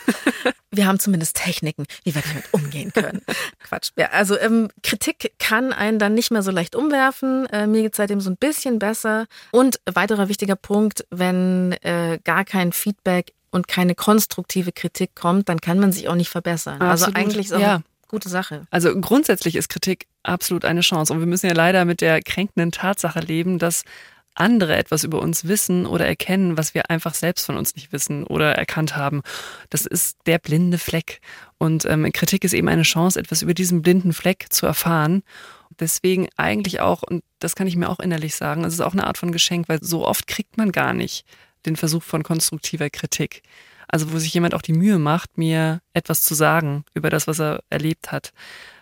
Wir 0.72 0.86
haben 0.88 1.00
zumindest 1.00 1.36
Techniken, 1.36 1.86
wie 2.04 2.16
wir 2.16 2.22
damit 2.22 2.46
umgehen 2.52 2.94
können. 2.94 3.22
Quatsch. 3.68 3.92
Ja, 3.98 4.10
also 4.12 4.38
ähm, 4.40 4.70
Kritik 4.84 5.34
kann 5.40 5.74
einen 5.74 6.00
dann 6.00 6.14
nicht 6.14 6.32
mehr 6.32 6.44
so 6.44 6.52
leicht 6.52 6.76
umwerfen. 6.76 7.46
Äh, 7.48 7.68
mir 7.68 7.82
geht 7.82 7.96
seitdem 7.96 8.22
so 8.22 8.30
ein 8.30 8.38
bisschen 8.38 8.80
besser. 8.80 9.26
Und 9.52 9.80
weiterer 9.92 10.30
wichtiger 10.30 10.56
Punkt, 10.56 11.06
wenn 11.10 11.74
äh, 11.82 12.20
gar 12.24 12.46
kein 12.46 12.72
Feedback 12.72 13.34
und 13.50 13.68
keine 13.68 13.96
konstruktive 13.96 14.72
Kritik 14.72 15.14
kommt, 15.16 15.50
dann 15.50 15.60
kann 15.60 15.78
man 15.80 15.92
sich 15.92 16.08
auch 16.08 16.16
nicht 16.16 16.30
verbessern. 16.30 16.82
Also 16.82 17.06
Absolut. 17.06 17.16
eigentlich 17.18 17.46
ist 17.48 17.54
auch 17.54 17.60
Ja. 17.60 17.82
Gute 18.12 18.30
Sache. 18.30 18.67
Also 18.69 18.93
grundsätzlich 19.00 19.56
ist 19.56 19.69
Kritik 19.69 20.06
absolut 20.24 20.65
eine 20.65 20.82
Chance. 20.82 21.12
Und 21.12 21.19
wir 21.19 21.28
müssen 21.28 21.47
ja 21.47 21.54
leider 21.54 21.86
mit 21.86 22.02
der 22.02 22.21
kränkenden 22.21 22.71
Tatsache 22.71 23.19
leben, 23.19 23.58
dass 23.58 23.84
andere 24.36 24.78
etwas 24.78 25.04
über 25.04 25.21
uns 25.21 25.47
wissen 25.47 25.86
oder 25.86 26.08
erkennen, 26.08 26.58
was 26.58 26.74
wir 26.74 26.89
einfach 26.89 27.13
selbst 27.13 27.45
von 27.45 27.58
uns 27.58 27.76
nicht 27.76 27.91
wissen 27.91 28.24
oder 28.24 28.54
erkannt 28.56 28.95
haben. 28.95 29.21
Das 29.69 29.86
ist 29.86 30.17
der 30.26 30.39
blinde 30.39 30.78
Fleck. 30.78 31.19
Und 31.58 31.86
ähm, 31.86 32.10
Kritik 32.13 32.43
ist 32.43 32.54
eben 32.54 32.69
eine 32.69 32.84
Chance, 32.84 33.19
etwas 33.19 33.41
über 33.41 33.54
diesen 33.54 33.82
blinden 33.82 34.13
Fleck 34.13 34.47
zu 34.50 34.65
erfahren. 34.65 35.24
Deswegen 35.80 36.30
eigentlich 36.38 36.80
auch, 36.80 37.04
und 37.04 37.24
das 37.39 37.56
kann 37.56 37.67
ich 37.67 37.76
mir 37.76 37.89
auch 37.89 38.00
innerlich 38.00 38.36
sagen, 38.36 38.63
es 38.63 38.74
ist 38.74 38.82
auch 38.82 38.93
eine 38.93 39.08
Art 39.08 39.17
von 39.17 39.32
Geschenk, 39.32 39.67
weil 39.67 39.82
so 39.82 40.08
oft 40.08 40.28
kriegt 40.28 40.58
man 40.58 40.71
gar 40.71 40.93
nicht 40.93 41.26
den 41.65 41.76
Versuch 41.76 42.04
von 42.04 42.24
konstruktiver 42.24 42.89
Kritik. 42.89 43.41
Also 43.91 44.13
wo 44.13 44.17
sich 44.19 44.34
jemand 44.34 44.56
auch 44.56 44.62
die 44.62 44.71
Mühe 44.71 44.97
macht, 44.97 45.38
mir 45.38 45.82
etwas 45.93 46.21
zu 46.21 46.34
sagen 46.34 46.86
über 46.93 47.10
das, 47.10 47.27
was 47.27 47.41
er 47.41 47.62
erlebt 47.69 48.12
hat. 48.13 48.32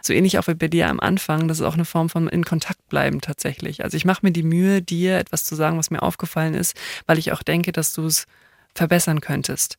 So 0.03 0.13
ähnlich 0.13 0.37
auch 0.37 0.47
wie 0.47 0.53
bei 0.53 0.67
dir 0.67 0.87
am 0.87 0.99
Anfang, 0.99 1.47
das 1.47 1.59
ist 1.59 1.65
auch 1.65 1.73
eine 1.73 1.85
Form 1.85 2.09
von 2.09 2.27
in 2.27 2.45
Kontakt 2.45 2.87
bleiben 2.89 3.19
tatsächlich. 3.19 3.83
Also 3.83 3.97
ich 3.97 4.05
mache 4.05 4.19
mir 4.21 4.31
die 4.31 4.43
Mühe, 4.43 4.83
dir 4.83 5.17
etwas 5.17 5.45
zu 5.45 5.55
sagen, 5.55 5.79
was 5.79 5.89
mir 5.89 6.03
aufgefallen 6.03 6.53
ist, 6.53 6.77
weil 7.07 7.17
ich 7.17 7.31
auch 7.31 7.41
denke, 7.41 7.71
dass 7.71 7.93
du 7.93 8.05
es 8.05 8.27
verbessern 8.75 9.19
könntest. 9.19 9.77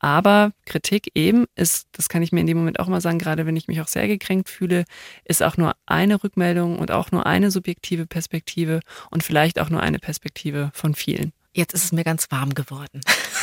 Aber 0.00 0.50
Kritik 0.66 1.12
eben 1.14 1.46
ist, 1.54 1.86
das 1.92 2.08
kann 2.08 2.22
ich 2.22 2.32
mir 2.32 2.40
in 2.40 2.48
dem 2.48 2.58
Moment 2.58 2.80
auch 2.80 2.88
mal 2.88 3.00
sagen, 3.00 3.20
gerade 3.20 3.46
wenn 3.46 3.56
ich 3.56 3.68
mich 3.68 3.80
auch 3.80 3.86
sehr 3.86 4.08
gekränkt 4.08 4.48
fühle, 4.48 4.84
ist 5.24 5.42
auch 5.42 5.56
nur 5.56 5.76
eine 5.86 6.22
Rückmeldung 6.22 6.80
und 6.80 6.90
auch 6.90 7.12
nur 7.12 7.26
eine 7.26 7.52
subjektive 7.52 8.06
Perspektive 8.06 8.80
und 9.10 9.22
vielleicht 9.22 9.60
auch 9.60 9.70
nur 9.70 9.80
eine 9.80 10.00
Perspektive 10.00 10.72
von 10.74 10.94
vielen. 10.94 11.32
Jetzt 11.54 11.72
ist 11.72 11.84
es 11.84 11.92
mir 11.92 12.04
ganz 12.04 12.30
warm 12.30 12.54
geworden. 12.54 13.00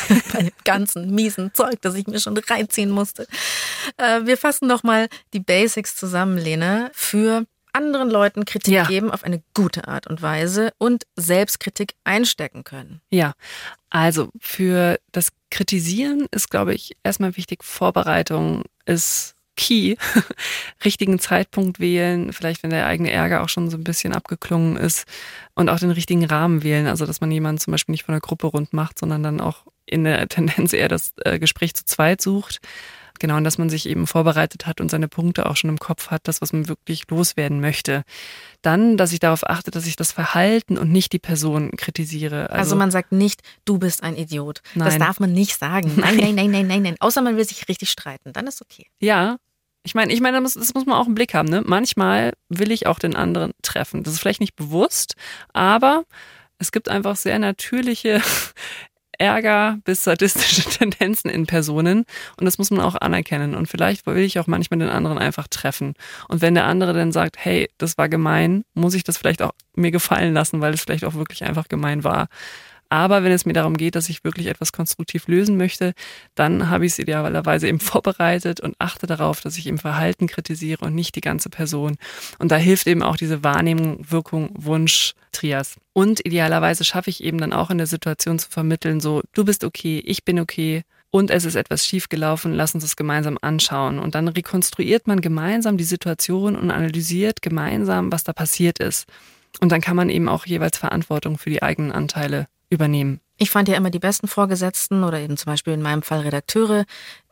Bei 0.32 0.42
dem 0.42 0.52
ganzen 0.64 1.14
miesen 1.14 1.52
Zeug, 1.54 1.80
das 1.80 1.94
ich 1.94 2.06
mir 2.06 2.20
schon 2.20 2.36
reinziehen 2.36 2.90
musste. 2.90 3.26
Äh, 3.96 4.26
wir 4.26 4.36
fassen 4.36 4.68
nochmal 4.68 5.08
die 5.32 5.40
Basics 5.40 5.96
zusammen, 5.96 6.36
Lena, 6.36 6.90
für 6.92 7.46
anderen 7.72 8.10
Leuten 8.10 8.44
Kritik 8.44 8.74
ja. 8.74 8.84
geben 8.84 9.10
auf 9.10 9.24
eine 9.24 9.42
gute 9.54 9.88
Art 9.88 10.06
und 10.06 10.20
Weise 10.20 10.72
und 10.78 11.04
Selbstkritik 11.16 11.94
einstecken 12.04 12.64
können. 12.64 13.00
Ja, 13.10 13.32
also 13.88 14.28
für 14.38 15.00
das 15.10 15.30
Kritisieren 15.50 16.26
ist, 16.30 16.50
glaube 16.50 16.74
ich, 16.74 16.96
erstmal 17.02 17.36
wichtig, 17.36 17.64
Vorbereitung 17.64 18.64
ist 18.84 19.36
key. 19.56 19.96
richtigen 20.84 21.18
Zeitpunkt 21.18 21.80
wählen, 21.80 22.32
vielleicht 22.32 22.62
wenn 22.62 22.70
der 22.70 22.86
eigene 22.86 23.10
Ärger 23.10 23.42
auch 23.42 23.48
schon 23.48 23.70
so 23.70 23.76
ein 23.76 23.84
bisschen 23.84 24.14
abgeklungen 24.14 24.76
ist 24.76 25.04
und 25.54 25.68
auch 25.68 25.78
den 25.78 25.90
richtigen 25.90 26.24
Rahmen 26.24 26.62
wählen. 26.62 26.86
Also, 26.86 27.06
dass 27.06 27.20
man 27.20 27.30
jemanden 27.30 27.60
zum 27.60 27.72
Beispiel 27.72 27.92
nicht 27.92 28.04
von 28.04 28.14
der 28.14 28.20
Gruppe 28.20 28.46
rund 28.46 28.72
macht, 28.72 28.98
sondern 28.98 29.22
dann 29.22 29.40
auch 29.40 29.66
in 29.86 30.04
der 30.04 30.28
Tendenz 30.28 30.72
eher 30.72 30.88
das 30.88 31.12
äh, 31.24 31.38
Gespräch 31.38 31.74
zu 31.74 31.84
zweit 31.84 32.20
sucht. 32.20 32.60
Genau, 33.22 33.36
und 33.36 33.44
dass 33.44 33.56
man 33.56 33.70
sich 33.70 33.88
eben 33.88 34.08
vorbereitet 34.08 34.66
hat 34.66 34.80
und 34.80 34.90
seine 34.90 35.06
Punkte 35.06 35.46
auch 35.46 35.54
schon 35.54 35.70
im 35.70 35.78
Kopf 35.78 36.10
hat, 36.10 36.26
das, 36.26 36.42
was 36.42 36.52
man 36.52 36.66
wirklich 36.66 37.08
loswerden 37.08 37.60
möchte. 37.60 38.02
Dann, 38.62 38.96
dass 38.96 39.12
ich 39.12 39.20
darauf 39.20 39.48
achte, 39.48 39.70
dass 39.70 39.86
ich 39.86 39.94
das 39.94 40.10
Verhalten 40.10 40.76
und 40.76 40.90
nicht 40.90 41.12
die 41.12 41.20
Person 41.20 41.70
kritisiere. 41.76 42.50
Also, 42.50 42.58
also 42.58 42.76
man 42.76 42.90
sagt 42.90 43.12
nicht, 43.12 43.42
du 43.64 43.78
bist 43.78 44.02
ein 44.02 44.16
Idiot. 44.16 44.60
Nein. 44.74 44.88
Das 44.88 44.98
darf 44.98 45.20
man 45.20 45.32
nicht 45.32 45.56
sagen. 45.56 45.92
Nein, 45.96 46.16
nein, 46.16 46.34
nein, 46.34 46.50
nein, 46.50 46.66
nein, 46.66 46.82
nein. 46.82 46.96
Außer 46.98 47.22
man 47.22 47.36
will 47.36 47.44
sich 47.44 47.68
richtig 47.68 47.90
streiten. 47.90 48.32
Dann 48.32 48.48
ist 48.48 48.60
okay. 48.60 48.88
Ja, 48.98 49.36
ich 49.84 49.94
meine, 49.94 50.12
ich 50.12 50.20
meine, 50.20 50.40
das 50.40 50.56
muss, 50.56 50.66
das 50.66 50.74
muss 50.74 50.84
man 50.84 50.96
auch 50.96 51.06
im 51.06 51.14
Blick 51.14 51.32
haben. 51.32 51.48
Ne? 51.48 51.62
Manchmal 51.64 52.32
will 52.48 52.72
ich 52.72 52.88
auch 52.88 52.98
den 52.98 53.14
anderen 53.14 53.52
treffen. 53.62 54.02
Das 54.02 54.14
ist 54.14 54.18
vielleicht 54.18 54.40
nicht 54.40 54.56
bewusst, 54.56 55.14
aber 55.52 56.02
es 56.58 56.72
gibt 56.72 56.88
einfach 56.88 57.14
sehr 57.14 57.38
natürliche 57.38 58.20
Ärger 59.18 59.78
bis 59.84 60.04
sadistische 60.04 60.68
Tendenzen 60.78 61.30
in 61.30 61.46
Personen. 61.46 62.04
Und 62.38 62.44
das 62.44 62.58
muss 62.58 62.70
man 62.70 62.80
auch 62.80 62.96
anerkennen. 62.96 63.54
Und 63.54 63.66
vielleicht 63.66 64.06
will 64.06 64.18
ich 64.18 64.38
auch 64.38 64.46
manchmal 64.46 64.80
den 64.80 64.88
anderen 64.88 65.18
einfach 65.18 65.48
treffen. 65.48 65.94
Und 66.28 66.40
wenn 66.40 66.54
der 66.54 66.66
andere 66.66 66.92
dann 66.92 67.12
sagt, 67.12 67.36
hey, 67.38 67.68
das 67.78 67.98
war 67.98 68.08
gemein, 68.08 68.64
muss 68.74 68.94
ich 68.94 69.04
das 69.04 69.18
vielleicht 69.18 69.42
auch 69.42 69.52
mir 69.74 69.90
gefallen 69.90 70.34
lassen, 70.34 70.60
weil 70.60 70.74
es 70.74 70.82
vielleicht 70.82 71.04
auch 71.04 71.14
wirklich 71.14 71.44
einfach 71.44 71.68
gemein 71.68 72.04
war. 72.04 72.28
Aber 72.92 73.24
wenn 73.24 73.32
es 73.32 73.46
mir 73.46 73.54
darum 73.54 73.78
geht, 73.78 73.94
dass 73.94 74.10
ich 74.10 74.22
wirklich 74.22 74.48
etwas 74.48 74.70
konstruktiv 74.70 75.26
lösen 75.26 75.56
möchte, 75.56 75.94
dann 76.34 76.68
habe 76.68 76.84
ich 76.84 76.92
es 76.92 76.98
idealerweise 76.98 77.66
eben 77.66 77.80
vorbereitet 77.80 78.60
und 78.60 78.76
achte 78.78 79.06
darauf, 79.06 79.40
dass 79.40 79.56
ich 79.56 79.66
im 79.66 79.78
Verhalten 79.78 80.26
kritisiere 80.26 80.84
und 80.84 80.94
nicht 80.94 81.16
die 81.16 81.22
ganze 81.22 81.48
Person. 81.48 81.96
Und 82.38 82.52
da 82.52 82.56
hilft 82.56 82.86
eben 82.86 83.02
auch 83.02 83.16
diese 83.16 83.42
Wahrnehmung, 83.42 84.04
Wirkung, 84.10 84.50
Wunsch, 84.52 85.14
Trias. 85.32 85.76
Und 85.94 86.20
idealerweise 86.26 86.84
schaffe 86.84 87.08
ich 87.08 87.24
eben 87.24 87.38
dann 87.38 87.54
auch 87.54 87.70
in 87.70 87.78
der 87.78 87.86
Situation 87.86 88.38
zu 88.38 88.50
vermitteln, 88.50 89.00
so, 89.00 89.22
du 89.32 89.46
bist 89.46 89.64
okay, 89.64 90.02
ich 90.04 90.26
bin 90.26 90.38
okay, 90.38 90.82
und 91.08 91.30
es 91.30 91.46
ist 91.46 91.54
etwas 91.54 91.86
schiefgelaufen, 91.86 92.52
lass 92.52 92.74
uns 92.74 92.84
das 92.84 92.96
gemeinsam 92.96 93.38
anschauen. 93.40 94.00
Und 94.00 94.14
dann 94.14 94.28
rekonstruiert 94.28 95.06
man 95.06 95.22
gemeinsam 95.22 95.78
die 95.78 95.84
Situation 95.84 96.56
und 96.56 96.70
analysiert 96.70 97.40
gemeinsam, 97.40 98.12
was 98.12 98.24
da 98.24 98.34
passiert 98.34 98.80
ist. 98.80 99.06
Und 99.60 99.72
dann 99.72 99.80
kann 99.80 99.96
man 99.96 100.10
eben 100.10 100.28
auch 100.28 100.44
jeweils 100.44 100.76
Verantwortung 100.76 101.38
für 101.38 101.48
die 101.48 101.62
eigenen 101.62 101.92
Anteile 101.92 102.48
übernehmen. 102.72 103.20
Ich 103.36 103.50
fand 103.50 103.68
ja 103.68 103.76
immer 103.76 103.90
die 103.90 103.98
besten 103.98 104.28
Vorgesetzten 104.28 105.04
oder 105.04 105.18
eben 105.18 105.36
zum 105.36 105.52
Beispiel 105.52 105.74
in 105.74 105.82
meinem 105.82 106.02
Fall 106.02 106.20
Redakteure, 106.20 106.84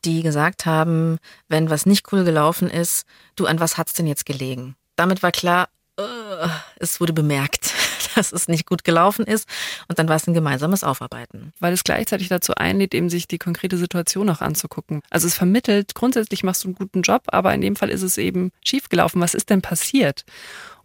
die 0.05 0.23
gesagt 0.23 0.67
haben, 0.67 1.19
wenn 1.49 1.71
was 1.71 1.87
nicht 1.87 2.13
cool 2.13 2.25
gelaufen 2.25 2.69
ist, 2.69 3.07
du, 3.37 3.47
an 3.47 3.61
was 3.61 3.79
hat's 3.79 3.95
denn 3.95 4.07
jetzt 4.07 4.27
gelegen? 4.27 4.77
Damit 4.97 5.23
war 5.23 5.33
klar, 5.33 5.69
uh, 5.99 6.49
es 6.77 7.01
wurde 7.01 7.13
bemerkt, 7.13 7.73
dass 8.15 8.33
es 8.33 8.49
nicht 8.49 8.67
gut 8.67 8.85
gelaufen 8.85 9.25
ist 9.25 9.49
und 9.89 9.99
dann 9.99 10.09
war 10.09 10.17
es 10.17 10.27
ein 10.27 10.35
gemeinsames 10.35 10.85
Aufarbeiten. 10.85 11.53
Weil 11.59 11.73
es 11.73 11.85
gleichzeitig 11.85 12.29
dazu 12.29 12.55
einlädt, 12.55 12.95
eben 12.95 13.09
sich 13.09 13.27
die 13.27 13.39
konkrete 13.39 13.79
Situation 13.79 14.29
auch 14.29 14.41
anzugucken. 14.41 15.01
Also 15.11 15.27
es 15.27 15.35
vermittelt, 15.35 15.95
grundsätzlich 15.95 16.43
machst 16.43 16.65
du 16.65 16.69
einen 16.69 16.75
guten 16.75 17.03
Job, 17.03 17.23
aber 17.29 17.55
in 17.55 17.61
dem 17.63 17.77
Fall 17.77 17.89
ist 17.89 18.03
es 18.03 18.19
eben 18.19 18.53
schiefgelaufen. 18.65 19.21
Was 19.23 19.35
ist 19.35 19.49
denn 19.49 19.63
passiert? 19.63 20.25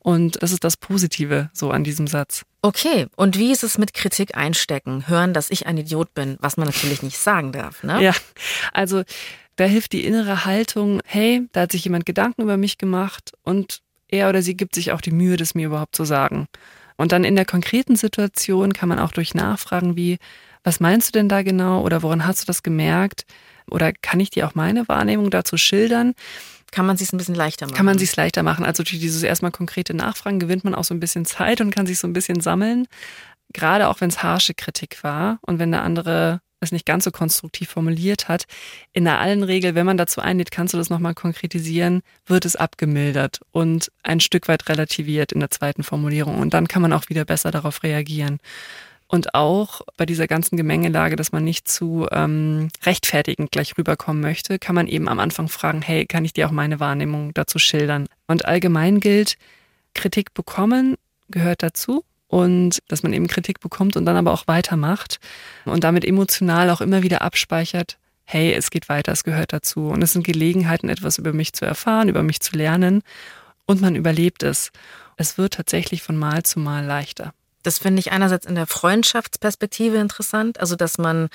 Und 0.06 0.43
das 0.43 0.51
ist 0.51 0.64
das 0.64 0.78
Positive 0.78 1.49
so 1.51 1.72
an 1.72 1.84
diesem 1.84 2.06
Satz. 2.06 2.43
Okay, 2.62 3.08
und 3.16 3.39
wie 3.39 3.51
ist 3.51 3.64
es 3.64 3.80
mit 3.80 3.95
Kritik 3.95 4.38
einstecken? 4.38 5.08
Hören, 5.08 5.34
dass 5.34 5.49
ich 5.49 5.66
ein 5.66 5.80
Idiot 5.80 6.14
bin, 6.14 6.38
was 6.41 6.58
man 6.58 6.68
natürlich 6.68 7.01
nicht 7.01 7.18
sagen 7.18 7.51
darf, 7.51 7.82
ne? 7.82 8.03
Ja, 8.03 8.14
also 8.72 9.01
da 9.56 9.64
hilft 9.64 9.93
die 9.93 10.06
innere 10.06 10.45
Haltung, 10.45 11.01
hey, 11.06 11.47
da 11.53 11.62
hat 11.62 11.72
sich 11.72 11.86
jemand 11.86 12.06
Gedanken 12.06 12.43
über 12.43 12.56
mich 12.56 12.78
gemacht 12.78 13.32
und 13.41 13.82
er 14.08 14.30
oder 14.30 14.43
sie 14.43 14.56
gibt 14.56 14.76
sich 14.76 14.91
auch 14.91 15.01
die 15.01 15.10
Mühe, 15.10 15.38
das 15.38 15.56
mir 15.56 15.66
überhaupt 15.66 15.95
zu 15.95 16.03
sagen. 16.03 16.45
Und 16.97 17.12
dann 17.12 17.24
in 17.24 17.36
der 17.36 17.45
konkreten 17.45 17.95
Situation 17.95 18.74
kann 18.74 18.89
man 18.89 18.99
auch 18.99 19.12
durch 19.12 19.34
Nachfragen 19.34 19.95
wie, 19.95 20.20
was 20.64 20.80
meinst 20.80 21.08
du 21.08 21.20
denn 21.20 21.30
da 21.30 21.41
genau 21.41 21.82
oder 21.82 22.03
woran 22.03 22.28
hast 22.28 22.43
du 22.43 22.45
das 22.45 22.62
gemerkt? 22.62 23.26
Oder 23.72 23.91
kann 23.91 24.20
ich 24.20 24.30
dir 24.30 24.45
auch 24.45 24.53
meine 24.53 24.88
Wahrnehmung 24.88 25.32
dazu 25.32 25.58
schildern? 25.58 26.14
Kann 26.76 26.86
man 26.86 26.97
sich 26.97 27.13
ein 27.13 27.17
bisschen 27.17 27.36
leichter 27.36 27.67
machen. 27.67 27.78
Kann 27.78 27.86
man 27.86 27.97
sich 27.97 28.13
leichter 28.17 28.43
machen. 28.43 28.65
Also 28.65 28.84
durch 28.84 28.99
dieses 28.99 29.23
erstmal 29.23 29.51
konkrete 29.51 29.93
Nachfragen 29.93 30.39
gewinnt 30.39 30.65
man 30.65 30.76
auch 30.76 30.84
so 30.84 30.93
ein 30.93 30.99
bisschen 30.99 31.23
Zeit 31.23 31.61
und 31.61 31.71
kann 31.71 31.88
sich 31.88 31.99
so 31.99 32.05
ein 32.05 32.11
bisschen 32.11 32.41
sammeln. 32.41 32.86
Gerade 33.53 33.88
auch 33.88 34.01
wenn 34.01 34.09
es 34.09 34.21
harsche 34.21 34.53
Kritik 34.53 35.01
war 35.01 35.39
und 35.41 35.57
wenn 35.57 35.71
der 35.71 35.84
andere 35.84 36.41
es 36.59 36.73
nicht 36.73 36.86
ganz 36.86 37.05
so 37.05 37.11
konstruktiv 37.11 37.69
formuliert 37.69 38.28
hat. 38.28 38.43
In 38.91 39.05
der 39.05 39.19
allen 39.19 39.43
Regel, 39.43 39.73
wenn 39.73 39.86
man 39.86 39.95
dazu 39.95 40.19
einlädt, 40.19 40.51
kannst 40.51 40.73
du 40.73 40.78
das 40.78 40.89
nochmal 40.89 41.13
konkretisieren, 41.13 42.01
wird 42.26 42.43
es 42.43 42.57
abgemildert 42.57 43.39
und 43.51 43.89
ein 44.03 44.19
Stück 44.19 44.49
weit 44.49 44.67
relativiert 44.67 45.32
in 45.32 45.39
der 45.39 45.51
zweiten 45.51 45.84
Formulierung. 45.84 46.39
Und 46.39 46.53
dann 46.53 46.67
kann 46.67 46.82
man 46.82 46.91
auch 46.91 47.07
wieder 47.07 47.23
besser 47.23 47.51
darauf 47.51 47.84
reagieren. 47.84 48.39
Und 49.08 49.36
auch 49.36 49.82
bei 49.97 50.06
dieser 50.06 50.28
ganzen 50.28 50.58
Gemengelage, 50.58 51.16
dass 51.16 51.32
man 51.32 51.43
nicht 51.43 51.68
zu 51.68 52.08
ähm, 52.12 52.70
rechtfertigend 52.84 53.51
gleich 53.51 53.78
rüberkommen 53.78 54.22
möchte, 54.22 54.58
kann 54.58 54.76
man 54.76 54.88
eben 54.88 55.08
am 55.08 55.20
Anfang 55.20 55.47
fragen, 55.47 55.82
hey, 55.82 56.06
kann 56.06 56.26
ich 56.26 56.34
dir 56.34 56.47
auch 56.47 56.51
meine 56.51 56.80
Wahrnehmung 56.80 57.34
dazu 57.34 57.60
schildern? 57.60 58.08
Und 58.28 58.45
allgemein 58.45 58.99
gilt, 58.99 59.38
Kritik 59.93 60.34
bekommen 60.34 60.95
gehört 61.30 61.64
dazu 61.64 62.03
und 62.28 62.80
dass 62.88 63.03
man 63.03 63.14
eben 63.14 63.28
Kritik 63.28 63.60
bekommt 63.60 63.95
und 63.95 64.06
dann 64.06 64.16
aber 64.16 64.34
auch 64.34 64.47
weitermacht 64.47 65.20
und 65.66 65.84
damit 65.84 66.06
emotional 66.06 66.70
auch 66.70 66.82
immer 66.82 67.03
wieder 67.03 67.22
abspeichert, 67.22 67.97
hey, 68.24 68.53
es 68.53 68.72
geht 68.72 68.89
weiter, 68.89 69.12
es 69.12 69.24
gehört 69.24 69.53
dazu. 69.53 69.88
Und 69.88 70.01
es 70.01 70.14
sind 70.14 70.26
Gelegenheiten, 70.26 70.89
etwas 70.89 71.18
über 71.18 71.32
mich 71.32 71.53
zu 71.53 71.66
erfahren, 71.66 72.10
über 72.10 72.24
mich 72.24 72.39
zu 72.39 72.58
lernen 72.58 73.03
und 73.66 73.82
man 73.82 73.95
überlebt 73.95 74.43
es. 74.43 74.72
Es 75.16 75.38
wird 75.38 75.53
tatsächlich 75.53 76.01
von 76.01 76.18
Mal 76.18 76.43
zu 76.43 76.60
Mal 76.60 76.86
leichter. 76.86 77.34
Das 77.66 77.80
finde 77.80 77.99
ich 77.99 78.11
einerseits 78.11 78.45
in 78.45 78.55
der 78.55 78.68
Freundschaftsperspektive 78.68 79.97
interessant, 79.97 80.59
also 80.59 80.76
dass 80.76 80.97
man 80.97 81.30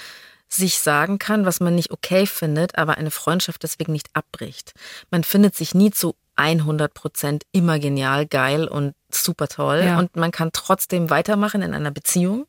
sich 0.48 0.78
sagen 0.78 1.18
kann, 1.18 1.46
was 1.46 1.60
man 1.60 1.74
nicht 1.74 1.90
okay 1.90 2.26
findet, 2.26 2.76
aber 2.76 2.96
eine 2.98 3.10
Freundschaft 3.10 3.62
deswegen 3.62 3.92
nicht 3.92 4.10
abbricht. 4.14 4.72
Man 5.10 5.24
findet 5.24 5.54
sich 5.54 5.74
nie 5.74 5.90
zu 5.90 6.14
100 6.36 6.92
Prozent 6.94 7.44
immer 7.52 7.78
genial, 7.78 8.26
geil 8.26 8.66
und 8.66 8.94
super 9.10 9.48
toll 9.48 9.82
ja. 9.84 9.98
und 9.98 10.16
man 10.16 10.30
kann 10.30 10.50
trotzdem 10.52 11.10
weitermachen 11.10 11.62
in 11.62 11.74
einer 11.74 11.90
Beziehung, 11.90 12.46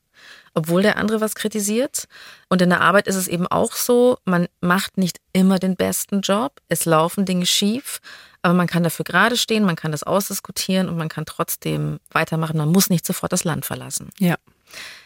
obwohl 0.53 0.81
der 0.81 0.97
andere 0.97 1.21
was 1.21 1.35
kritisiert. 1.35 2.05
Und 2.49 2.61
in 2.61 2.69
der 2.69 2.81
Arbeit 2.81 3.07
ist 3.07 3.15
es 3.15 3.27
eben 3.27 3.47
auch 3.47 3.73
so, 3.73 4.17
man 4.25 4.47
macht 4.61 4.97
nicht 4.97 5.19
immer 5.33 5.59
den 5.59 5.75
besten 5.75 6.21
Job, 6.21 6.53
es 6.69 6.85
laufen 6.85 7.25
Dinge 7.25 7.45
schief, 7.45 7.99
aber 8.41 8.53
man 8.53 8.67
kann 8.67 8.83
dafür 8.83 9.03
gerade 9.03 9.37
stehen, 9.37 9.63
man 9.63 9.75
kann 9.75 9.91
das 9.91 10.03
ausdiskutieren 10.03 10.89
und 10.89 10.97
man 10.97 11.09
kann 11.09 11.25
trotzdem 11.25 11.99
weitermachen. 12.11 12.57
Man 12.57 12.69
muss 12.69 12.89
nicht 12.89 13.05
sofort 13.05 13.31
das 13.31 13.43
Land 13.43 13.65
verlassen. 13.65 14.09
Ja. 14.19 14.35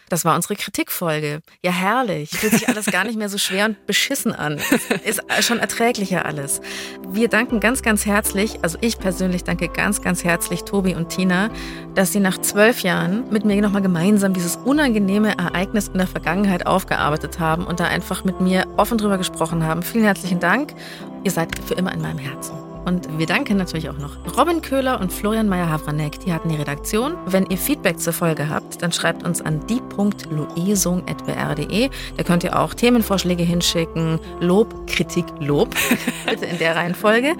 Das 0.10 0.24
war 0.24 0.36
unsere 0.36 0.56
Kritikfolge. 0.56 1.40
Ja, 1.64 1.72
herrlich. 1.72 2.30
Fühlt 2.30 2.54
sich 2.54 2.70
alles 2.70 2.86
gar 2.86 3.06
nicht 3.06 3.18
mehr 3.18 3.28
so 3.28 3.40
schwer 3.40 3.66
und 3.66 3.88
beschissen 3.88 4.34
an. 4.34 4.62
Ist 5.04 5.24
schon 5.44 5.58
erträglicher 5.58 6.26
alles. 6.26 6.62
Wir 7.08 7.28
danken 7.28 7.60
ganz, 7.60 7.82
ganz 7.82 8.06
herzlich, 8.06 8.60
also 8.62 8.78
ich 8.82 9.00
persönlich 9.00 9.44
danke 9.44 9.68
ganz, 9.68 10.04
ganz 10.04 10.24
herzlich 10.24 10.64
Tobi 10.64 10.94
und 10.94 11.10
Tina, 11.10 11.50
dass 11.96 12.12
sie 12.12 12.20
nach 12.20 12.38
zwölf 12.38 12.82
Jahren 12.82 13.32
mit 13.32 13.46
mir 13.46 13.60
nochmal 13.62 13.82
gemeinsam 13.82 14.34
dieses 14.34 14.58
unangenehme 14.58 15.36
Ereignis 15.40 15.88
in 15.88 15.98
der 15.98 16.08
Vergangenheit 16.08 16.68
aufgearbeitet 16.68 17.40
haben 17.40 17.66
und 17.66 17.80
da 17.80 17.86
einfach 17.86 18.24
mit 18.24 18.40
mir 18.40 18.68
offen 18.78 19.00
drüber 19.00 19.18
gesprochen 19.18 19.64
haben. 19.64 19.82
Vielen 19.82 20.06
herzlichen 20.06 20.40
Dank. 20.40 20.76
Ihr 21.24 21.32
seid 21.32 21.58
für 21.68 21.74
immer 21.74 21.92
in 21.92 22.02
meinem 22.02 22.20
Herzen. 22.20 22.65
Und 22.86 23.18
wir 23.18 23.26
danken 23.26 23.58
natürlich 23.58 23.90
auch 23.90 23.98
noch 23.98 24.12
Robin 24.38 24.62
Köhler 24.62 25.02
und 25.02 25.12
Florian 25.12 25.50
Meyer-Havranek. 25.50 26.20
Die 26.20 26.32
hatten 26.32 26.50
die 26.50 26.56
Redaktion. 26.56 27.16
Wenn 27.26 27.48
ihr 27.48 27.58
Feedback 27.58 28.00
zur 28.00 28.14
Folge 28.14 28.48
habt, 28.50 28.80
dann 28.82 28.92
schreibt 28.92 29.26
uns 29.26 29.42
an 29.42 29.66
die.loesung.br.de. 29.68 31.90
Da 32.18 32.24
könnt 32.24 32.44
ihr 32.44 32.60
auch 32.60 32.76
Themenvorschläge 32.76 33.44
hinschicken. 33.44 34.20
Lob, 34.40 34.88
Kritik, 34.88 35.26
Lob. 35.40 35.76
Bitte 36.30 36.46
in 36.46 36.60
der 36.60 36.76
Reihenfolge. 36.76 37.36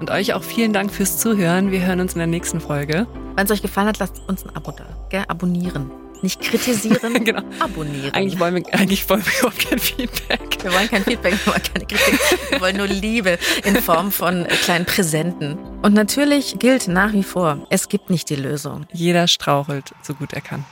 Und 0.00 0.10
euch 0.10 0.34
auch 0.34 0.42
vielen 0.42 0.72
Dank 0.72 0.90
fürs 0.92 1.18
Zuhören. 1.18 1.70
Wir 1.70 1.86
hören 1.86 2.00
uns 2.00 2.12
in 2.12 2.18
der 2.18 2.26
nächsten 2.26 2.60
Folge. 2.60 3.06
Wenn 3.36 3.46
es 3.46 3.50
euch 3.50 3.62
gefallen 3.62 3.88
hat, 3.88 3.98
lasst 3.98 4.20
uns 4.28 4.44
ein 4.44 4.54
Abo 4.54 4.72
da. 4.72 4.84
Gell? 5.08 5.24
Abonnieren. 5.28 5.90
Nicht 6.22 6.40
kritisieren, 6.40 7.24
genau. 7.24 7.42
abonnieren. 7.58 8.12
Eigentlich 8.12 8.38
wollen 8.38 8.56
wir, 8.56 8.74
eigentlich 8.74 9.08
wollen 9.08 9.24
wir 9.24 9.32
überhaupt 9.38 9.68
kein 9.68 9.78
Feedback. 9.78 10.62
Wir 10.62 10.72
wollen 10.72 10.88
kein 10.88 11.04
Feedback, 11.04 11.34
wir 11.44 11.52
wollen 11.52 11.62
keine 11.62 11.86
Kritik. 11.86 12.20
Wir 12.50 12.60
wollen 12.60 12.76
nur 12.76 12.86
Liebe 12.86 13.38
in 13.64 13.76
Form 13.76 14.12
von 14.12 14.46
kleinen 14.64 14.84
Präsenten. 14.84 15.58
Und 15.82 15.94
natürlich 15.94 16.58
gilt 16.58 16.88
nach 16.88 17.12
wie 17.12 17.22
vor, 17.22 17.66
es 17.70 17.88
gibt 17.88 18.10
nicht 18.10 18.28
die 18.28 18.36
Lösung. 18.36 18.86
Jeder 18.92 19.28
strauchelt, 19.28 19.94
so 20.02 20.14
gut 20.14 20.32
er 20.32 20.42
kann. 20.42 20.64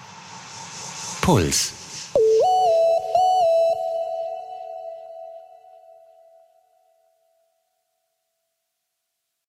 Puls. 1.22 1.77